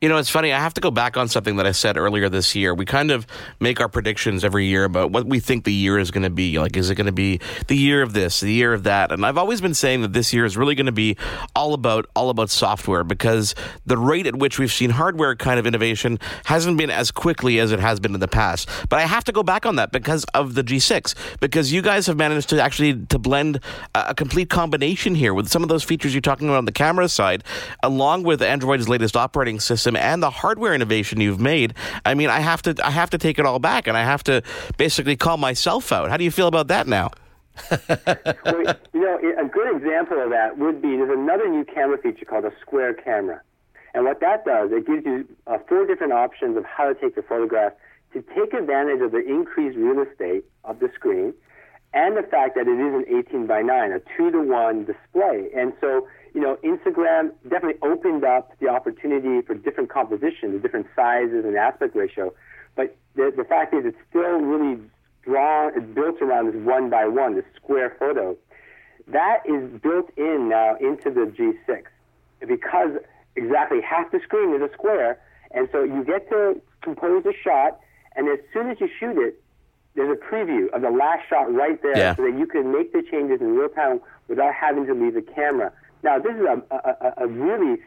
You 0.00 0.08
know, 0.08 0.16
it's 0.16 0.30
funny. 0.30 0.50
I 0.50 0.58
have 0.58 0.72
to 0.74 0.80
go 0.80 0.90
back 0.90 1.18
on 1.18 1.28
something 1.28 1.56
that 1.56 1.66
I 1.66 1.72
said 1.72 1.98
earlier 1.98 2.30
this 2.30 2.54
year. 2.54 2.72
We 2.72 2.86
kind 2.86 3.10
of 3.10 3.26
make 3.60 3.82
our 3.82 3.88
predictions 3.90 4.46
every 4.46 4.64
year 4.64 4.84
about 4.84 5.10
what 5.10 5.26
we 5.26 5.40
think 5.40 5.64
the 5.64 5.74
year 5.74 5.98
is 5.98 6.10
going 6.10 6.22
to 6.22 6.30
be. 6.30 6.58
Like, 6.58 6.74
is 6.74 6.88
it 6.88 6.94
going 6.94 7.04
to 7.04 7.12
be 7.12 7.38
the 7.66 7.76
year 7.76 8.00
of 8.00 8.14
this, 8.14 8.40
the 8.40 8.50
year 8.50 8.72
of 8.72 8.84
that? 8.84 9.12
And 9.12 9.26
I've 9.26 9.36
always 9.36 9.60
been 9.60 9.74
saying 9.74 10.00
that 10.00 10.14
this 10.14 10.32
year 10.32 10.46
is 10.46 10.56
really 10.56 10.74
going 10.74 10.86
to 10.86 10.92
be 10.92 11.18
all 11.54 11.74
about 11.74 12.06
all 12.16 12.30
about 12.30 12.48
software 12.48 13.04
because 13.04 13.54
the 13.84 13.98
rate 13.98 14.26
at 14.26 14.36
which 14.36 14.58
we've 14.58 14.72
seen 14.72 14.88
hardware 14.88 15.36
kind 15.36 15.60
of 15.60 15.66
innovation 15.66 16.18
hasn't 16.46 16.78
been 16.78 16.88
as 16.88 17.10
quickly 17.10 17.60
as 17.60 17.70
it 17.70 17.78
has 17.78 18.00
been 18.00 18.14
in 18.14 18.20
the 18.20 18.28
past. 18.28 18.70
But 18.88 19.00
I 19.00 19.02
have 19.02 19.24
to 19.24 19.32
go 19.32 19.42
back 19.42 19.66
on 19.66 19.76
that 19.76 19.92
because 19.92 20.24
of 20.32 20.54
the 20.54 20.64
G6 20.64 21.14
because 21.40 21.74
you 21.74 21.82
guys 21.82 22.06
have 22.06 22.16
managed 22.16 22.48
to 22.48 22.62
actually 22.62 23.04
to 23.08 23.18
blend 23.18 23.60
a, 23.94 24.06
a 24.08 24.14
complete 24.14 24.48
combination 24.48 25.14
here 25.14 25.34
with 25.34 25.48
some 25.48 25.62
of 25.62 25.68
those 25.68 25.84
features 25.84 26.14
you're 26.14 26.22
talking 26.22 26.48
about 26.48 26.56
on 26.56 26.64
the 26.64 26.72
camera 26.72 27.06
side, 27.06 27.44
along 27.82 28.22
with 28.22 28.40
Android's 28.40 28.88
latest 28.88 29.14
operating 29.14 29.60
system 29.60 29.89
system 29.90 30.10
and 30.10 30.22
the 30.22 30.30
hardware 30.30 30.74
innovation 30.74 31.20
you've 31.20 31.40
made, 31.40 31.74
I 32.04 32.14
mean, 32.14 32.30
I 32.30 32.40
have 32.40 32.62
to 32.62 32.74
I 32.84 32.90
have 32.90 33.10
to 33.10 33.18
take 33.18 33.38
it 33.38 33.46
all 33.46 33.58
back, 33.58 33.86
and 33.86 33.96
I 33.96 34.04
have 34.04 34.22
to 34.24 34.42
basically 34.76 35.16
call 35.16 35.36
myself 35.36 35.92
out. 35.92 36.10
How 36.10 36.16
do 36.16 36.24
you 36.24 36.30
feel 36.30 36.48
about 36.48 36.68
that 36.68 36.86
now? 36.86 37.10
well, 37.70 38.74
you 38.94 39.00
know, 39.00 39.18
a 39.38 39.48
good 39.48 39.76
example 39.76 40.22
of 40.22 40.30
that 40.30 40.58
would 40.58 40.80
be 40.80 40.96
there's 40.96 41.10
another 41.10 41.48
new 41.48 41.64
camera 41.64 41.98
feature 41.98 42.24
called 42.24 42.44
a 42.44 42.52
square 42.60 42.94
camera. 42.94 43.40
And 43.92 44.04
what 44.04 44.20
that 44.20 44.44
does, 44.44 44.70
it 44.72 44.86
gives 44.86 45.04
you 45.04 45.26
uh, 45.46 45.58
four 45.68 45.84
different 45.84 46.12
options 46.12 46.56
of 46.56 46.64
how 46.64 46.88
to 46.88 46.94
take 46.94 47.16
the 47.16 47.22
photograph 47.22 47.72
to 48.14 48.22
take 48.22 48.54
advantage 48.54 49.00
of 49.02 49.10
the 49.10 49.18
increased 49.18 49.76
real 49.76 50.00
estate 50.00 50.44
of 50.64 50.78
the 50.78 50.90
screen 50.94 51.34
and 51.92 52.16
the 52.16 52.22
fact 52.22 52.54
that 52.54 52.68
it 52.68 52.78
is 52.78 52.94
an 52.94 53.04
18 53.08 53.46
by 53.46 53.62
9, 53.62 53.92
a 53.92 54.00
2 54.16 54.30
to 54.30 54.42
1 54.42 54.84
display. 54.84 55.50
And 55.56 55.72
so 55.80 56.06
you 56.34 56.40
know, 56.40 56.56
Instagram 56.64 57.32
definitely 57.42 57.80
opened 57.82 58.24
up 58.24 58.52
the 58.60 58.68
opportunity 58.68 59.44
for 59.46 59.54
different 59.54 59.90
compositions, 59.90 60.62
different 60.62 60.86
sizes 60.94 61.44
and 61.44 61.56
aspect 61.56 61.96
ratio. 61.96 62.32
But 62.76 62.96
the, 63.14 63.32
the 63.36 63.44
fact 63.44 63.74
is, 63.74 63.84
it's 63.84 63.98
still 64.08 64.40
really 64.40 64.80
drawn, 65.22 65.72
it's 65.76 65.86
built 65.94 66.20
around 66.22 66.46
this 66.52 66.62
one 66.64 66.90
by 66.90 67.06
one, 67.06 67.34
this 67.34 67.44
square 67.56 67.96
photo. 67.98 68.36
That 69.08 69.42
is 69.44 69.80
built 69.80 70.10
in 70.16 70.48
now 70.48 70.76
into 70.76 71.10
the 71.10 71.26
G6 71.26 71.84
because 72.46 72.92
exactly 73.36 73.80
half 73.80 74.10
the 74.12 74.20
screen 74.22 74.54
is 74.54 74.62
a 74.62 74.72
square. 74.72 75.20
And 75.50 75.68
so 75.72 75.82
you 75.82 76.04
get 76.04 76.28
to 76.30 76.60
compose 76.82 77.24
a 77.26 77.32
shot, 77.42 77.80
and 78.16 78.28
as 78.28 78.38
soon 78.52 78.70
as 78.70 78.80
you 78.80 78.88
shoot 78.98 79.18
it, 79.18 79.42
there's 79.94 80.16
a 80.16 80.34
preview 80.34 80.70
of 80.72 80.82
the 80.82 80.90
last 80.90 81.28
shot 81.28 81.52
right 81.52 81.82
there 81.82 81.96
yeah. 81.96 82.14
so 82.14 82.22
that 82.22 82.38
you 82.38 82.46
can 82.46 82.72
make 82.72 82.92
the 82.92 83.02
changes 83.10 83.40
in 83.40 83.56
real 83.56 83.68
time 83.68 84.00
without 84.28 84.54
having 84.54 84.86
to 84.86 84.94
leave 84.94 85.14
the 85.14 85.22
camera. 85.22 85.72
Now, 86.02 86.18
this 86.18 86.34
is 86.34 86.42
a, 86.42 86.62
a, 86.74 87.24
a 87.24 87.26
really 87.26 87.80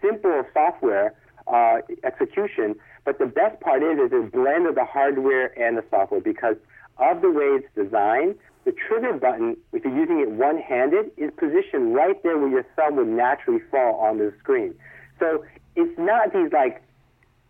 simple 0.00 0.44
software 0.52 1.14
uh, 1.46 1.78
execution, 2.04 2.76
but 3.04 3.18
the 3.18 3.26
best 3.26 3.60
part 3.60 3.82
is, 3.82 3.98
is 3.98 4.12
a 4.12 4.22
blend 4.30 4.66
of 4.66 4.74
the 4.74 4.84
hardware 4.84 5.56
and 5.58 5.76
the 5.76 5.84
software 5.90 6.20
because 6.20 6.56
of 6.98 7.22
the 7.22 7.30
way 7.30 7.60
it's 7.60 7.68
designed. 7.74 8.36
The 8.64 8.72
trigger 8.72 9.12
button, 9.12 9.56
if 9.72 9.84
you're 9.84 9.96
using 9.96 10.20
it 10.20 10.30
one-handed, 10.30 11.12
is 11.16 11.30
positioned 11.36 11.94
right 11.94 12.20
there 12.22 12.36
where 12.36 12.48
your 12.48 12.66
thumb 12.74 12.96
would 12.96 13.08
naturally 13.08 13.60
fall 13.70 13.94
on 13.94 14.18
the 14.18 14.32
screen. 14.40 14.74
So 15.20 15.44
it's 15.76 15.96
not 15.98 16.32
these 16.32 16.52
like 16.52 16.82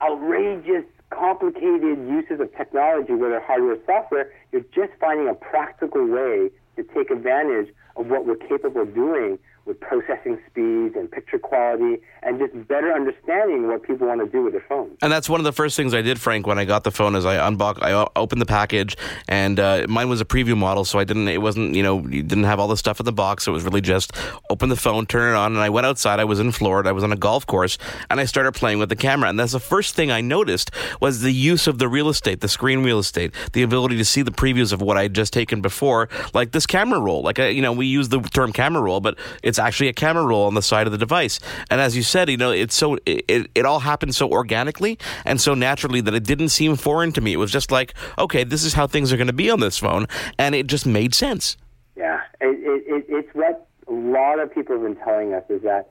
outrageous, 0.02 0.84
complicated 1.10 1.98
uses 2.06 2.40
of 2.40 2.54
technology, 2.54 3.14
whether 3.14 3.40
hardware 3.40 3.74
or 3.74 3.78
software. 3.86 4.32
You're 4.52 4.66
just 4.74 4.92
finding 5.00 5.28
a 5.28 5.34
practical 5.34 6.04
way 6.04 6.50
to 6.76 6.82
take 6.82 7.10
advantage 7.10 7.72
of 7.96 8.08
what 8.08 8.26
we're 8.26 8.36
capable 8.36 8.82
of 8.82 8.94
doing 8.94 9.38
with 9.66 9.80
processing 9.80 10.40
speeds 10.48 10.94
and 10.96 11.10
picture 11.10 11.38
quality 11.38 12.00
and 12.22 12.38
just 12.38 12.68
better 12.68 12.92
understanding 12.92 13.68
what 13.68 13.82
people 13.82 14.06
want 14.06 14.20
to 14.20 14.26
do 14.26 14.42
with 14.42 14.52
their 14.52 14.64
phone. 14.68 14.96
And 15.02 15.12
that's 15.12 15.28
one 15.28 15.40
of 15.40 15.44
the 15.44 15.52
first 15.52 15.76
things 15.76 15.92
I 15.92 16.02
did, 16.02 16.20
Frank, 16.20 16.46
when 16.46 16.58
I 16.58 16.64
got 16.64 16.84
the 16.84 16.90
phone 16.90 17.14
is 17.14 17.24
I 17.24 17.46
unboxed, 17.46 17.82
I 17.82 18.06
opened 18.16 18.40
the 18.40 18.46
package 18.46 18.96
and 19.28 19.58
uh, 19.58 19.86
mine 19.88 20.08
was 20.08 20.20
a 20.20 20.24
preview 20.24 20.56
model. 20.56 20.84
So 20.84 20.98
I 20.98 21.04
didn't, 21.04 21.28
it 21.28 21.42
wasn't, 21.42 21.74
you 21.74 21.82
know, 21.82 22.06
you 22.06 22.22
didn't 22.22 22.44
have 22.44 22.60
all 22.60 22.68
the 22.68 22.76
stuff 22.76 23.00
in 23.00 23.06
the 23.06 23.12
box. 23.12 23.46
It 23.46 23.50
was 23.50 23.64
really 23.64 23.80
just 23.80 24.12
open 24.50 24.68
the 24.68 24.76
phone, 24.76 25.06
turn 25.06 25.34
it 25.34 25.36
on. 25.36 25.52
And 25.52 25.60
I 25.60 25.68
went 25.68 25.86
outside. 25.86 26.20
I 26.20 26.24
was 26.24 26.40
in 26.40 26.52
Florida. 26.52 26.88
I 26.88 26.92
was 26.92 27.04
on 27.04 27.12
a 27.12 27.16
golf 27.16 27.46
course 27.46 27.78
and 28.08 28.20
I 28.20 28.24
started 28.24 28.52
playing 28.52 28.78
with 28.78 28.88
the 28.88 28.96
camera. 28.96 29.28
And 29.28 29.38
that's 29.38 29.52
the 29.52 29.60
first 29.60 29.94
thing 29.94 30.10
I 30.10 30.20
noticed 30.20 30.70
was 31.00 31.20
the 31.20 31.32
use 31.32 31.66
of 31.66 31.78
the 31.78 31.88
real 31.88 32.08
estate, 32.08 32.40
the 32.40 32.48
screen 32.48 32.82
real 32.82 33.00
estate, 33.00 33.34
the 33.52 33.62
ability 33.62 33.96
to 33.96 34.04
see 34.04 34.22
the 34.22 34.30
previews 34.30 34.72
of 34.72 34.80
what 34.80 34.96
I'd 34.96 35.14
just 35.14 35.32
taken 35.32 35.60
before, 35.60 36.08
like 36.34 36.52
this 36.52 36.66
camera 36.66 37.00
roll. 37.00 37.22
Like, 37.22 37.38
uh, 37.38 37.44
you 37.44 37.62
know, 37.62 37.72
we 37.72 37.86
use 37.86 38.08
the 38.08 38.20
term 38.20 38.52
camera 38.52 38.82
roll, 38.82 39.00
but 39.00 39.18
it's 39.42 39.55
it's 39.56 39.64
actually 39.64 39.88
a 39.88 39.94
camera 39.94 40.22
roll 40.22 40.44
on 40.44 40.52
the 40.52 40.60
side 40.60 40.86
of 40.86 40.92
the 40.92 40.98
device. 40.98 41.40
And 41.70 41.80
as 41.80 41.96
you 41.96 42.02
said, 42.02 42.28
you 42.28 42.36
know, 42.36 42.50
it's 42.50 42.74
so 42.74 42.98
it, 43.06 43.50
it 43.54 43.64
all 43.64 43.80
happened 43.80 44.14
so 44.14 44.30
organically 44.30 44.98
and 45.24 45.40
so 45.40 45.54
naturally 45.54 46.02
that 46.02 46.12
it 46.12 46.24
didn't 46.24 46.50
seem 46.50 46.76
foreign 46.76 47.10
to 47.12 47.22
me. 47.22 47.32
It 47.32 47.38
was 47.38 47.50
just 47.50 47.70
like, 47.70 47.94
okay, 48.18 48.44
this 48.44 48.64
is 48.64 48.74
how 48.74 48.86
things 48.86 49.14
are 49.14 49.16
going 49.16 49.28
to 49.28 49.32
be 49.32 49.50
on 49.50 49.60
this 49.60 49.78
phone, 49.78 50.08
and 50.38 50.54
it 50.54 50.66
just 50.66 50.84
made 50.84 51.14
sense. 51.14 51.56
Yeah, 51.96 52.20
it, 52.38 52.84
it, 52.86 53.06
it's 53.08 53.34
what 53.34 53.66
a 53.88 53.92
lot 53.92 54.40
of 54.40 54.54
people 54.54 54.74
have 54.76 54.84
been 54.84 55.02
telling 55.02 55.32
us 55.32 55.44
is 55.48 55.62
that 55.62 55.88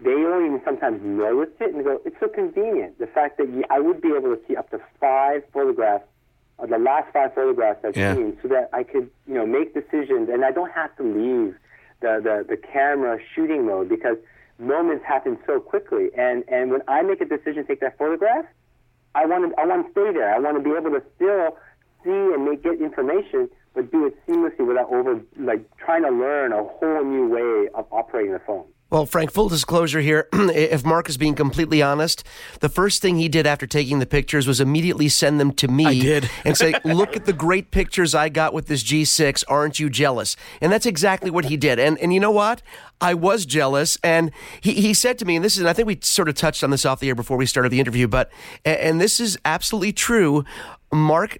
they 0.00 0.10
don't 0.10 0.44
even 0.44 0.60
sometimes 0.62 1.00
notice 1.02 1.54
it 1.60 1.74
and 1.74 1.82
go, 1.82 2.02
it's 2.04 2.16
so 2.20 2.28
convenient. 2.28 2.98
The 2.98 3.06
fact 3.06 3.38
that 3.38 3.64
I 3.70 3.80
would 3.80 4.02
be 4.02 4.08
able 4.08 4.36
to 4.36 4.40
see 4.46 4.54
up 4.54 4.70
to 4.70 4.80
five 5.00 5.44
photographs, 5.54 6.04
uh, 6.58 6.66
the 6.66 6.76
last 6.76 7.10
five 7.14 7.34
photographs 7.34 7.80
I've 7.84 7.96
yeah. 7.96 8.14
seen, 8.14 8.36
so 8.42 8.48
that 8.48 8.68
I 8.74 8.82
could, 8.82 9.10
you 9.26 9.34
know, 9.34 9.46
make 9.46 9.72
decisions 9.72 10.28
and 10.28 10.44
I 10.44 10.50
don't 10.50 10.72
have 10.72 10.94
to 10.98 11.02
leave 11.02 11.56
the, 12.00 12.20
the, 12.22 12.56
the 12.56 12.56
camera 12.56 13.18
shooting 13.34 13.66
mode 13.66 13.88
because 13.88 14.16
moments 14.58 15.04
happen 15.06 15.38
so 15.46 15.60
quickly. 15.60 16.10
And, 16.16 16.44
and 16.48 16.70
when 16.70 16.82
I 16.88 17.02
make 17.02 17.20
a 17.20 17.24
decision 17.24 17.62
to 17.62 17.64
take 17.64 17.80
that 17.80 17.98
photograph, 17.98 18.44
I 19.14 19.26
want 19.26 19.50
to, 19.50 19.60
I 19.60 19.66
want 19.66 19.86
to 19.86 19.92
stay 19.92 20.12
there. 20.12 20.34
I 20.34 20.38
want 20.38 20.56
to 20.56 20.62
be 20.62 20.76
able 20.76 20.90
to 20.90 21.02
still 21.16 21.56
see 22.04 22.10
and 22.10 22.44
make, 22.44 22.62
get 22.62 22.80
information, 22.80 23.48
but 23.74 23.90
do 23.90 24.06
it 24.06 24.16
seamlessly 24.26 24.66
without 24.66 24.92
over, 24.92 25.20
like, 25.38 25.64
trying 25.78 26.02
to 26.02 26.10
learn 26.10 26.52
a 26.52 26.62
whole 26.64 27.04
new 27.04 27.28
way 27.28 27.68
of 27.74 27.86
operating 27.90 28.32
the 28.32 28.40
phone. 28.40 28.66
Well, 28.90 29.04
Frank, 29.04 29.32
full 29.32 29.50
disclosure 29.50 30.00
here. 30.00 30.28
if 30.32 30.82
Mark 30.82 31.10
is 31.10 31.18
being 31.18 31.34
completely 31.34 31.82
honest, 31.82 32.24
the 32.60 32.70
first 32.70 33.02
thing 33.02 33.18
he 33.18 33.28
did 33.28 33.46
after 33.46 33.66
taking 33.66 33.98
the 33.98 34.06
pictures 34.06 34.46
was 34.46 34.60
immediately 34.60 35.10
send 35.10 35.38
them 35.38 35.52
to 35.52 35.68
me. 35.68 35.84
I 35.84 35.98
did. 35.98 36.30
and 36.46 36.56
say, 36.56 36.74
look 36.86 37.14
at 37.14 37.26
the 37.26 37.34
great 37.34 37.70
pictures 37.70 38.14
I 38.14 38.30
got 38.30 38.54
with 38.54 38.66
this 38.66 38.82
G6. 38.82 39.44
Aren't 39.46 39.78
you 39.78 39.90
jealous? 39.90 40.36
And 40.62 40.72
that's 40.72 40.86
exactly 40.86 41.30
what 41.30 41.46
he 41.46 41.58
did. 41.58 41.78
And, 41.78 41.98
and 41.98 42.14
you 42.14 42.20
know 42.20 42.30
what? 42.30 42.62
I 42.98 43.12
was 43.12 43.44
jealous. 43.44 43.98
And 44.02 44.32
he, 44.62 44.72
he 44.72 44.94
said 44.94 45.18
to 45.18 45.26
me, 45.26 45.36
and 45.36 45.44
this 45.44 45.54
is, 45.54 45.60
and 45.60 45.68
I 45.68 45.74
think 45.74 45.86
we 45.86 45.98
sort 46.00 46.30
of 46.30 46.34
touched 46.34 46.64
on 46.64 46.70
this 46.70 46.86
off 46.86 47.00
the 47.00 47.08
air 47.08 47.14
before 47.14 47.36
we 47.36 47.44
started 47.44 47.68
the 47.68 47.80
interview, 47.80 48.08
but, 48.08 48.30
and, 48.64 48.78
and 48.78 49.00
this 49.02 49.20
is 49.20 49.38
absolutely 49.44 49.92
true. 49.92 50.46
Mark 50.90 51.38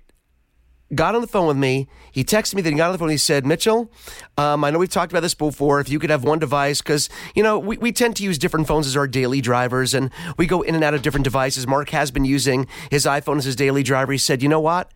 got 0.95 1.15
on 1.15 1.21
the 1.21 1.27
phone 1.27 1.47
with 1.47 1.57
me. 1.57 1.89
He 2.13 2.25
texted 2.25 2.55
me 2.55 2.63
that 2.63 2.71
he 2.71 2.77
got 2.77 2.87
on 2.87 2.93
the 2.93 2.99
phone. 2.99 3.11
He 3.11 3.17
said, 3.17 3.45
Mitchell, 3.45 3.91
um, 4.37 4.65
I 4.65 4.71
know 4.71 4.79
we've 4.79 4.89
talked 4.89 5.13
about 5.13 5.21
this 5.21 5.35
before. 5.35 5.81
If 5.81 5.89
you 5.89 5.99
could 5.99 6.11
have 6.11 6.25
one 6.25 6.39
device, 6.39 6.81
because, 6.81 7.09
you 7.35 7.43
know, 7.43 7.59
we, 7.59 7.77
we 7.79 7.93
tend 7.93 8.17
to 8.17 8.23
use 8.23 8.39
different 8.39 8.67
phones 8.67 8.87
as 8.87 8.97
our 8.97 9.07
daily 9.07 9.41
drivers 9.41 9.95
and 9.95 10.11
we 10.37 10.47
go 10.47 10.63
in 10.63 10.75
and 10.75 10.83
out 10.83 10.95
of 10.95 11.03
different 11.03 11.25
devices. 11.25 11.67
Mark 11.67 11.91
has 11.91 12.11
been 12.11 12.25
using 12.25 12.67
his 12.91 13.05
iPhone 13.05 13.39
as 13.39 13.45
his 13.45 13.57
daily 13.57 13.83
driver. 13.83 14.13
He 14.13 14.19
said, 14.19 14.43
you 14.43 14.49
know 14.49 14.61
what? 14.61 14.91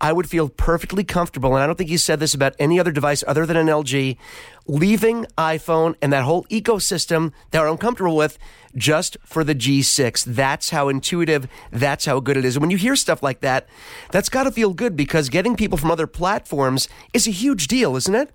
I 0.00 0.12
would 0.12 0.28
feel 0.28 0.48
perfectly 0.48 1.04
comfortable, 1.04 1.54
and 1.54 1.62
I 1.62 1.66
don't 1.66 1.78
think 1.78 1.88
he 1.88 1.96
said 1.96 2.18
this 2.18 2.34
about 2.34 2.56
any 2.58 2.80
other 2.80 2.90
device 2.90 3.22
other 3.24 3.46
than 3.46 3.56
an 3.56 3.68
LG, 3.68 4.16
leaving 4.66 5.26
iPhone 5.36 5.94
and 6.00 6.12
that 6.12 6.24
whole 6.24 6.44
ecosystem 6.44 7.32
that 7.50 7.62
I'm 7.66 7.78
comfortable 7.78 8.16
with 8.16 8.38
just 8.74 9.16
for 9.24 9.44
the 9.44 9.54
G6. 9.54 10.24
That's 10.24 10.70
how 10.70 10.88
intuitive, 10.88 11.48
that's 11.70 12.04
how 12.04 12.20
good 12.20 12.36
it 12.36 12.44
is. 12.44 12.56
And 12.56 12.62
when 12.62 12.70
you 12.70 12.78
hear 12.78 12.96
stuff 12.96 13.22
like 13.22 13.40
that, 13.40 13.68
that's 14.10 14.28
got 14.28 14.44
to 14.44 14.50
feel 14.50 14.72
good 14.72 14.96
because 14.96 15.28
getting 15.28 15.56
people 15.56 15.78
from 15.78 15.90
other 15.90 16.06
platforms 16.06 16.88
is 17.12 17.26
a 17.26 17.30
huge 17.30 17.68
deal, 17.68 17.96
isn't 17.96 18.14
it? 18.14 18.30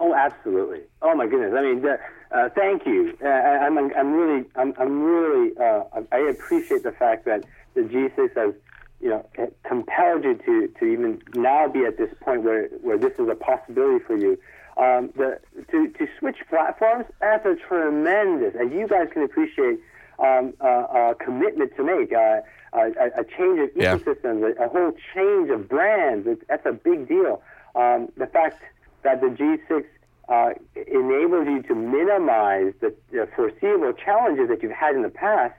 Oh, 0.00 0.14
absolutely. 0.14 0.80
Oh 1.00 1.14
my 1.14 1.26
goodness. 1.26 1.54
I 1.56 1.62
mean, 1.62 1.84
uh, 2.32 2.48
thank 2.56 2.86
you. 2.86 3.16
Uh, 3.22 3.28
I'm, 3.28 3.78
I'm 3.78 4.12
really, 4.12 4.44
I'm, 4.56 4.74
I'm 4.78 5.02
really, 5.02 5.56
uh, 5.58 5.84
I 6.10 6.18
appreciate 6.18 6.82
the 6.82 6.92
fact 6.92 7.24
that 7.26 7.44
the 7.74 7.82
G6 7.82 8.36
has, 8.36 8.54
you 9.00 9.10
know, 9.10 9.28
compelled 9.64 10.24
you 10.24 10.34
to, 10.46 10.68
to 10.78 10.84
even 10.84 11.22
now 11.34 11.68
be 11.68 11.84
at 11.84 11.98
this 11.98 12.12
point 12.20 12.42
where, 12.42 12.66
where 12.82 12.98
this 12.98 13.12
is 13.18 13.28
a 13.28 13.34
possibility 13.34 14.04
for 14.04 14.16
you. 14.16 14.38
Um, 14.76 15.10
the, 15.16 15.38
to, 15.70 15.88
to 15.88 16.08
switch 16.18 16.38
platforms, 16.48 17.04
that's 17.20 17.44
a 17.44 17.56
tremendous, 17.56 18.54
as 18.54 18.72
you 18.72 18.88
guys 18.88 19.08
can 19.12 19.22
appreciate, 19.22 19.80
um, 20.18 20.54
uh, 20.60 20.64
uh, 20.64 21.14
commitment 21.14 21.76
to 21.76 21.84
make. 21.84 22.12
Uh, 22.12 22.40
a, 22.74 23.20
a 23.20 23.24
change 23.24 23.60
of 23.60 23.68
ecosystems, 23.74 24.40
yeah. 24.40 24.64
a, 24.64 24.66
a, 24.66 24.68
whole 24.68 24.92
change 25.14 25.50
of 25.50 25.68
brands. 25.68 26.26
It's, 26.26 26.42
that's 26.48 26.64
a 26.64 26.72
big 26.72 27.08
deal. 27.08 27.42
Um, 27.74 28.10
the 28.16 28.26
fact 28.26 28.62
that 29.02 29.20
the 29.20 29.28
G6 29.28 29.84
uh, 30.28 30.50
enables 30.76 31.46
you 31.46 31.62
to 31.64 31.74
minimize 31.74 32.72
the, 32.80 32.94
the, 33.10 33.28
foreseeable 33.34 33.92
challenges 33.92 34.48
that 34.48 34.62
you've 34.62 34.72
had 34.72 34.94
in 34.94 35.02
the 35.02 35.10
past, 35.10 35.54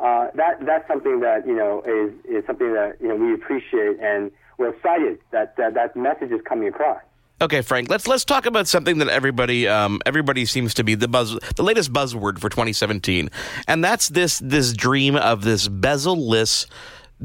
uh, 0.00 0.28
that 0.34 0.64
that's 0.64 0.86
something 0.88 1.20
that 1.20 1.46
you 1.46 1.54
know 1.54 1.82
is 1.82 2.12
is 2.24 2.44
something 2.46 2.72
that 2.72 2.96
you 3.00 3.08
know 3.08 3.14
we 3.14 3.32
appreciate 3.32 3.98
and 4.00 4.30
we're 4.58 4.70
excited 4.70 5.18
that 5.30 5.56
that, 5.56 5.74
that 5.74 5.94
message 5.96 6.30
is 6.30 6.40
coming 6.48 6.68
across. 6.68 7.00
Okay, 7.40 7.62
Frank. 7.62 7.90
Let's 7.90 8.06
let's 8.06 8.24
talk 8.24 8.46
about 8.46 8.68
something 8.68 8.98
that 8.98 9.08
everybody 9.08 9.66
um, 9.66 10.00
everybody 10.06 10.46
seems 10.46 10.72
to 10.74 10.84
be 10.84 10.94
the 10.94 11.08
buzz 11.08 11.36
the 11.56 11.64
latest 11.64 11.92
buzzword 11.92 12.38
for 12.38 12.48
2017, 12.48 13.28
and 13.66 13.84
that's 13.84 14.08
this 14.08 14.38
this 14.38 14.72
dream 14.72 15.16
of 15.16 15.42
this 15.42 15.66
bezel-less 15.66 16.66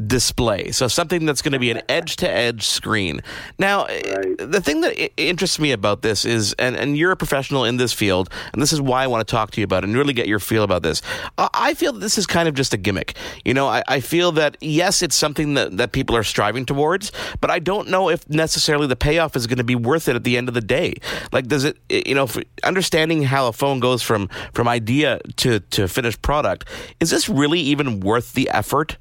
display. 0.08 0.72
So 0.72 0.88
something 0.88 1.26
that's 1.26 1.42
going 1.42 1.54
to 1.54 1.60
be 1.60 1.72
an 1.72 1.82
edge 1.90 2.16
to 2.18 2.30
edge 2.30 2.66
screen. 2.66 3.22
Now, 3.58 3.86
eh, 3.86 4.02
right. 4.16 4.38
the 4.38 4.62
thing 4.62 4.82
that 4.82 5.12
interests 5.18 5.60
me 5.60 5.72
about 5.72 6.02
this 6.02 6.26
is, 6.26 6.54
and, 6.54 6.76
and 6.76 6.98
you're 6.98 7.12
a 7.12 7.18
professional 7.18 7.66
in 7.66 7.78
this 7.78 7.94
field, 7.94 8.30
and 8.54 8.62
this 8.62 8.72
is 8.72 8.82
why 8.82 9.04
I 9.04 9.08
want 9.08 9.28
to 9.28 9.32
talk 9.32 9.52
to 9.52 9.62
you 9.62 9.66
about 9.66 9.84
it 9.84 9.88
and 9.88 9.98
really 9.98 10.14
get 10.14 10.28
your 10.28 10.40
feel 10.40 10.64
about 10.64 10.84
this. 10.84 11.02
I 11.38 11.74
feel 11.74 11.94
that 11.94 12.00
this 12.00 12.18
is 12.18 12.26
kind 12.26 12.48
of 12.48 12.54
just 12.54 12.74
a 12.74 12.78
gimmick. 12.78 13.16
You 13.44 13.54
know, 13.54 13.68
I, 13.68 13.84
I 13.88 14.00
feel 14.00 14.32
that, 14.34 14.58
yes, 14.62 15.02
it's 15.02 15.16
something 15.16 15.56
that, 15.56 15.78
that 15.78 15.92
people 15.92 16.16
are 16.16 16.24
striving 16.24 16.66
towards, 16.66 17.12
but 17.42 17.50
I 17.50 17.60
don't 17.60 17.90
know 17.90 18.10
if 18.10 18.28
necessarily 18.30 18.88
the 18.88 18.96
payoff 18.96 19.36
is 19.36 19.48
going 19.48 19.58
to 19.58 19.64
be 19.64 19.76
worth 19.76 20.08
it 20.08 20.16
at 20.16 20.24
the 20.24 20.38
end 20.38 20.48
of 20.48 20.54
the 20.54 20.62
day. 20.62 20.96
Like, 21.32 21.48
does 21.48 21.66
it, 21.66 21.78
eh, 21.90 22.04
you 22.06 22.16
know, 22.16 22.28
understanding 22.64 23.24
how 23.24 23.48
a 23.48 23.54
phone 23.54 23.80
goes 23.80 24.02
from, 24.02 24.30
from 24.54 24.68
idea 24.68 25.20
to, 25.38 25.60
to 25.60 25.88
finished 25.88 26.22
product, 26.22 26.66
is 27.00 27.10
this 27.10 27.28
really 27.28 27.60
even 27.60 28.00
worth 28.00 28.34
the 28.34 28.50
effort? 28.50 28.98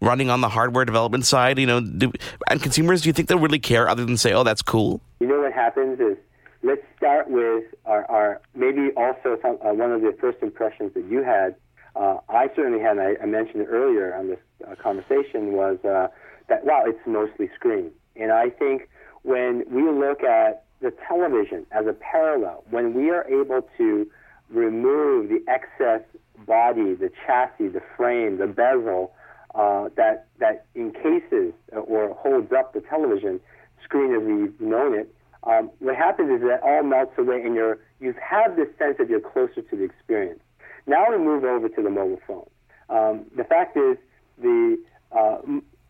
Running 0.00 0.30
on 0.30 0.40
the 0.40 0.48
hardware 0.48 0.84
development 0.84 1.26
side? 1.26 1.58
You 1.58 1.66
know, 1.66 1.80
do, 1.80 2.12
and 2.48 2.62
consumers, 2.62 3.02
do 3.02 3.08
you 3.08 3.12
think 3.12 3.28
they'll 3.28 3.38
really 3.38 3.58
care 3.58 3.88
other 3.88 4.04
than 4.04 4.16
say, 4.16 4.32
"Oh, 4.32 4.44
that's 4.44 4.62
cool"? 4.62 5.00
You 5.20 5.26
know 5.26 5.40
what 5.40 5.52
happens 5.52 6.00
is 6.00 6.16
let's 6.62 6.82
start 6.96 7.30
with 7.30 7.64
our, 7.84 8.04
our 8.10 8.40
maybe 8.54 8.90
also 8.96 9.38
some, 9.42 9.58
uh, 9.64 9.72
one 9.72 9.92
of 9.92 10.02
the 10.02 10.16
first 10.20 10.38
impressions 10.42 10.94
that 10.94 11.04
you 11.04 11.22
had. 11.22 11.54
Uh, 11.96 12.18
I 12.28 12.48
certainly 12.54 12.80
had. 12.80 12.98
I, 12.98 13.16
I, 13.22 13.26
mentioned 13.26 13.62
it 13.62 13.66
earlier 13.66 14.14
on 14.14 14.28
this 14.28 14.38
uh, 14.66 14.74
conversation 14.76 15.52
was 15.52 15.78
uh, 15.84 16.08
that 16.48 16.64
wow, 16.64 16.84
it's 16.86 16.98
mostly 17.06 17.50
screen, 17.54 17.90
and 18.16 18.30
I 18.32 18.50
think 18.50 18.88
when 19.22 19.64
we 19.68 19.82
look 19.82 20.22
at 20.22 20.64
the 20.80 20.92
television 21.06 21.66
as 21.72 21.86
a 21.86 21.92
parallel, 21.92 22.64
when 22.70 22.94
we 22.94 23.10
are 23.10 23.26
able 23.28 23.68
to 23.76 24.08
remove 24.48 25.28
the 25.28 25.42
excess 25.48 26.00
body, 26.46 26.94
the 26.94 27.10
chassis, 27.26 27.68
the 27.68 27.82
frame, 27.96 28.38
the 28.38 28.46
bezel, 28.46 29.12
uh, 29.54 29.88
that 29.96 30.26
that 30.38 30.66
encases 30.74 31.52
or 31.72 32.14
holds 32.14 32.52
up 32.52 32.72
the 32.72 32.80
television 32.80 33.40
screen 33.84 34.14
as 34.14 34.22
we've 34.22 34.60
known 34.60 34.94
it. 34.98 35.14
Um, 35.44 35.70
what 35.78 35.96
happens 35.96 36.30
is 36.30 36.46
that 36.48 36.60
all 36.62 36.82
melts 36.82 37.16
away, 37.18 37.42
and 37.42 37.54
you're 37.54 37.78
you 37.98 38.12
have 38.12 38.22
had 38.22 38.56
this 38.56 38.68
sense 38.78 38.96
that 38.98 39.08
you're 39.08 39.20
closer 39.20 39.62
to 39.62 39.76
the 39.76 39.84
experience. 39.84 40.40
Now 40.86 41.10
we 41.10 41.18
move 41.18 41.44
over 41.44 41.68
to 41.68 41.82
the 41.82 41.90
mobile 41.90 42.20
phone. 42.26 42.48
Um, 42.88 43.26
the 43.36 43.44
fact 43.44 43.76
is 43.76 43.96
the 44.40 44.78
uh, 45.12 45.38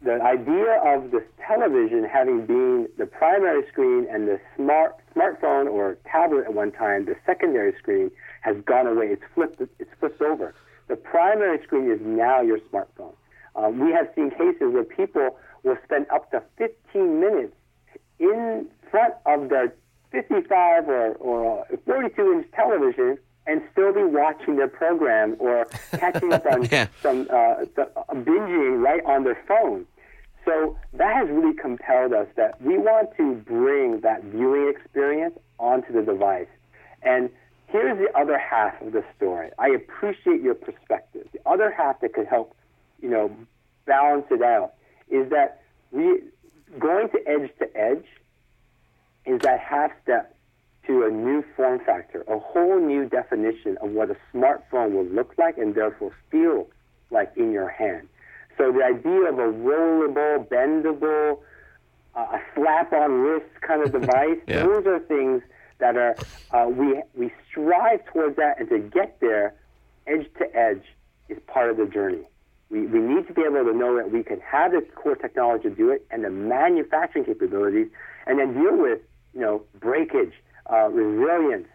the 0.03 0.21
idea 0.23 0.81
of 0.85 1.11
the 1.11 1.23
television 1.47 2.05
having 2.05 2.47
been 2.47 2.89
the 2.97 3.07
primary 3.07 3.67
screen 3.69 4.07
and 4.11 4.27
the 4.27 4.41
smart 4.57 4.97
smartphone 5.15 5.71
or 5.71 5.99
tablet 6.11 6.45
at 6.45 6.55
one 6.55 6.73
time 6.73 7.05
the 7.05 7.17
secondary 7.27 7.75
screen 7.77 8.11
has 8.41 8.57
gone 8.65 8.87
away. 8.87 9.07
It's 9.07 9.23
flipped. 9.35 9.61
It's 9.61 9.91
flipped 9.99 10.23
over. 10.23 10.55
The 10.89 10.97
primary 10.97 11.63
screen 11.63 11.91
is 11.91 12.01
now 12.03 12.41
your 12.41 12.59
smartphone. 12.73 13.15
Um, 13.57 13.79
we 13.79 13.93
have 13.93 14.09
seen 14.15 14.31
cases 14.31 14.73
where 14.73 14.85
people 14.85 15.37
will 15.63 15.79
spend 15.85 16.07
up 16.11 16.31
to 16.31 16.43
15 16.59 17.21
minutes 17.21 17.55
in 18.19 18.69
front 18.91 19.15
of 19.27 19.49
their 19.49 19.75
55 20.13 20.89
or, 20.89 21.13
or 21.15 21.67
42 21.87 22.33
inch 22.33 22.47
television 22.53 23.19
and 23.47 23.63
still 23.73 23.93
be 23.93 24.05
watching 24.05 24.57
their 24.57 24.69
program 24.69 25.37
or 25.39 25.65
catching 25.93 26.33
up 26.33 26.45
on 26.47 26.65
yeah. 26.71 26.87
some 27.03 27.27
uh, 27.31 27.65
binging 28.13 28.83
right 28.83 29.05
on 29.05 29.25
their 29.25 29.39
phone. 29.49 29.87
So 30.45 30.77
that 30.95 31.15
has 31.15 31.29
really 31.29 31.55
compelled 31.55 32.13
us 32.13 32.27
that 32.37 32.61
we 32.63 32.79
want 32.79 33.11
to 33.17 33.35
bring 33.35 34.01
that 34.01 34.25
viewing 34.25 34.73
experience 34.75 35.39
onto 35.59 35.93
the 35.93 36.03
device. 36.03 36.49
And 37.03 37.31
here's 37.67 37.99
the 37.99 38.17
other 38.19 38.39
half 38.39 38.81
of 38.81 38.93
the 38.93 39.05
story. 39.17 39.51
I 39.59 39.69
appreciate 39.69 40.41
your 40.41 40.55
perspective. 40.55 41.29
The 41.33 41.41
other 41.47 41.71
half 41.71 42.01
that 42.01 42.15
could 42.15 42.27
help 42.27 42.55
you 43.01 43.09
know, 43.09 43.35
balance 43.87 44.27
it 44.31 44.43
out 44.43 44.75
is 45.09 45.31
that 45.31 45.63
we 45.91 46.21
going 46.79 47.09
to 47.11 47.19
edge 47.27 47.51
to 47.59 47.77
edge 47.77 48.05
is 49.27 49.41
that 49.43 49.61
half 49.61 49.91
step 50.03 50.37
to 50.87 51.05
a 51.05 51.11
new 51.11 51.45
form 51.57 51.81
factor, 51.85 52.23
a 52.29 52.39
whole 52.39 52.81
new 52.81 53.09
definition 53.09 53.77
of 53.83 53.91
what 53.91 54.11
a 54.11 54.17
smartphone 54.33 54.93
will 54.93 55.05
look 55.05 55.35
like 55.37 55.59
and 55.59 55.75
therefore 55.75 56.13
feel 56.31 56.69
like 57.11 57.33
in 57.37 57.53
your 57.53 57.69
hand. 57.69 58.09
So 58.57 58.73
the 58.73 58.85
idea 58.85 59.25
of 59.25 59.39
a 59.39 59.53
rollable, 59.53 60.47
bendable, 60.49 61.41
uh, 62.15 62.21
a 62.21 62.41
slap-on 62.55 63.13
wrist 63.13 63.47
kind 63.61 63.83
of 63.83 63.93
device, 64.01 64.39
yeah. 64.47 64.63
those 64.63 64.87
are 64.87 64.99
things 65.01 65.43
that 65.79 65.97
are 65.97 66.15
uh, 66.51 66.69
we 66.69 67.03
we 67.15 67.33
strive 67.51 68.05
towards 68.07 68.37
that, 68.37 68.61
and 68.61 68.69
to 68.69 68.79
get 68.79 69.19
there, 69.21 69.55
edge 70.07 70.27
to 70.39 70.57
edge 70.57 70.85
is 71.29 71.39
part 71.47 71.71
of 71.71 71.79
the 71.79 71.87
journey. 71.87 72.27
We, 72.71 72.87
we 72.87 73.01
need 73.01 73.27
to 73.27 73.35
be 73.35 73.43
able 73.43 73.65
to 73.65 73.77
know 73.77 73.97
that 73.97 74.11
we 74.13 74.23
can 74.23 74.41
have 74.41 74.73
the 74.73 74.81
core 74.95 75.17
technology 75.17 75.65
to 75.65 75.75
do 75.75 75.91
it 75.91 76.07
and 76.11 76.25
the 76.25 76.31
manufacturing 76.31 77.25
capabilities 77.25 77.89
and 78.27 78.39
then 78.39 78.55
deal 78.55 78.77
with, 78.77 79.01
you 79.35 79.41
know, 79.41 79.63
breakage, 79.81 80.33
uh, 80.73 80.89
resilience. 80.89 81.67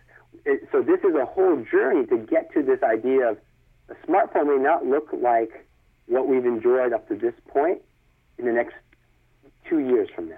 It, 0.45 0.67
so 0.71 0.81
this 0.81 0.99
is 1.01 1.15
a 1.15 1.25
whole 1.25 1.63
journey 1.69 2.05
to 2.07 2.17
get 2.17 2.53
to 2.53 2.63
this 2.63 2.81
idea 2.83 3.31
of 3.31 3.37
a 3.89 3.95
smartphone 4.07 4.57
may 4.57 4.63
not 4.63 4.85
look 4.85 5.09
like 5.13 5.67
what 6.07 6.27
we've 6.27 6.45
enjoyed 6.45 6.93
up 6.93 7.07
to 7.09 7.15
this 7.15 7.33
point 7.47 7.81
in 8.37 8.45
the 8.45 8.51
next 8.51 8.75
two 9.69 9.79
years 9.79 10.09
from 10.15 10.29
now. 10.29 10.35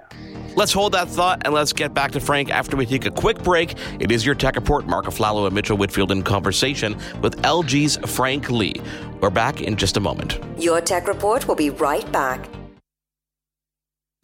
Let's 0.56 0.74
hold 0.74 0.94
that 0.94 1.08
thought 1.08 1.44
and 1.46 1.54
let's 1.54 1.74
get 1.74 1.94
back 1.94 2.12
to 2.12 2.20
Frank 2.20 2.50
after 2.50 2.76
we 2.76 2.86
take 2.86 3.06
a 3.06 3.12
quick 3.12 3.44
break. 3.44 3.76
It 4.00 4.12
is 4.12 4.26
your 4.26 4.36
tech 4.36 4.56
report. 4.56 4.88
Mark 4.88 5.06
Aflalo 5.06 5.46
and 5.46 5.54
Mitchell 5.54 5.78
Whitfield 5.78 6.12
in 6.12 6.24
conversation 6.24 6.98
with 7.22 7.40
LG's 7.44 7.98
Frank 8.10 8.50
Lee. 8.50 8.82
We're 9.22 9.30
back 9.30 9.62
in 9.62 9.76
just 9.76 9.98
a 9.98 10.00
moment. 10.00 10.40
Your 10.58 10.82
tech 10.82 11.08
report 11.08 11.48
will 11.48 11.56
be 11.56 11.70
right 11.70 12.10
back. 12.12 12.50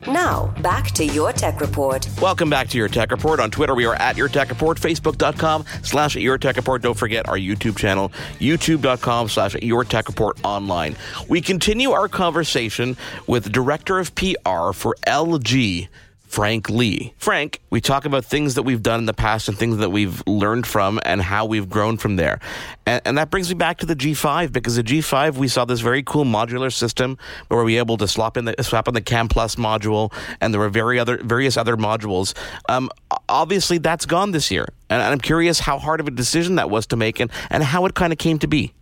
Now, 0.07 0.53
back 0.61 0.91
to 0.91 1.05
your 1.05 1.31
tech 1.31 1.61
report. 1.61 2.07
Welcome 2.21 2.49
back 2.49 2.67
to 2.69 2.77
Your 2.77 2.87
Tech 2.87 3.11
Report. 3.11 3.39
On 3.39 3.49
Twitter, 3.49 3.73
we 3.73 3.85
are 3.85 3.95
at 3.95 4.17
Your 4.17 4.27
Tech 4.27 4.49
Report, 4.49 4.77
Facebook.com 4.79 5.65
slash 5.81 6.15
Your 6.15 6.37
Tech 6.37 6.57
Report. 6.57 6.81
Don't 6.81 6.97
forget 6.97 7.27
our 7.29 7.37
YouTube 7.37 7.77
channel, 7.77 8.09
YouTube.com 8.39 9.29
slash 9.29 9.55
Your 9.55 9.83
Tech 9.83 10.07
Report 10.07 10.37
online. 10.43 10.95
We 11.27 11.41
continue 11.41 11.91
our 11.91 12.07
conversation 12.07 12.97
with 13.27 13.51
Director 13.51 13.99
of 13.99 14.13
PR 14.15 14.71
for 14.73 14.95
LG, 15.07 15.87
Frank 16.33 16.67
Lee. 16.67 17.13
Frank, 17.19 17.61
we 17.69 17.79
talk 17.79 18.05
about 18.05 18.25
things 18.25 18.55
that 18.55 18.63
we've 18.63 18.81
done 18.81 18.99
in 18.99 19.05
the 19.05 19.13
past 19.13 19.47
and 19.47 19.55
things 19.55 19.77
that 19.77 19.91
we've 19.91 20.23
learned 20.25 20.65
from 20.65 20.99
and 21.05 21.21
how 21.21 21.45
we've 21.45 21.69
grown 21.69 21.95
from 21.95 22.15
there. 22.15 22.39
And, 22.87 23.03
and, 23.05 23.17
that 23.19 23.29
brings 23.29 23.49
me 23.49 23.53
back 23.53 23.77
to 23.77 23.85
the 23.85 23.95
G5 23.95 24.51
because 24.51 24.75
the 24.75 24.83
G5 24.83 25.35
we 25.35 25.47
saw 25.47 25.63
this 25.63 25.81
very 25.81 26.01
cool 26.01 26.25
modular 26.25 26.73
system 26.73 27.19
where 27.49 27.63
we 27.63 27.75
were 27.75 27.79
able 27.79 27.97
to 27.97 28.07
swap 28.07 28.35
in 28.35 28.45
the 28.45 28.55
swap 28.63 28.87
in 28.87 28.95
the 28.95 29.01
Cam 29.01 29.27
Plus 29.27 29.57
module 29.57 30.11
and 30.41 30.51
there 30.51 30.59
were 30.59 30.69
very 30.69 30.97
other 30.97 31.17
various 31.17 31.55
other 31.55 31.77
modules. 31.77 32.33
Um, 32.67 32.89
obviously, 33.29 33.77
that's 33.77 34.07
gone 34.07 34.31
this 34.31 34.49
year, 34.49 34.65
and 34.89 35.03
I'm 35.03 35.19
curious 35.19 35.59
how 35.59 35.77
hard 35.77 35.99
of 35.99 36.07
a 36.07 36.11
decision 36.11 36.55
that 36.55 36.67
was 36.67 36.87
to 36.87 36.95
make 36.95 37.19
and, 37.19 37.29
and 37.51 37.61
how 37.61 37.85
it 37.85 37.93
kind 37.93 38.11
of 38.11 38.17
came 38.17 38.39
to 38.39 38.47
be. 38.47 38.73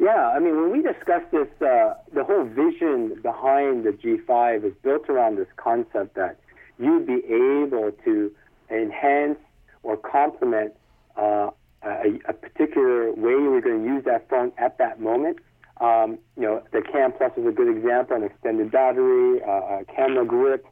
Yeah, 0.00 0.32
I 0.34 0.38
mean, 0.38 0.56
when 0.56 0.72
we 0.72 0.80
discussed 0.80 1.30
this, 1.30 1.48
uh, 1.60 1.92
the 2.14 2.24
whole 2.24 2.44
vision 2.44 3.20
behind 3.22 3.84
the 3.84 3.90
G5 3.90 4.64
is 4.64 4.72
built 4.82 5.10
around 5.10 5.36
this 5.36 5.48
concept 5.56 6.14
that 6.14 6.40
you'd 6.78 7.06
be 7.06 7.22
able 7.26 7.92
to 8.06 8.32
enhance 8.70 9.38
or 9.82 9.98
complement 9.98 10.72
uh, 11.18 11.50
a, 11.82 12.18
a, 12.26 12.32
particular 12.32 13.12
way 13.12 13.32
you 13.32 13.50
were 13.50 13.60
going 13.60 13.82
to 13.82 13.86
use 13.86 14.04
that 14.06 14.26
phone 14.30 14.52
at 14.56 14.78
that 14.78 15.00
moment. 15.00 15.38
Um, 15.82 16.18
you 16.34 16.44
know, 16.44 16.62
the 16.72 16.80
Cam 16.80 17.12
Plus 17.12 17.32
is 17.36 17.46
a 17.46 17.50
good 17.50 17.68
example, 17.68 18.16
an 18.16 18.22
extended 18.22 18.70
battery, 18.70 19.42
uh, 19.42 19.80
a 19.80 19.84
camera 19.94 20.24
grip, 20.24 20.64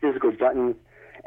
physical 0.00 0.30
buttons, 0.30 0.76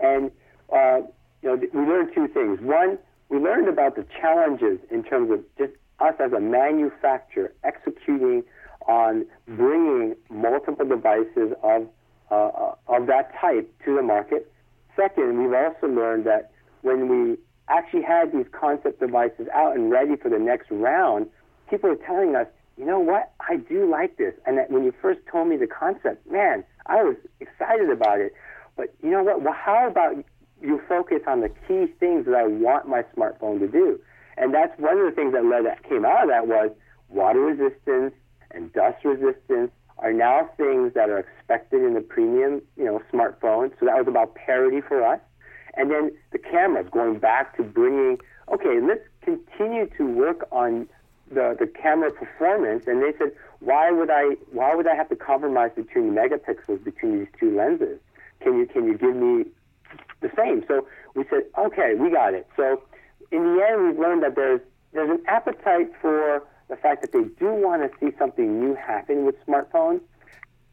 and 0.02 0.32
uh, 0.72 1.02
you 1.42 1.50
know, 1.50 1.56
we 1.74 1.82
learned 1.82 2.12
two 2.16 2.30
things. 2.30 2.60
One, 2.62 2.98
we 3.28 3.40
learned 3.40 3.68
about 3.68 3.96
the 3.98 4.06
challenges 4.22 4.80
in 4.90 5.04
terms 5.04 5.32
of 5.32 5.44
just 5.58 5.74
us 6.04 6.16
as 6.20 6.34
a 6.34 6.40
manufacturer 6.40 7.54
executing 7.64 8.44
on 8.88 9.26
bringing 9.48 10.16
multiple 10.30 10.86
devices 10.86 11.54
of, 11.64 11.88
uh, 12.30 12.74
of 12.88 13.08
that 13.08 13.34
type 13.40 13.72
to 13.86 13.96
the 13.96 14.02
market. 14.02 14.52
Second, 14.96 15.42
we've 15.42 15.54
also 15.54 15.88
learned 15.88 16.26
that 16.26 16.52
when 16.82 17.08
we 17.08 17.38
actually 17.70 18.04
had 18.04 18.32
these 18.34 18.46
concept 18.52 19.00
devices 19.00 19.48
out 19.54 19.76
and 19.76 19.90
ready 19.90 20.16
for 20.16 20.30
the 20.30 20.40
next 20.40 20.70
round, 20.70 21.28
people 21.70 21.90
are 21.90 21.96
telling 21.96 22.36
us, 22.36 22.48
you 22.78 22.86
know 22.86 23.00
what, 23.00 23.32
I 23.50 23.58
do 23.58 23.90
like 23.90 24.18
this. 24.18 24.34
And 24.46 24.58
that 24.58 24.70
when 24.70 24.84
you 24.84 24.94
first 25.02 25.22
told 25.32 25.48
me 25.48 25.58
the 25.58 25.68
concept, 25.68 26.30
man, 26.30 26.64
I 26.88 27.04
was 27.04 27.16
excited 27.40 27.90
about 27.90 28.20
it. 28.20 28.34
But 28.76 28.94
you 29.02 29.12
know 29.12 29.24
what, 29.24 29.42
well, 29.42 29.54
how 29.54 29.88
about 29.88 30.16
you 30.62 30.82
focus 30.90 31.22
on 31.28 31.42
the 31.42 31.50
key 31.68 31.88
things 32.00 32.26
that 32.26 32.36
I 32.36 32.48
want 32.48 32.88
my 32.88 33.04
smartphone 33.16 33.60
to 33.60 33.68
do? 33.68 34.00
And 34.38 34.54
that's 34.54 34.78
one 34.80 34.98
of 34.98 35.06
the 35.06 35.12
things 35.12 35.34
that 35.34 35.46
led 35.46 35.66
that 35.66 35.84
came 35.84 36.06
out 36.06 36.24
of 36.24 36.30
that 36.30 36.48
was 36.48 36.72
water 37.10 37.40
resistance 37.40 38.14
and 38.52 38.72
dust 38.74 39.04
resistance 39.04 39.72
are 40.00 40.14
now 40.14 40.50
things 40.58 40.94
that 40.94 41.10
are 41.10 41.20
expected 41.20 41.84
in 41.84 41.94
the 41.94 42.02
premium, 42.02 42.62
you 42.76 42.86
know, 42.86 43.02
smartphone. 43.12 43.72
So 43.80 43.86
that 43.86 43.98
was 43.98 44.08
about 44.08 44.36
parity 44.36 44.82
for 44.82 45.04
us. 45.04 45.20
And 45.76 45.90
then 45.90 46.12
the 46.32 46.40
cameras, 46.40 46.88
going 46.92 47.20
back 47.20 47.56
to 47.58 47.64
bringing, 47.64 48.20
okay, 48.52 48.80
let's 48.82 49.08
continue 49.22 49.88
to 49.98 50.06
work 50.06 50.48
on 50.52 50.88
the, 51.32 51.56
the 51.60 51.68
camera 51.68 52.12
performance. 52.12 52.86
And 52.88 53.02
they 53.02 53.18
said, 53.18 53.32
why 53.60 53.92
would 53.92 54.10
I 54.10 54.36
why 54.52 54.76
would 54.76 54.88
I 54.88 54.96
have 54.96 55.10
to 55.10 55.16
compromise 55.16 55.72
between 55.76 56.12
megapixels 56.12 56.84
between 56.84 57.20
these 57.20 57.30
two 57.40 57.56
lenses? 57.56 58.00
Can 58.42 58.58
you 58.58 58.66
can 58.66 58.86
you 58.86 58.98
give 58.98 59.16
me 59.16 59.46
the 60.22 60.30
same? 60.36 60.66
So 60.68 60.86
we 61.16 61.24
said, 61.30 61.44
okay, 61.58 61.96
we 61.96 62.12
got 62.12 62.34
it. 62.34 62.46
So 62.58 62.84
in 63.34 63.56
the 63.56 63.66
end, 63.68 63.84
we've 63.88 64.00
learned 64.00 64.24
that 64.24 64.36
there's 64.36 64.62
there's 64.94 65.10
an 65.10 65.24
appetite 65.28 65.92
for 66.00 66.44
the 66.70 66.76
fact 66.76 67.02
that 67.02 67.12
they 67.12 67.24
do 67.24 67.52
want 67.52 67.82
to 67.82 67.90
see 68.00 68.16
something 68.18 68.60
new 68.60 68.76
happen 68.76 69.26
with 69.26 69.36
smartphones. 69.46 70.02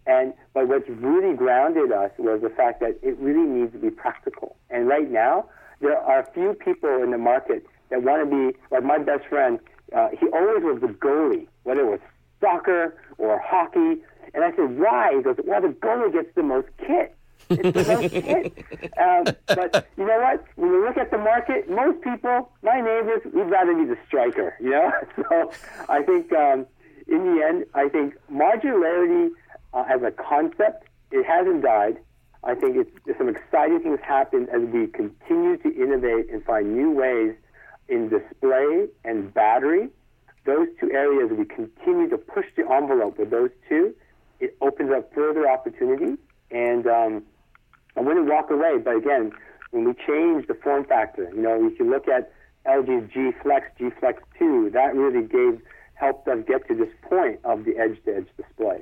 And 0.07 0.35
but 0.53 0.69
what's 0.69 0.89
really 0.89 1.35
grounded 1.35 1.91
us 1.91 2.11
was 2.19 2.43
the 2.43 2.51
fact 2.51 2.81
that 2.81 2.99
it 3.03 3.19
really 3.19 3.49
needs 3.49 3.73
to 3.73 3.79
be 3.79 3.91
practical. 3.91 4.57
And 4.69 4.87
right 4.87 5.11
now, 5.11 5.49
there 5.81 5.97
are 5.97 6.29
few 6.35 6.55
people 6.55 7.03
in 7.03 7.11
the 7.11 7.19
market 7.19 7.65
that 7.89 8.03
want 8.03 8.29
to 8.29 8.53
be 8.53 8.59
like 8.71 8.85
my 8.85 8.99
best 8.99 9.27
friend. 9.27 9.59
Uh, 9.97 10.09
he 10.19 10.29
always 10.29 10.63
was 10.63 10.81
the 10.81 10.89
goalie, 10.89 11.49
whether 11.65 11.81
it 11.81 11.91
was 11.91 12.01
soccer 12.41 12.95
or 13.19 13.41
hockey. 13.41 14.03
And 14.35 14.45
I 14.45 14.51
said, 14.55 14.79
why? 14.79 15.15
He 15.17 15.23
goes, 15.23 15.37
well, 15.45 15.61
the 15.61 15.69
goalie 15.69 16.13
gets 16.13 16.33
the 16.37 16.43
most 16.43 16.69
kit. 16.79 17.17
Um, 19.01 19.25
but 19.47 19.89
you 19.97 20.07
know 20.07 20.21
what? 20.21 20.45
When 20.57 20.71
you 20.71 20.85
look 20.85 20.97
at 20.99 21.11
the 21.11 21.19
market, 21.19 21.71
most 21.71 22.03
people, 22.03 22.51
my 22.63 22.81
neighbors, 22.81 23.23
we'd 23.33 23.51
rather 23.51 23.75
be 23.75 23.85
the 23.85 23.97
striker. 24.07 24.55
You 24.61 24.71
know, 24.71 24.93
so 25.17 25.53
I 25.89 26.03
think 26.03 26.33
um, 26.33 26.67
in 27.09 27.25
the 27.25 27.43
end, 27.43 27.67
I 27.75 27.89
think 27.89 28.15
modularity 28.31 29.31
uh, 29.73 29.85
as 29.89 30.03
a 30.03 30.11
concept, 30.11 30.85
it 31.11 31.25
hasn't 31.25 31.63
died. 31.63 31.99
I 32.43 32.55
think 32.55 32.77
it's 32.77 33.19
some 33.19 33.29
exciting 33.29 33.81
things 33.81 34.01
happen 34.03 34.49
as 34.53 34.63
we 34.63 34.87
continue 34.87 35.57
to 35.59 35.75
innovate 35.75 36.31
and 36.31 36.45
find 36.45 36.75
new 36.75 36.91
ways 36.91 37.35
in 37.89 38.09
display 38.09 38.89
and 39.05 39.33
battery. 39.35 39.89
Those 40.47 40.69
two 40.81 40.91
areas, 40.91 41.31
we 41.31 41.45
continue 41.45 42.09
to 42.09 42.17
push 42.17 42.47
the 42.57 42.71
envelope 42.71 43.19
with 43.19 43.31
those 43.31 43.51
two. 43.69 43.95
It 44.41 44.57
opens 44.63 44.91
up 44.91 45.13
further 45.15 45.49
opportunities. 45.49 46.17
And 46.51 46.87
um, 46.87 47.23
I 47.97 48.01
wouldn't 48.01 48.29
walk 48.29 48.51
away. 48.51 48.79
But 48.83 48.97
again, 48.97 49.33
when 49.71 49.85
we 49.85 49.95
change 49.95 50.47
the 50.47 50.55
form 50.55 50.85
factor, 50.85 51.31
you 51.35 51.43
know, 51.43 51.67
if 51.67 51.79
you 51.79 51.89
look 51.89 52.09
at 52.09 52.33
LG's 52.67 53.13
G 53.13 53.31
Flex, 53.43 53.67
G 53.79 53.91
Flex 53.99 54.23
2, 54.39 54.71
that 54.75 54.95
really 54.95 55.27
gave 55.27 55.61
helped 55.95 56.27
us 56.29 56.39
get 56.47 56.67
to 56.69 56.75
this 56.75 56.89
point 57.03 57.39
of 57.45 57.65
the 57.65 57.77
edge 57.77 58.03
to 58.05 58.17
edge 58.17 58.29
display. 58.37 58.81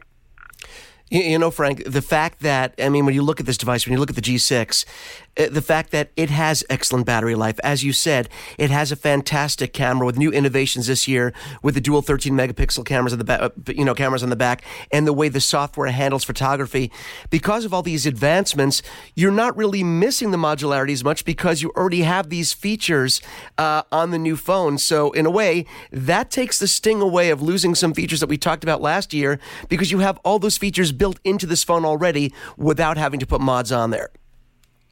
You 1.11 1.39
know, 1.39 1.51
Frank, 1.51 1.85
the 1.85 2.03
fact 2.03 2.41
that, 2.41 2.75
I 2.79 2.91
mean, 2.91 3.07
when 3.07 3.15
you 3.15 3.23
look 3.23 3.41
at 3.41 3.47
this 3.47 3.57
device, 3.57 3.87
when 3.87 3.95
you 3.95 3.99
look 3.99 4.11
at 4.11 4.17
the 4.17 4.23
G6, 4.23 4.85
uh, 5.39 5.47
the 5.51 5.63
fact 5.63 5.91
that 5.93 6.11
it 6.17 6.31
has 6.31 6.65
excellent 6.69 7.07
battery 7.07 7.35
life. 7.35 7.59
As 7.63 7.85
you 7.85 7.93
said, 7.93 8.29
it 8.59 8.71
has 8.71 8.91
a 8.91 8.97
fantastic 8.97 9.73
camera 9.73 10.05
with 10.05 10.19
new 10.19 10.31
innovations 10.31 10.89
this 10.89 11.07
year 11.07 11.33
with 11.63 11.75
the 11.75 11.81
dual 11.81 12.03
13 12.03 12.35
megapixel 12.35 12.85
cameras 12.85 13.13
on 13.13 13.19
the 13.19 13.25
back, 13.25 13.41
uh, 13.41 13.51
you 13.69 13.85
know, 13.85 13.95
cameras 13.95 14.23
on 14.23 14.31
the 14.31 14.37
back 14.37 14.63
and 14.93 15.07
the 15.07 15.13
way 15.13 15.29
the 15.29 15.41
software 15.41 15.91
handles 15.91 16.25
photography. 16.25 16.91
Because 17.31 17.65
of 17.65 17.73
all 17.73 17.83
these 17.83 18.05
advancements, 18.05 18.83
you're 19.15 19.31
not 19.31 19.57
really 19.57 19.85
missing 19.85 20.31
the 20.31 20.37
modularity 20.37 20.93
as 20.93 21.05
much 21.05 21.25
because 21.25 21.63
you 21.63 21.71
already 21.77 22.03
have 22.03 22.29
these 22.29 22.53
features 22.53 23.23
uh, 23.57 23.83
on 23.93 24.11
the 24.11 24.19
new 24.19 24.37
phone. 24.37 24.77
So 24.77 25.13
in 25.13 25.25
a 25.25 25.31
way, 25.31 25.67
that 25.93 26.31
takes 26.31 26.59
the 26.59 26.67
sting 26.67 27.01
away 27.01 27.31
of 27.31 27.41
losing 27.41 27.75
some 27.75 27.95
features 27.95 28.21
that 28.21 28.29
we 28.29 28.37
talked 28.37 28.65
about 28.65 28.83
last 28.83 29.15
year 29.15 29.39
because 29.69 29.91
you 29.91 30.01
have 30.01 30.19
all 30.25 30.39
those 30.39 30.59
features 30.59 30.91
built 30.99 31.19
into 31.25 31.47
this 31.47 31.65
phone 31.65 31.85
already 31.85 32.33
without 32.57 32.97
having 32.97 33.21
to 33.21 33.27
put 33.27 33.41
mods 33.41 33.73
on 33.73 33.91
there. 33.91 34.11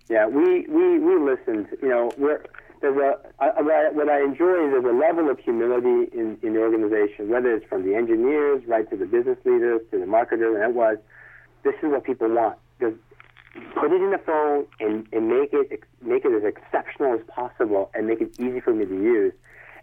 Yeah, 0.08 0.26
we, 0.26 0.66
we, 0.68 0.98
we 0.98 1.18
listened. 1.18 1.66
You 1.82 1.88
know, 1.88 2.12
we're, 2.16 2.42
there's 2.80 2.96
what 2.96 4.08
I 4.08 4.22
enjoy 4.22 4.66
is 4.66 4.72
there's 4.72 4.84
a 4.84 4.96
level 4.96 5.30
of 5.30 5.38
humility 5.38 6.10
in, 6.16 6.38
in 6.42 6.54
the 6.54 6.60
organization, 6.60 7.28
whether 7.28 7.54
it's 7.54 7.66
from 7.66 7.84
the 7.84 7.94
engineers, 7.94 8.62
right 8.66 8.88
to 8.90 8.96
the 8.96 9.06
business 9.06 9.38
leaders, 9.44 9.80
to 9.90 9.98
the 9.98 10.06
marketers, 10.06 10.54
and 10.54 10.64
it 10.64 10.74
was, 10.74 10.98
this 11.64 11.74
is 11.82 11.90
what 11.90 12.04
people 12.04 12.28
want. 12.28 12.56
Just 12.80 12.96
put 13.74 13.92
it 13.92 14.02
in 14.02 14.10
the 14.10 14.18
phone 14.18 14.66
and, 14.80 15.06
and 15.12 15.28
make 15.28 15.52
it 15.52 15.82
make 16.02 16.24
it 16.24 16.32
as 16.32 16.44
exceptional 16.44 17.14
as 17.14 17.20
possible 17.26 17.90
and 17.94 18.06
make 18.06 18.20
it 18.20 18.38
easy 18.38 18.60
for 18.60 18.74
me 18.74 18.84
to 18.84 18.94
use. 18.94 19.32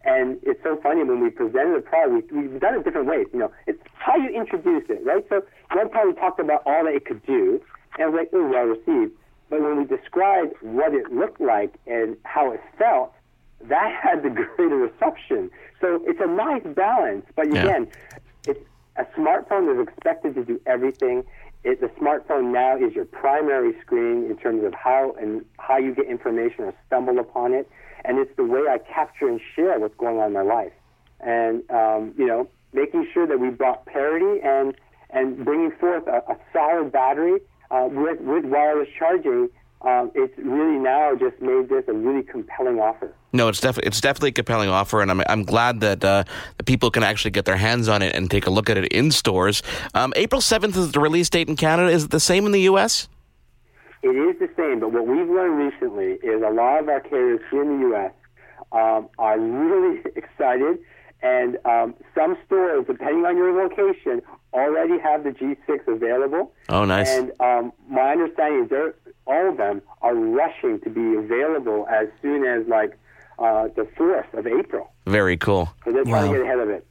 And 0.06 0.38
it's 0.44 0.62
so 0.64 0.78
funny 0.84 1.04
when 1.04 1.22
we 1.22 1.30
presented 1.30 1.78
the 1.78 1.82
product, 1.82 2.32
we, 2.32 2.48
we've 2.48 2.60
done 2.60 2.76
it 2.76 2.84
different 2.84 3.08
ways. 3.08 3.28
You 3.32 3.40
know, 3.40 3.52
it's 3.68 3.82
how 3.94 4.16
you 4.18 4.30
introduce 4.30 4.84
it, 4.90 5.02
right? 5.06 5.26
So 5.30 5.44
one 5.72 5.90
part 5.90 6.08
we 6.08 6.14
talked 6.14 6.40
about 6.40 6.64
all 6.66 6.84
that 6.84 6.94
it 6.94 7.06
could 7.06 7.26
do, 7.26 7.62
and 7.98 8.02
it 8.02 8.12
was 8.12 8.16
like, 8.20 8.30
oh, 8.34 8.48
well 8.48 8.66
received. 8.66 9.14
But 9.50 9.62
when 9.62 9.78
we 9.78 9.86
described 9.86 10.56
what 10.62 10.94
it 10.94 11.12
looked 11.12 11.40
like 11.40 11.76
and 11.88 12.18
how 12.24 12.52
it 12.52 12.62
felt, 12.78 13.14
that 13.62 14.00
had 14.04 14.24
the 14.24 14.30
greater 14.30 14.76
reception. 14.78 15.50
So 15.80 16.02
it's 16.06 16.20
a 16.22 16.28
nice 16.28 16.64
balance. 16.76 17.26
But 17.36 17.48
again, 17.48 17.88
yeah. 17.90 18.18
it's, 18.48 18.60
a 18.96 19.06
smartphone 19.18 19.74
is 19.74 19.88
expected 19.88 20.36
to 20.36 20.46
do 20.46 20.62
everything. 20.66 21.24
It, 21.64 21.82
the 21.82 21.88
smartphone 22.00 22.52
now 22.52 22.78
is 22.78 22.94
your 22.94 23.06
primary 23.06 23.74
screen 23.82 24.26
in 24.26 24.38
terms 24.38 24.64
of 24.64 24.74
how 24.74 25.16
and 25.20 25.44
how 25.58 25.78
you 25.78 25.96
get 25.96 26.06
information 26.06 26.66
or 26.66 26.74
stumble 26.88 27.18
upon 27.20 27.54
it, 27.54 27.68
and 28.06 28.20
it's 28.20 28.36
the 28.36 28.44
way 28.44 28.62
I 28.70 28.78
capture 28.78 29.28
and 29.28 29.40
share 29.56 29.80
what's 29.80 29.96
going 29.96 30.20
on 30.20 30.28
in 30.28 30.34
my 30.34 30.42
life. 30.42 30.74
And 31.20 31.70
um, 31.72 32.14
you 32.18 32.26
know, 32.26 32.50
making 32.74 33.08
sure 33.14 33.28
that 33.28 33.40
we 33.40 33.50
brought 33.50 33.86
parity 33.86 34.42
and 34.44 34.76
and 35.10 35.46
bringing 35.46 35.72
forth 35.72 36.08
a, 36.08 36.24
a 36.32 36.38
solid 36.52 36.92
battery 36.92 37.40
uh, 37.70 37.88
with, 37.90 38.20
with 38.22 38.46
wireless 38.46 38.88
charging, 38.98 39.50
um, 39.82 40.12
it's 40.16 40.34
really 40.38 40.80
now 40.80 41.14
just 41.16 41.40
made 41.42 41.70
this 41.70 41.84
a 41.88 41.94
really 41.94 42.24
compelling 42.24 42.80
offer. 42.80 43.14
No, 43.32 43.48
it's 43.48 43.60
definitely 43.60 43.88
it's 43.88 44.00
definitely 44.00 44.30
a 44.30 44.34
compelling 44.34 44.70
offer, 44.70 45.02
and 45.02 45.12
I'm 45.12 45.22
I'm 45.28 45.44
glad 45.44 45.80
that 45.82 46.04
uh, 46.04 46.24
people 46.66 46.92
can 46.92 47.04
actually 47.04 47.32
get 47.32 47.46
their 47.46 47.58
hands 47.58 47.90
on 47.90 48.02
it 48.02 48.16
and 48.16 48.30
take 48.30 48.48
a 48.48 48.50
look 48.50 48.70
at 48.70 48.78
it 48.78 48.92
in 48.92 49.12
stores. 49.12 49.64
Um, 49.94 50.14
April 50.16 50.40
seventh 50.40 50.78
is 50.78 50.92
the 50.92 51.00
release 51.00 51.30
date 51.30 51.50
in 51.50 51.56
Canada. 51.56 51.92
Is 51.92 52.06
it 52.06 52.12
the 52.12 52.20
same 52.20 52.46
in 52.46 52.52
the 52.52 52.62
U.S.? 52.62 53.08
It 54.04 54.10
is 54.10 54.38
the 54.40 54.50
same, 54.58 54.80
but 54.82 54.92
what 54.92 55.08
we've 55.08 55.30
learned 55.30 55.58
recently 55.58 56.14
is 56.28 56.42
a 56.44 56.50
lot 56.50 56.80
of 56.82 56.90
our 56.90 57.00
carriers 57.00 57.40
here 57.50 57.62
in 57.64 57.80
the 57.80 57.88
U.S. 57.90 58.12
Um, 58.74 59.08
are 59.18 59.40
really 59.40 60.02
excited, 60.16 60.80
and 61.22 61.58
um, 61.66 61.96
some 62.14 62.38
stores, 62.46 62.86
depending 62.86 63.26
on 63.26 63.38
your 63.38 63.54
location, 63.64 64.22
already 64.54 65.00
have 65.00 65.24
the 65.24 65.30
G6 65.32 65.88
available. 65.88 66.52
Oh, 66.70 66.84
nice. 66.84 67.10
And 67.10 67.32
um, 67.40 67.72
my 67.90 68.12
understanding 68.12 68.66
is 68.66 68.70
they're 68.70 68.94
all 69.26 69.50
of 69.50 69.56
them 69.56 69.82
are 70.02 70.14
rushing 70.14 70.82
to 70.82 70.90
be 70.90 71.16
available 71.16 71.88
as 71.90 72.10
soon 72.22 72.46
as 72.46 72.68
like 72.68 73.00
uh, 73.40 73.70
the 73.76 73.84
4th 73.98 74.34
of 74.38 74.46
April. 74.46 74.92
Very 75.08 75.38
cool. 75.38 75.70
So 75.86 75.94
they're 75.94 76.04
trying 76.04 76.28
Wow. 76.28 76.34
to 76.34 76.38
get 76.40 76.42
ahead 76.46 76.60
of 76.60 76.70
it. 76.70 76.86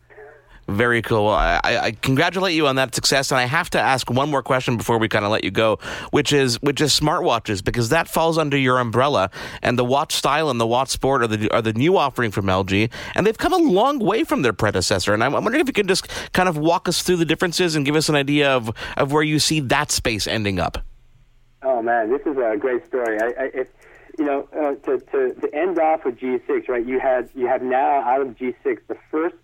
Very 0.69 1.03
cool. 1.03 1.27
Well, 1.27 1.35
I, 1.35 1.61
I 1.65 1.91
congratulate 2.03 2.55
you 2.55 2.69
on 2.69 2.77
that 2.77 2.95
success, 2.95 3.33
and 3.33 3.41
I 3.41 3.47
have 3.47 3.69
to 3.71 3.81
ask 3.81 4.09
one 4.09 4.31
more 4.31 4.43
question 4.43 4.77
before 4.77 4.97
we 4.97 5.09
kind 5.09 5.25
of 5.25 5.33
let 5.33 5.43
you 5.43 5.51
go, 5.51 5.81
which 6.13 6.33
is 6.33 6.63
which 6.63 6.81
is 6.81 6.99
smartwatches 6.99 7.65
because 7.65 7.89
that 7.89 8.07
falls 8.07 8.39
under 8.39 8.57
your 8.57 8.79
umbrella, 8.79 9.31
and 9.61 9.77
the 9.77 9.85
watch 9.85 10.15
style 10.15 10.51
and 10.51 10.61
the 10.61 10.67
watch 10.67 10.91
sport 10.91 11.23
are 11.23 11.27
the 11.27 11.51
are 11.51 11.63
the 11.63 11.73
new 11.73 11.97
offering 11.97 12.31
from 12.31 12.47
LG, 12.47 12.91
and 13.17 13.27
they've 13.27 13.37
come 13.39 13.53
a 13.53 13.57
long 13.57 13.99
way 13.99 14.23
from 14.23 14.43
their 14.43 14.53
predecessor. 14.53 15.13
And 15.13 15.25
I'm, 15.25 15.35
I'm 15.35 15.43
wondering 15.43 15.63
if 15.63 15.67
you 15.67 15.73
can 15.73 15.89
just 15.89 16.09
kind 16.33 16.49
of 16.49 16.57
walk 16.57 16.89
us 16.89 17.03
through 17.03 17.17
the 17.17 17.25
differences 17.25 17.75
and 17.75 17.85
give 17.85 17.97
us 17.97 18.09
an 18.09 18.15
idea 18.15 18.55
of 18.55 18.71
of 18.97 19.11
where 19.11 19.25
you 19.25 19.41
see 19.41 19.59
that 19.61 19.91
space 19.91 20.29
ending 20.29 20.61
up. 20.61 20.79
Oh 21.63 21.83
man, 21.83 22.09
this 22.09 22.23
is 22.23 22.37
a 22.37 22.57
great 22.57 22.87
story. 22.87 23.19
I, 23.21 23.43
I, 23.45 23.67
you 24.19 24.25
know, 24.25 24.49
uh, 24.53 24.75
to, 24.87 25.01
to 25.01 25.35
to 25.35 25.55
end 25.55 25.81
off 25.81 26.05
with 26.05 26.19
G6, 26.19 26.69
right? 26.69 26.87
You 26.87 27.01
had 27.01 27.31
you 27.35 27.49
have 27.49 27.63
now 27.63 28.01
out 28.03 28.21
of 28.21 28.29
G6 28.37 28.79
the 28.87 28.97
first 29.11 29.35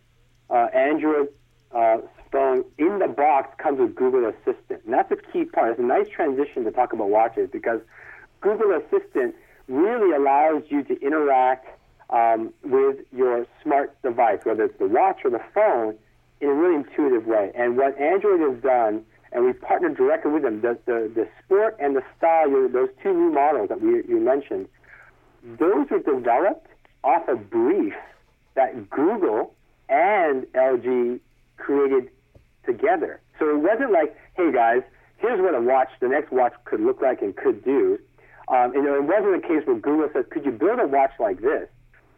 uh, 0.50 0.68
Android 0.74 1.28
uh, 1.74 1.98
phone 2.32 2.64
in 2.78 2.98
the 2.98 3.08
box 3.08 3.54
comes 3.58 3.78
with 3.78 3.94
Google 3.94 4.26
Assistant, 4.26 4.82
and 4.84 4.92
that's 4.92 5.10
a 5.10 5.16
key 5.16 5.44
part. 5.44 5.72
It's 5.72 5.80
a 5.80 5.82
nice 5.82 6.08
transition 6.08 6.64
to 6.64 6.70
talk 6.70 6.92
about 6.92 7.08
watches 7.08 7.48
because 7.50 7.80
Google 8.40 8.72
Assistant 8.72 9.34
really 9.66 10.14
allows 10.14 10.62
you 10.68 10.82
to 10.84 11.00
interact 11.00 11.66
um, 12.10 12.52
with 12.64 12.98
your 13.12 13.46
smart 13.62 14.00
device, 14.02 14.40
whether 14.44 14.64
it's 14.64 14.78
the 14.78 14.86
watch 14.86 15.20
or 15.24 15.30
the 15.30 15.42
phone, 15.54 15.96
in 16.40 16.48
a 16.48 16.54
really 16.54 16.76
intuitive 16.76 17.26
way. 17.26 17.50
And 17.54 17.76
what 17.76 17.98
Android 17.98 18.40
has 18.40 18.62
done, 18.62 19.04
and 19.32 19.44
we 19.44 19.52
partnered 19.52 19.96
directly 19.96 20.30
with 20.30 20.42
them, 20.42 20.60
the, 20.60 20.78
the, 20.86 21.10
the 21.14 21.28
sport 21.44 21.76
and 21.80 21.96
the 21.96 22.02
style, 22.16 22.50
those 22.68 22.88
two 23.02 23.12
new 23.12 23.30
models 23.32 23.68
that 23.68 23.80
we, 23.80 24.02
you 24.08 24.20
mentioned, 24.20 24.68
those 25.42 25.90
were 25.90 25.98
developed 25.98 26.66
off 27.04 27.28
a 27.28 27.36
brief 27.36 27.94
that 28.54 28.88
Google 28.90 29.54
and 29.88 30.44
LG 30.54 31.20
created 31.56 32.10
together. 32.64 33.20
So 33.38 33.48
it 33.50 33.58
wasn't 33.58 33.92
like, 33.92 34.16
hey 34.34 34.52
guys, 34.52 34.82
here's 35.18 35.40
what 35.40 35.54
a 35.54 35.60
watch, 35.60 35.88
the 36.00 36.08
next 36.08 36.32
watch 36.32 36.54
could 36.64 36.80
look 36.80 37.00
like 37.00 37.22
and 37.22 37.34
could 37.36 37.64
do. 37.64 37.98
Um, 38.48 38.74
and 38.74 38.86
it 38.86 39.04
wasn't 39.04 39.36
a 39.36 39.46
case 39.46 39.66
where 39.66 39.76
Google 39.76 40.08
says, 40.12 40.24
could 40.30 40.44
you 40.44 40.52
build 40.52 40.80
a 40.80 40.86
watch 40.86 41.12
like 41.20 41.40
this? 41.40 41.68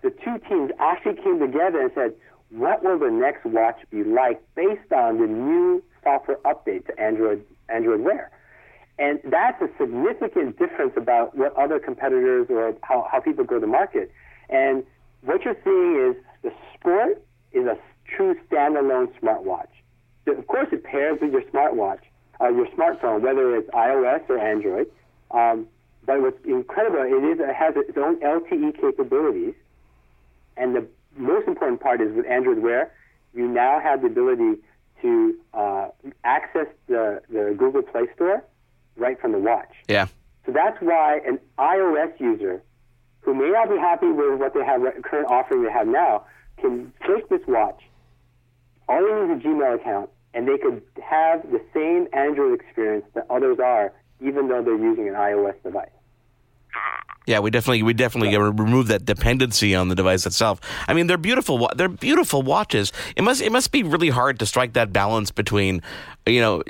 The 0.03 0.11
two 0.11 0.39
teams 0.49 0.71
actually 0.79 1.16
came 1.16 1.39
together 1.41 1.81
and 1.83 1.91
said, 1.95 2.14
what 2.51 2.83
will 2.83 2.99
the 2.99 3.11
next 3.11 3.45
watch 3.45 3.79
be 3.91 4.03
like 4.03 4.43
based 4.55 4.93
on 4.93 5.18
the 5.21 5.27
new 5.27 5.83
software 6.03 6.39
update 6.39 6.87
to 6.87 7.01
Android 7.01 7.45
Android 7.68 8.01
Wear? 8.01 8.31
And 8.99 9.21
that's 9.25 9.61
a 9.62 9.68
significant 9.79 10.59
difference 10.59 10.93
about 10.97 11.37
what 11.37 11.57
other 11.57 11.79
competitors 11.79 12.47
or 12.51 12.75
how, 12.83 13.09
how 13.11 13.21
people 13.21 13.45
go 13.45 13.59
to 13.59 13.66
market. 13.66 14.12
And 14.51 14.85
what 15.23 15.43
you're 15.45 15.57
seeing 15.64 16.11
is 16.11 16.16
the 16.43 16.53
Sport 16.75 17.23
is 17.53 17.66
a 17.66 17.76
true 18.16 18.36
standalone 18.51 19.12
smartwatch. 19.20 19.68
Of 20.26 20.46
course, 20.46 20.68
it 20.72 20.84
pairs 20.84 21.18
with 21.20 21.32
your 21.32 21.42
smartwatch, 21.42 22.01
uh, 22.40 22.48
your 22.48 22.66
smartphone, 22.68 23.22
whether 23.22 23.57
it's 23.57 23.68
iOS 23.70 24.28
or 24.28 24.38
Android. 24.38 24.90
Um, 25.30 25.66
but 26.05 26.20
what's 26.20 26.44
incredible, 26.44 27.03
it 27.03 27.24
is 27.24 27.40
it 27.40 27.55
has 27.55 27.74
its 27.76 27.96
own 27.96 28.20
LTE 28.20 28.80
capabilities, 28.80 29.55
and 30.57 30.74
the 30.74 30.86
most 31.16 31.46
important 31.48 31.80
part 31.80 32.01
is 32.01 32.14
with 32.14 32.26
Android 32.26 32.59
Wear, 32.59 32.92
you 33.34 33.46
now 33.46 33.80
have 33.80 34.01
the 34.03 34.07
ability 34.09 34.61
to 35.03 35.36
uh, 35.55 35.88
access 36.24 36.66
the, 36.86 37.22
the 37.30 37.55
Google 37.57 37.82
Play 37.82 38.07
Store 38.14 38.44
right 38.96 39.20
from 39.20 39.32
the 39.32 39.38
watch. 39.38 39.72
Yeah. 39.88 40.07
So 40.46 40.53
that's 40.53 40.80
why 40.80 41.20
an 41.26 41.38
iOS 41.59 42.18
user 42.18 42.62
who 43.20 43.34
may 43.34 43.51
not 43.51 43.68
be 43.68 43.76
happy 43.76 44.09
with 44.09 44.38
what 44.38 44.55
they 44.55 44.64
have, 44.64 44.82
current 45.03 45.28
offering 45.28 45.62
they 45.62 45.70
have 45.70 45.86
now, 45.86 46.24
can 46.61 46.93
take 47.07 47.29
this 47.29 47.41
watch. 47.47 47.83
All 48.89 49.03
they 49.03 49.27
need 49.27 49.39
is 49.39 49.45
a 49.45 49.49
Gmail 49.49 49.75
account, 49.77 50.11
and 50.35 50.47
they 50.47 50.59
could 50.59 50.83
have 51.03 51.43
the 51.51 51.61
same 51.75 52.09
Android 52.13 52.61
experience 52.61 53.07
that 53.15 53.27
others 53.31 53.59
are, 53.59 53.93
even 54.21 54.49
though 54.49 54.63
they're 54.63 54.77
using 54.77 55.09
an 55.09 55.15
iOS 55.15 55.61
device. 55.63 55.89
Yeah, 57.31 57.39
we 57.39 57.53
definitely 57.53 57.85
we 57.85 57.95
definitely 57.95 58.33
gotta 58.33 58.51
remove 58.51 58.89
that 58.89 59.05
dependency 59.05 59.72
on 59.76 59.89
the 59.89 59.95
device 59.95 60.26
itself. 60.26 60.61
I 60.89 60.95
mean, 60.95 61.07
they're 61.07 61.16
beautiful. 61.16 61.70
They're 61.76 61.89
beautiful 61.89 62.43
watches. 62.43 62.93
It 63.14 63.22
must 63.22 63.41
it 63.41 63.53
must 63.53 63.70
be 63.70 63.85
really 63.85 64.09
hard 64.09 64.41
to 64.41 64.47
strike 64.47 64.72
that 64.72 64.93
balance 64.93 65.31
between, 65.31 65.81
you 66.26 66.41
know, 66.41 66.64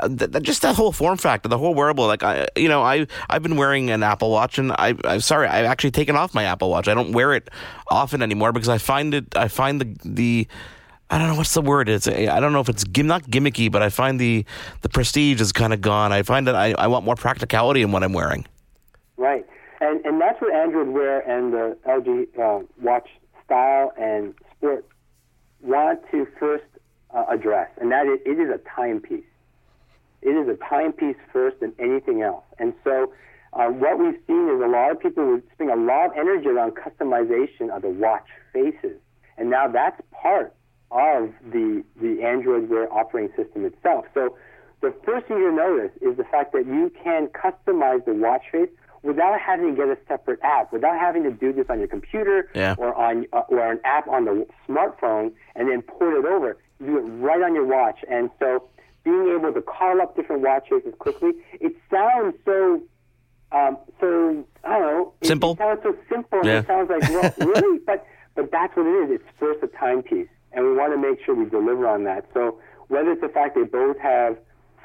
uh, 0.00 0.08
just 0.40 0.62
that 0.62 0.74
whole 0.74 0.90
form 0.90 1.16
factor, 1.16 1.48
the 1.48 1.58
whole 1.58 1.74
wearable. 1.74 2.08
Like 2.08 2.24
I, 2.24 2.48
you 2.56 2.68
know, 2.68 2.82
I 2.82 3.06
I've 3.28 3.44
been 3.44 3.54
wearing 3.54 3.90
an 3.90 4.02
Apple 4.02 4.32
Watch, 4.32 4.58
and 4.58 4.72
I 4.72 4.96
I'm 5.04 5.20
sorry, 5.20 5.46
I've 5.46 5.66
actually 5.66 5.92
taken 5.92 6.16
off 6.16 6.34
my 6.34 6.42
Apple 6.42 6.70
Watch. 6.70 6.88
I 6.88 6.94
don't 6.94 7.12
wear 7.12 7.32
it 7.32 7.48
often 7.88 8.20
anymore 8.20 8.52
because 8.52 8.68
I 8.68 8.78
find 8.78 9.14
it. 9.14 9.36
I 9.36 9.46
find 9.46 9.80
the 9.80 9.96
the 10.04 10.48
I 11.08 11.18
don't 11.18 11.28
know 11.28 11.36
what's 11.36 11.54
the 11.54 11.62
word. 11.62 11.88
It's 11.88 12.08
I 12.08 12.40
don't 12.40 12.52
know 12.52 12.60
if 12.60 12.68
it's 12.68 12.82
gim, 12.82 13.06
not 13.06 13.22
gimmicky, 13.30 13.70
but 13.70 13.80
I 13.80 13.90
find 13.90 14.18
the 14.18 14.44
the 14.80 14.88
prestige 14.88 15.40
is 15.40 15.52
kind 15.52 15.72
of 15.72 15.80
gone. 15.80 16.10
I 16.10 16.22
find 16.22 16.48
that 16.48 16.56
I, 16.56 16.72
I 16.72 16.88
want 16.88 17.04
more 17.04 17.14
practicality 17.14 17.82
in 17.82 17.92
what 17.92 18.02
I'm 18.02 18.12
wearing. 18.12 18.44
Right. 19.16 19.46
And 19.80 20.04
and 20.04 20.20
that's 20.20 20.40
what 20.40 20.49
Android 20.60 20.88
Wear 20.88 21.20
and 21.20 21.52
the 21.52 21.76
LG 21.88 22.38
uh, 22.38 22.64
Watch 22.80 23.08
style 23.44 23.92
and 23.98 24.34
sport 24.56 24.84
want 25.62 26.00
to 26.10 26.26
first 26.38 26.64
uh, 27.14 27.24
address, 27.30 27.68
and 27.80 27.90
that 27.92 28.06
is, 28.06 28.20
it 28.24 28.38
is 28.38 28.50
a 28.50 28.60
timepiece. 28.76 29.24
It 30.22 30.30
is 30.30 30.48
a 30.48 30.56
timepiece 30.68 31.16
first 31.32 31.60
than 31.60 31.72
anything 31.78 32.22
else. 32.22 32.44
And 32.58 32.74
so, 32.84 33.12
uh, 33.54 33.68
what 33.68 33.98
we've 33.98 34.20
seen 34.26 34.48
is 34.54 34.62
a 34.62 34.68
lot 34.68 34.90
of 34.90 35.00
people 35.00 35.26
would 35.26 35.42
spend 35.54 35.70
a 35.70 35.76
lot 35.76 36.06
of 36.06 36.12
energy 36.16 36.48
around 36.48 36.72
customization 36.72 37.74
of 37.74 37.82
the 37.82 37.88
watch 37.88 38.26
faces, 38.52 39.00
and 39.38 39.50
now 39.50 39.66
that's 39.66 40.00
part 40.12 40.54
of 40.90 41.32
the 41.50 41.82
the 42.00 42.22
Android 42.22 42.68
Wear 42.68 42.92
operating 42.92 43.34
system 43.34 43.64
itself. 43.64 44.04
So, 44.14 44.36
the 44.82 44.94
first 45.04 45.26
thing 45.26 45.38
you 45.38 45.52
notice 45.52 45.90
is 46.00 46.16
the 46.16 46.24
fact 46.24 46.52
that 46.52 46.66
you 46.66 46.92
can 47.02 47.28
customize 47.28 48.04
the 48.04 48.14
watch 48.14 48.42
face 48.52 48.68
without 49.02 49.38
having 49.40 49.70
to 49.70 49.76
get 49.76 49.88
a 49.88 49.96
separate 50.08 50.38
app, 50.42 50.72
without 50.72 50.98
having 50.98 51.22
to 51.24 51.30
do 51.30 51.52
this 51.52 51.66
on 51.70 51.78
your 51.78 51.88
computer 51.88 52.48
Yeah. 52.54 52.74
or 52.78 52.94
on 52.94 53.26
uh, 53.32 53.42
or 53.48 53.70
an 53.72 53.80
app 53.84 54.08
on 54.08 54.24
the 54.26 54.46
smartphone 54.68 55.32
and 55.56 55.68
then 55.70 55.82
port 55.82 56.14
it 56.14 56.26
over. 56.26 56.56
You 56.80 56.86
do 56.86 56.98
it 56.98 57.00
right 57.22 57.42
on 57.42 57.54
your 57.54 57.66
watch, 57.66 58.00
and 58.10 58.30
so 58.38 58.68
being 59.04 59.34
able 59.38 59.52
to 59.52 59.62
call 59.62 60.00
up 60.02 60.14
different 60.16 60.42
watch 60.42 60.68
faces 60.70 60.94
quickly, 60.98 61.32
it 61.60 61.74
sounds 61.90 62.34
so. 62.44 62.82
Um, 63.52 63.78
so 64.00 64.46
I 64.62 64.78
don't 64.78 64.86
know. 64.86 65.12
It, 65.20 65.26
Simple? 65.26 65.52
It 65.52 65.58
sounds 65.58 65.80
so 65.82 65.96
simple. 66.08 66.38
and 66.38 66.46
Yeah. 66.46 66.58
It 66.60 66.66
sounds 66.68 66.88
like 66.88 67.02
well, 67.10 67.34
really, 67.54 67.78
but 67.84 68.06
but 68.36 68.50
that's 68.52 68.76
what 68.76 68.86
it 68.86 69.10
is. 69.10 69.20
It's 69.20 69.38
first 69.40 69.60
a 69.62 69.66
timepiece, 69.76 70.28
and 70.52 70.64
we 70.64 70.72
want 70.76 70.92
to 70.92 70.98
make 70.98 71.18
sure 71.24 71.34
we 71.34 71.46
deliver 71.50 71.86
on 71.88 72.04
that. 72.04 72.26
So 72.32 72.60
whether 72.88 73.10
it's 73.12 73.20
the 73.20 73.28
fact 73.28 73.56
they 73.56 73.64
both 73.64 73.98
have 73.98 74.36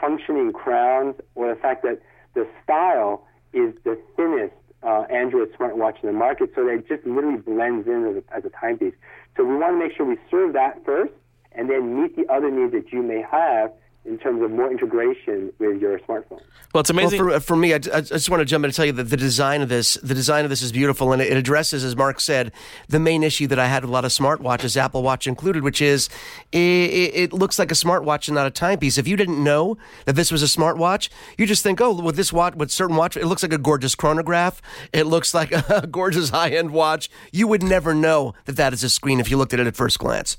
functioning 0.01 0.51
crowns 0.51 1.15
or 1.35 1.53
the 1.53 1.59
fact 1.59 1.83
that 1.83 1.99
the 2.33 2.47
style 2.63 3.25
is 3.55 3.73
the 3.83 3.97
thinnest 4.15 4.53
uh, 4.83 5.03
Android 5.09 5.51
smartwatch 5.57 6.03
in 6.03 6.07
the 6.07 6.13
market, 6.13 6.51
so 6.53 6.65
that 6.65 6.73
it 6.73 6.87
just 6.87 7.05
literally 7.05 7.39
blends 7.39 7.87
in 7.87 8.05
as 8.05 8.15
a, 8.17 8.37
as 8.37 8.45
a 8.45 8.49
timepiece. 8.49 8.93
So 9.35 9.43
we 9.43 9.55
want 9.55 9.73
to 9.73 9.79
make 9.79 9.95
sure 9.95 10.05
we 10.05 10.17
serve 10.29 10.53
that 10.53 10.83
first, 10.85 11.13
and 11.53 11.69
then 11.69 12.01
meet 12.01 12.15
the 12.15 12.31
other 12.31 12.51
needs 12.51 12.73
that 12.73 12.91
you 12.91 13.01
may 13.01 13.21
have 13.21 13.71
in 14.05 14.17
terms 14.17 14.43
of 14.43 14.51
more 14.51 14.71
integration 14.71 15.51
with 15.59 15.81
your 15.81 15.99
smartphone. 15.99 16.41
Well, 16.73 16.81
it's 16.81 16.89
amazing. 16.89 17.19
Well, 17.19 17.29
for, 17.29 17.35
uh, 17.35 17.39
for 17.39 17.55
me, 17.55 17.73
I, 17.73 17.77
I 17.77 18.01
just 18.01 18.29
want 18.29 18.41
to 18.41 18.45
jump 18.45 18.63
in 18.63 18.69
and 18.69 18.75
tell 18.75 18.85
you 18.85 18.91
that 18.93 19.05
the 19.05 19.17
design 19.17 19.61
of 19.61 19.69
this, 19.69 19.95
the 19.95 20.13
design 20.13 20.43
of 20.43 20.49
this 20.49 20.61
is 20.61 20.71
beautiful, 20.71 21.13
and 21.13 21.21
it 21.21 21.35
addresses, 21.35 21.83
as 21.83 21.95
Mark 21.95 22.19
said, 22.19 22.51
the 22.87 22.99
main 22.99 23.23
issue 23.23 23.47
that 23.47 23.59
I 23.59 23.67
had 23.67 23.83
with 23.83 23.89
a 23.89 23.93
lot 23.93 24.05
of 24.05 24.11
smartwatches, 24.11 24.77
Apple 24.77 25.01
Watch 25.01 25.25
included, 25.25 25.63
which 25.63 25.81
is 25.81 26.09
it, 26.51 26.57
it 26.59 27.33
looks 27.33 27.57
like 27.57 27.71
a 27.71 27.75
smartwatch 27.75 28.27
and 28.27 28.35
not 28.35 28.45
a 28.45 28.51
timepiece. 28.51 28.97
If 28.97 29.07
you 29.07 29.15
didn't 29.15 29.43
know 29.43 29.77
that 30.05 30.15
this 30.15 30.31
was 30.31 30.43
a 30.43 30.47
smartwatch, 30.47 31.09
you 31.37 31.45
just 31.45 31.63
think, 31.63 31.81
oh, 31.81 31.93
with 31.93 32.15
this 32.15 32.31
watch, 32.31 32.55
with 32.55 32.71
certain 32.71 32.95
watch, 32.95 33.17
it 33.17 33.25
looks 33.25 33.43
like 33.43 33.53
a 33.53 33.57
gorgeous 33.57 33.95
chronograph. 33.95 34.61
It 34.93 35.03
looks 35.05 35.33
like 35.33 35.51
a 35.69 35.87
gorgeous 35.87 36.29
high-end 36.29 36.71
watch. 36.71 37.09
You 37.31 37.47
would 37.47 37.63
never 37.63 37.93
know 37.93 38.33
that 38.45 38.57
that 38.57 38.73
is 38.73 38.83
a 38.83 38.89
screen 38.89 39.19
if 39.19 39.31
you 39.31 39.37
looked 39.37 39.53
at 39.53 39.59
it 39.59 39.67
at 39.67 39.75
first 39.75 39.99
glance. 39.99 40.37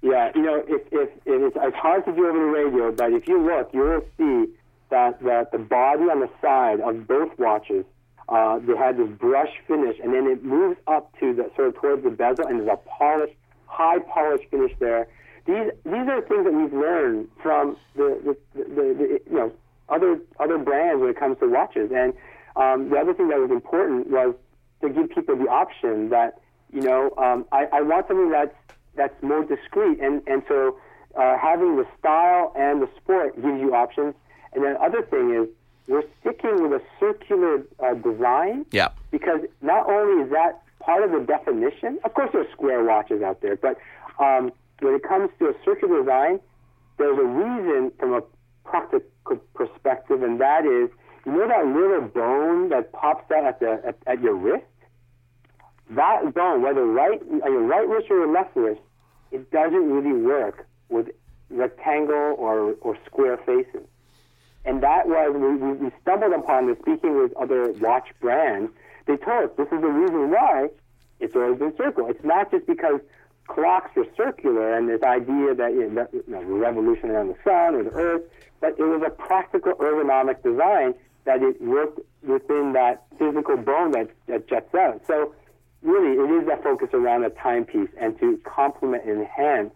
Yeah, 0.00 0.30
you 0.34 0.42
know, 0.42 0.62
it's, 1.46 1.56
it's 1.60 1.76
hard 1.76 2.04
to 2.06 2.12
do 2.12 2.26
over 2.28 2.38
the 2.38 2.44
radio, 2.44 2.92
but 2.92 3.12
if 3.12 3.28
you 3.28 3.40
look, 3.40 3.70
you 3.72 3.80
will 3.80 4.04
see 4.16 4.52
that, 4.90 5.22
that 5.22 5.52
the 5.52 5.58
body 5.58 6.04
on 6.04 6.20
the 6.20 6.30
side 6.40 6.80
of 6.80 7.06
both 7.06 7.38
watches 7.38 7.84
Uh, 8.28 8.58
they 8.58 8.76
had 8.76 8.98
this 8.98 9.08
brush 9.18 9.54
finish, 9.66 9.96
and 10.02 10.12
then 10.12 10.26
it 10.26 10.44
moves 10.44 10.78
up 10.86 11.04
to 11.18 11.32
the 11.32 11.50
sort 11.56 11.68
of 11.68 11.74
towards 11.80 12.02
the 12.02 12.10
bezel, 12.10 12.46
and 12.46 12.60
there's 12.60 12.68
a 12.68 12.76
polished, 12.98 13.38
high 13.66 13.98
polished 14.00 14.44
finish 14.50 14.72
there. 14.78 15.08
These 15.46 15.72
these 15.92 16.06
are 16.12 16.20
things 16.28 16.44
that 16.44 16.52
we've 16.52 16.76
learned 16.86 17.28
from 17.42 17.78
the 17.96 18.08
the, 18.26 18.36
the, 18.54 18.64
the, 18.76 18.84
the 19.00 19.06
you 19.30 19.38
know 19.38 19.50
other 19.88 20.20
other 20.38 20.58
brands 20.58 21.00
when 21.00 21.08
it 21.08 21.18
comes 21.18 21.38
to 21.38 21.46
watches. 21.48 21.90
And 21.90 22.12
um, 22.62 22.90
the 22.90 22.98
other 23.02 23.14
thing 23.14 23.28
that 23.28 23.38
was 23.38 23.50
important 23.50 24.10
was 24.10 24.34
to 24.82 24.90
give 24.90 25.08
people 25.16 25.36
the 25.36 25.48
option 25.48 26.10
that 26.10 26.30
you 26.70 26.82
know 26.82 27.00
um, 27.16 27.46
I, 27.50 27.62
I 27.78 27.80
want 27.80 28.08
something 28.08 28.30
that's 28.30 28.58
that's 28.94 29.18
more 29.22 29.42
discreet, 29.42 30.00
and 30.00 30.20
and 30.26 30.42
so 30.48 30.76
uh, 31.18 31.36
having 31.36 31.76
the 31.76 31.86
style 31.98 32.52
and 32.56 32.80
the 32.80 32.88
sport 32.96 33.34
gives 33.34 33.60
you 33.60 33.74
options. 33.74 34.14
And 34.52 34.64
then 34.64 34.74
the 34.74 34.80
other 34.80 35.02
thing 35.02 35.34
is 35.34 35.48
we're 35.88 36.04
sticking 36.20 36.62
with 36.62 36.80
a 36.80 36.82
circular 37.00 37.62
uh, 37.80 37.94
design. 37.94 38.64
Yeah. 38.70 38.88
Because 39.10 39.40
not 39.60 39.88
only 39.90 40.24
is 40.24 40.30
that 40.30 40.62
part 40.80 41.02
of 41.02 41.10
the 41.10 41.26
definition, 41.26 41.98
of 42.04 42.14
course, 42.14 42.30
there's 42.32 42.50
square 42.52 42.84
watches 42.84 43.22
out 43.22 43.40
there, 43.40 43.56
but 43.56 43.76
um, 44.18 44.52
when 44.80 44.94
it 44.94 45.02
comes 45.02 45.30
to 45.40 45.46
a 45.46 45.54
circular 45.64 46.00
design, 46.00 46.40
there's 46.98 47.18
a 47.18 47.24
reason 47.24 47.90
from 47.98 48.14
a 48.14 48.22
practical 48.64 49.36
perspective, 49.54 50.22
and 50.22 50.40
that 50.40 50.64
is, 50.64 50.90
you 51.26 51.32
know 51.32 51.48
that 51.48 51.66
little 51.66 52.02
bone 52.08 52.68
that 52.68 52.92
pops 52.92 53.30
out 53.30 53.44
at 53.44 53.60
the 53.60 53.80
at, 53.86 53.96
at 54.06 54.22
your 54.22 54.34
wrist. 54.34 54.64
That 55.90 56.34
bone, 56.34 56.62
whether 56.62 56.84
right 56.84 57.20
on 57.22 57.52
your 57.52 57.62
right 57.62 57.86
wrist 57.88 58.06
or 58.10 58.18
your 58.18 58.32
left 58.32 58.54
wrist, 58.56 58.80
it 59.30 59.50
doesn't 59.50 59.90
really 59.90 60.20
work 60.22 60.67
with 60.88 61.08
rectangle 61.50 62.34
or 62.38 62.74
or 62.80 62.96
square 63.06 63.38
faces. 63.38 63.86
And 64.64 64.82
that 64.82 65.08
was, 65.08 65.34
we, 65.34 65.72
we 65.72 65.90
stumbled 66.02 66.32
upon 66.32 66.66
this 66.66 66.78
speaking 66.80 67.16
with 67.16 67.34
other 67.36 67.72
watch 67.72 68.08
brands. 68.20 68.70
They 69.06 69.16
told 69.16 69.44
us 69.44 69.56
this 69.56 69.68
is 69.72 69.80
the 69.80 69.88
reason 69.88 70.30
why 70.30 70.68
it's 71.20 71.34
always 71.34 71.58
been 71.58 71.74
circle. 71.76 72.10
It's 72.10 72.24
not 72.24 72.50
just 72.50 72.66
because 72.66 73.00
clocks 73.46 73.96
were 73.96 74.06
circular 74.16 74.76
and 74.76 74.88
this 74.88 75.02
idea 75.02 75.54
that 75.54 75.72
you 75.72 76.24
know, 76.26 76.42
revolution 76.42 77.10
around 77.10 77.28
the 77.28 77.36
sun 77.42 77.74
or 77.74 77.84
the 77.84 77.90
earth, 77.90 78.22
but 78.60 78.78
it 78.78 78.82
was 78.82 79.02
a 79.06 79.10
practical 79.10 79.72
ergonomic 79.74 80.42
design 80.42 80.94
that 81.24 81.42
it 81.42 81.60
worked 81.62 82.00
within 82.22 82.72
that 82.74 83.04
physical 83.18 83.56
bone 83.56 83.92
that, 83.92 84.10
that 84.26 84.48
jets 84.48 84.74
out. 84.74 85.00
So 85.06 85.34
really, 85.82 86.16
it 86.18 86.42
is 86.42 86.46
that 86.48 86.62
focus 86.62 86.88
around 86.92 87.24
a 87.24 87.30
timepiece 87.30 87.90
and 87.98 88.18
to 88.20 88.38
complement 88.44 89.04
and 89.04 89.20
enhance 89.20 89.72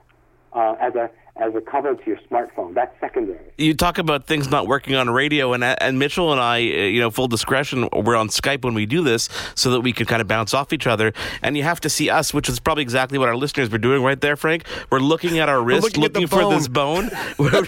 uh, 0.54 0.74
as 0.80 0.94
a 0.94 1.10
as 1.36 1.54
a 1.54 1.60
cover 1.60 1.94
to 1.94 2.06
your 2.06 2.18
smartphone. 2.30 2.74
That's 2.74 2.94
secondary. 3.00 3.38
You 3.56 3.74
talk 3.74 3.98
about 3.98 4.26
things 4.26 4.50
not 4.50 4.66
working 4.66 4.94
on 4.94 5.08
radio, 5.08 5.52
and 5.54 5.64
and 5.64 5.98
Mitchell 5.98 6.30
and 6.32 6.40
I, 6.40 6.56
uh, 6.58 6.60
you 6.60 7.00
know, 7.00 7.10
full 7.10 7.28
discretion, 7.28 7.88
we're 7.92 8.16
on 8.16 8.28
Skype 8.28 8.64
when 8.64 8.74
we 8.74 8.86
do 8.86 9.02
this, 9.02 9.28
so 9.54 9.70
that 9.70 9.80
we 9.80 9.92
can 9.92 10.06
kind 10.06 10.20
of 10.20 10.28
bounce 10.28 10.52
off 10.52 10.72
each 10.72 10.86
other. 10.86 11.12
And 11.42 11.56
you 11.56 11.62
have 11.62 11.80
to 11.80 11.90
see 11.90 12.10
us, 12.10 12.34
which 12.34 12.48
is 12.48 12.60
probably 12.60 12.82
exactly 12.82 13.18
what 13.18 13.28
our 13.28 13.36
listeners 13.36 13.70
were 13.70 13.78
doing 13.78 14.02
right 14.02 14.20
there, 14.20 14.36
Frank. 14.36 14.64
We're 14.90 15.00
looking 15.00 15.38
at 15.38 15.48
our 15.48 15.62
wrist, 15.62 15.84
looking, 15.84 16.02
looking 16.02 16.26
for 16.26 16.50
this 16.50 16.68
bone, 16.68 17.10
we're 17.38 17.64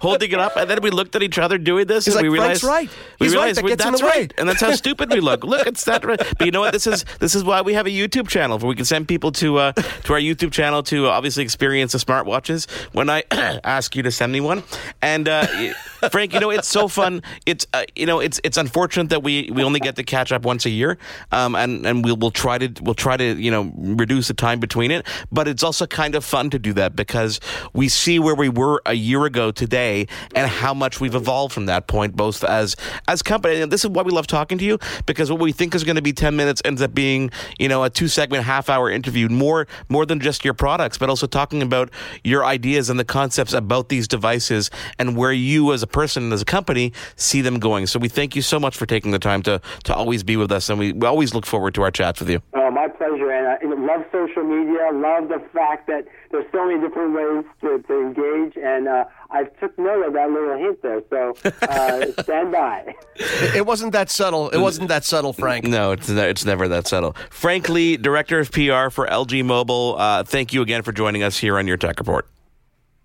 holding 0.00 0.32
it 0.32 0.38
up, 0.38 0.56
and 0.56 0.68
then 0.70 0.80
we 0.82 0.90
looked 0.90 1.14
at 1.14 1.22
each 1.22 1.38
other 1.38 1.58
doing 1.58 1.86
this, 1.86 2.06
He's 2.06 2.14
and 2.14 2.22
like, 2.24 2.30
we 2.30 2.38
realized, 2.38 2.64
right. 2.64 2.90
we 3.20 3.26
He's 3.26 3.34
realized 3.34 3.58
right. 3.58 3.62
That 3.62 3.68
gets 3.68 3.84
that's 3.84 4.00
in 4.00 4.06
the 4.06 4.10
way. 4.10 4.20
right, 4.20 4.34
and 4.38 4.48
that's 4.48 4.60
how 4.60 4.72
stupid 4.82 5.10
we 5.10 5.20
look. 5.20 5.44
Look, 5.44 5.66
it's 5.66 5.84
that 5.84 6.04
right. 6.04 6.18
But 6.18 6.46
you 6.46 6.50
know 6.50 6.60
what? 6.60 6.72
This 6.72 6.86
is 6.86 7.04
this 7.20 7.34
is 7.34 7.44
why 7.44 7.60
we 7.60 7.74
have 7.74 7.86
a 7.86 7.90
YouTube 7.90 8.28
channel 8.28 8.58
where 8.58 8.68
we 8.68 8.74
can 8.74 8.84
send 8.84 9.06
people 9.06 9.32
to 9.32 9.58
uh, 9.58 9.72
to 9.72 10.14
our 10.14 10.20
YouTube 10.20 10.52
channel 10.52 10.82
to 10.84 11.08
uh, 11.08 11.10
obviously 11.10 11.42
experience 11.42 11.92
the 11.92 11.98
smartwatches. 11.98 12.70
When 12.92 13.01
I 13.10 13.24
ask 13.64 13.94
you 13.96 14.02
to 14.02 14.10
send 14.10 14.32
me 14.32 14.40
one, 14.40 14.62
and 15.00 15.28
uh, 15.28 15.46
Frank, 16.10 16.34
you 16.34 16.40
know 16.40 16.50
it's 16.50 16.68
so 16.68 16.88
fun. 16.88 17.22
It's 17.46 17.66
uh, 17.72 17.84
you 17.94 18.06
know 18.06 18.20
it's 18.20 18.40
it's 18.44 18.56
unfortunate 18.56 19.10
that 19.10 19.22
we, 19.22 19.50
we 19.52 19.62
only 19.62 19.80
get 19.80 19.96
to 19.96 20.02
catch 20.02 20.32
up 20.32 20.42
once 20.44 20.66
a 20.66 20.70
year, 20.70 20.98
um, 21.30 21.54
and 21.54 21.86
and 21.86 22.04
we'll 22.04 22.16
we'll 22.16 22.30
try 22.30 22.58
to 22.58 22.82
we'll 22.82 22.94
try 22.94 23.16
to 23.16 23.40
you 23.40 23.50
know 23.50 23.72
reduce 23.76 24.28
the 24.28 24.34
time 24.34 24.60
between 24.60 24.90
it. 24.90 25.06
But 25.30 25.48
it's 25.48 25.62
also 25.62 25.86
kind 25.86 26.14
of 26.14 26.24
fun 26.24 26.50
to 26.50 26.58
do 26.58 26.72
that 26.74 26.96
because 26.96 27.40
we 27.72 27.88
see 27.88 28.18
where 28.18 28.34
we 28.34 28.48
were 28.48 28.82
a 28.86 28.94
year 28.94 29.24
ago 29.24 29.50
today 29.50 30.06
and 30.34 30.50
how 30.50 30.74
much 30.74 31.00
we've 31.00 31.14
evolved 31.14 31.54
from 31.54 31.66
that 31.66 31.86
point, 31.86 32.16
both 32.16 32.42
as 32.44 32.76
as 33.08 33.22
company. 33.22 33.60
And 33.60 33.70
this 33.70 33.84
is 33.84 33.90
why 33.90 34.02
we 34.02 34.10
love 34.10 34.26
talking 34.26 34.58
to 34.58 34.64
you 34.64 34.78
because 35.06 35.30
what 35.30 35.40
we 35.40 35.52
think 35.52 35.74
is 35.74 35.84
going 35.84 35.96
to 35.96 36.02
be 36.02 36.12
ten 36.12 36.36
minutes 36.36 36.62
ends 36.64 36.82
up 36.82 36.94
being 36.94 37.30
you 37.58 37.68
know 37.68 37.84
a 37.84 37.90
two 37.90 38.08
segment 38.08 38.44
half 38.44 38.68
hour 38.68 38.90
interview 38.90 39.28
more 39.28 39.66
more 39.88 40.06
than 40.06 40.20
just 40.20 40.44
your 40.44 40.54
products, 40.54 40.98
but 40.98 41.08
also 41.08 41.26
talking 41.26 41.62
about 41.62 41.90
your 42.24 42.44
ideas 42.44 42.90
and 42.92 43.00
the 43.00 43.04
concepts 43.04 43.52
about 43.52 43.88
these 43.88 44.06
devices 44.06 44.70
and 45.00 45.16
where 45.16 45.32
you 45.32 45.72
as 45.72 45.82
a 45.82 45.88
person 45.88 46.22
and 46.22 46.32
as 46.32 46.42
a 46.42 46.44
company 46.44 46.92
see 47.16 47.40
them 47.40 47.58
going. 47.58 47.88
So 47.88 47.98
we 47.98 48.08
thank 48.08 48.36
you 48.36 48.42
so 48.42 48.60
much 48.60 48.76
for 48.76 48.86
taking 48.86 49.10
the 49.10 49.18
time 49.18 49.42
to 49.42 49.60
to 49.84 49.94
always 49.94 50.22
be 50.22 50.36
with 50.36 50.52
us, 50.52 50.68
and 50.68 50.78
we, 50.78 50.92
we 50.92 51.06
always 51.06 51.34
look 51.34 51.46
forward 51.46 51.74
to 51.74 51.82
our 51.82 51.90
chats 51.90 52.20
with 52.20 52.30
you. 52.30 52.40
Oh, 52.54 52.70
my 52.70 52.88
pleasure. 52.88 53.30
And 53.30 53.46
I 53.48 53.94
love 53.94 54.04
social 54.12 54.44
media. 54.44 54.90
Love 54.92 55.28
the 55.28 55.42
fact 55.52 55.86
that 55.88 56.06
there's 56.30 56.46
so 56.52 56.66
many 56.66 56.80
different 56.80 57.14
ways 57.14 57.44
to, 57.60 57.78
to 57.86 58.00
engage. 58.00 58.56
And 58.56 58.88
uh, 58.88 59.04
I 59.30 59.44
took 59.60 59.76
note 59.78 60.06
of 60.06 60.12
that 60.14 60.30
little 60.30 60.56
hint 60.56 60.82
there. 60.82 61.02
So 61.10 61.34
uh, 61.62 62.12
stand 62.22 62.52
by. 62.52 62.94
It 63.16 63.66
wasn't 63.66 63.92
that 63.92 64.10
subtle. 64.10 64.50
It 64.50 64.58
wasn't 64.58 64.88
that 64.88 65.04
subtle, 65.04 65.32
Frank. 65.32 65.64
No, 65.64 65.92
it's 65.92 66.08
ne- 66.08 66.28
it's 66.28 66.44
never 66.44 66.68
that 66.68 66.86
subtle. 66.86 67.16
Frank 67.30 67.68
Lee, 67.68 67.96
director 67.96 68.38
of 68.40 68.50
PR 68.50 68.90
for 68.90 69.06
LG 69.06 69.44
Mobile. 69.44 69.96
Uh, 69.98 70.24
thank 70.24 70.52
you 70.52 70.62
again 70.62 70.82
for 70.82 70.92
joining 70.92 71.22
us 71.22 71.38
here 71.38 71.58
on 71.58 71.66
your 71.66 71.76
Tech 71.76 71.98
Report. 71.98 72.26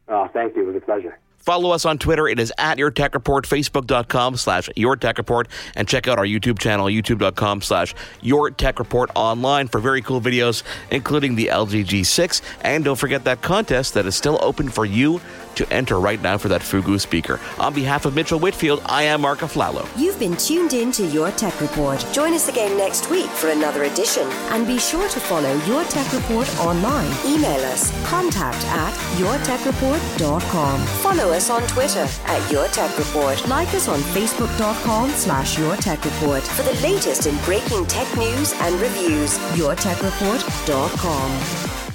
Oh, 0.09 0.27
thank 0.33 0.55
you. 0.55 0.63
It 0.63 0.67
was 0.73 0.75
a 0.75 0.85
pleasure. 0.85 1.19
Follow 1.47 1.71
us 1.71 1.85
on 1.85 1.97
Twitter. 1.97 2.27
It 2.27 2.41
is 2.41 2.51
at 2.57 2.77
Your 2.77 2.91
Tech 2.91 3.13
Report, 3.13 3.47
Facebook.com 3.47 4.35
slash 4.35 4.69
Your 4.75 4.97
Tech 4.97 5.17
Report, 5.17 5.47
and 5.75 5.87
check 5.87 6.05
out 6.09 6.19
our 6.19 6.25
YouTube 6.25 6.59
channel, 6.59 6.87
YouTube.com 6.87 7.61
slash 7.61 7.95
Your 8.19 8.51
Tech 8.51 8.79
Report 8.79 9.09
online 9.15 9.69
for 9.69 9.79
very 9.79 10.01
cool 10.01 10.19
videos, 10.19 10.63
including 10.91 11.35
the 11.35 11.45
LG 11.45 11.85
G6. 11.85 12.41
And 12.63 12.83
don't 12.83 12.97
forget 12.97 13.23
that 13.23 13.41
contest 13.41 13.93
that 13.93 14.05
is 14.05 14.13
still 14.13 14.37
open 14.41 14.67
for 14.67 14.83
you 14.83 15.21
to 15.57 15.73
enter 15.73 15.99
right 15.99 16.21
now 16.21 16.37
for 16.37 16.47
that 16.49 16.61
Fugoo 16.61 16.99
speaker. 16.99 17.39
On 17.59 17.73
behalf 17.73 18.05
of 18.05 18.15
Mitchell 18.15 18.39
Whitfield, 18.39 18.81
I 18.85 19.03
am 19.03 19.21
Mark 19.21 19.39
Aflalo. 19.39 19.87
You've 19.97 20.19
been 20.19 20.37
tuned 20.37 20.73
in 20.73 20.91
to 20.93 21.05
Your 21.07 21.31
Tech 21.31 21.59
Report. 21.59 22.05
Join 22.13 22.33
us 22.33 22.47
again 22.47 22.77
next 22.77 23.09
week 23.09 23.25
for 23.25 23.49
another 23.49 23.83
edition. 23.83 24.27
And 24.51 24.65
be 24.67 24.79
sure 24.79 25.09
to 25.09 25.19
follow 25.19 25.53
Your 25.65 25.83
Tech 25.85 26.11
Report 26.13 26.47
online. 26.59 27.11
Email 27.25 27.59
us 27.65 27.91
contact 28.07 28.63
at 28.67 28.93
yourtechreport.com. 29.19 30.79
Follow 31.01 31.31
us 31.37 31.49
on 31.51 31.61
Twitter 31.67 32.07
at 32.25 32.51
Your 32.51 32.67
Tech 32.67 32.97
Report. 32.97 33.47
Like 33.47 33.71
us 33.75 33.87
on 33.87 33.99
facebook.com 33.99 35.11
slash 35.11 35.55
Your 35.57 35.75
Tech 35.75 36.03
Report 36.03 36.41
for 36.41 36.63
the 36.63 36.73
latest 36.81 37.27
in 37.27 37.37
breaking 37.45 37.85
tech 37.85 38.07
news 38.17 38.53
and 38.53 38.73
reviews. 38.81 39.37
yourtechreport.com. 39.55 41.86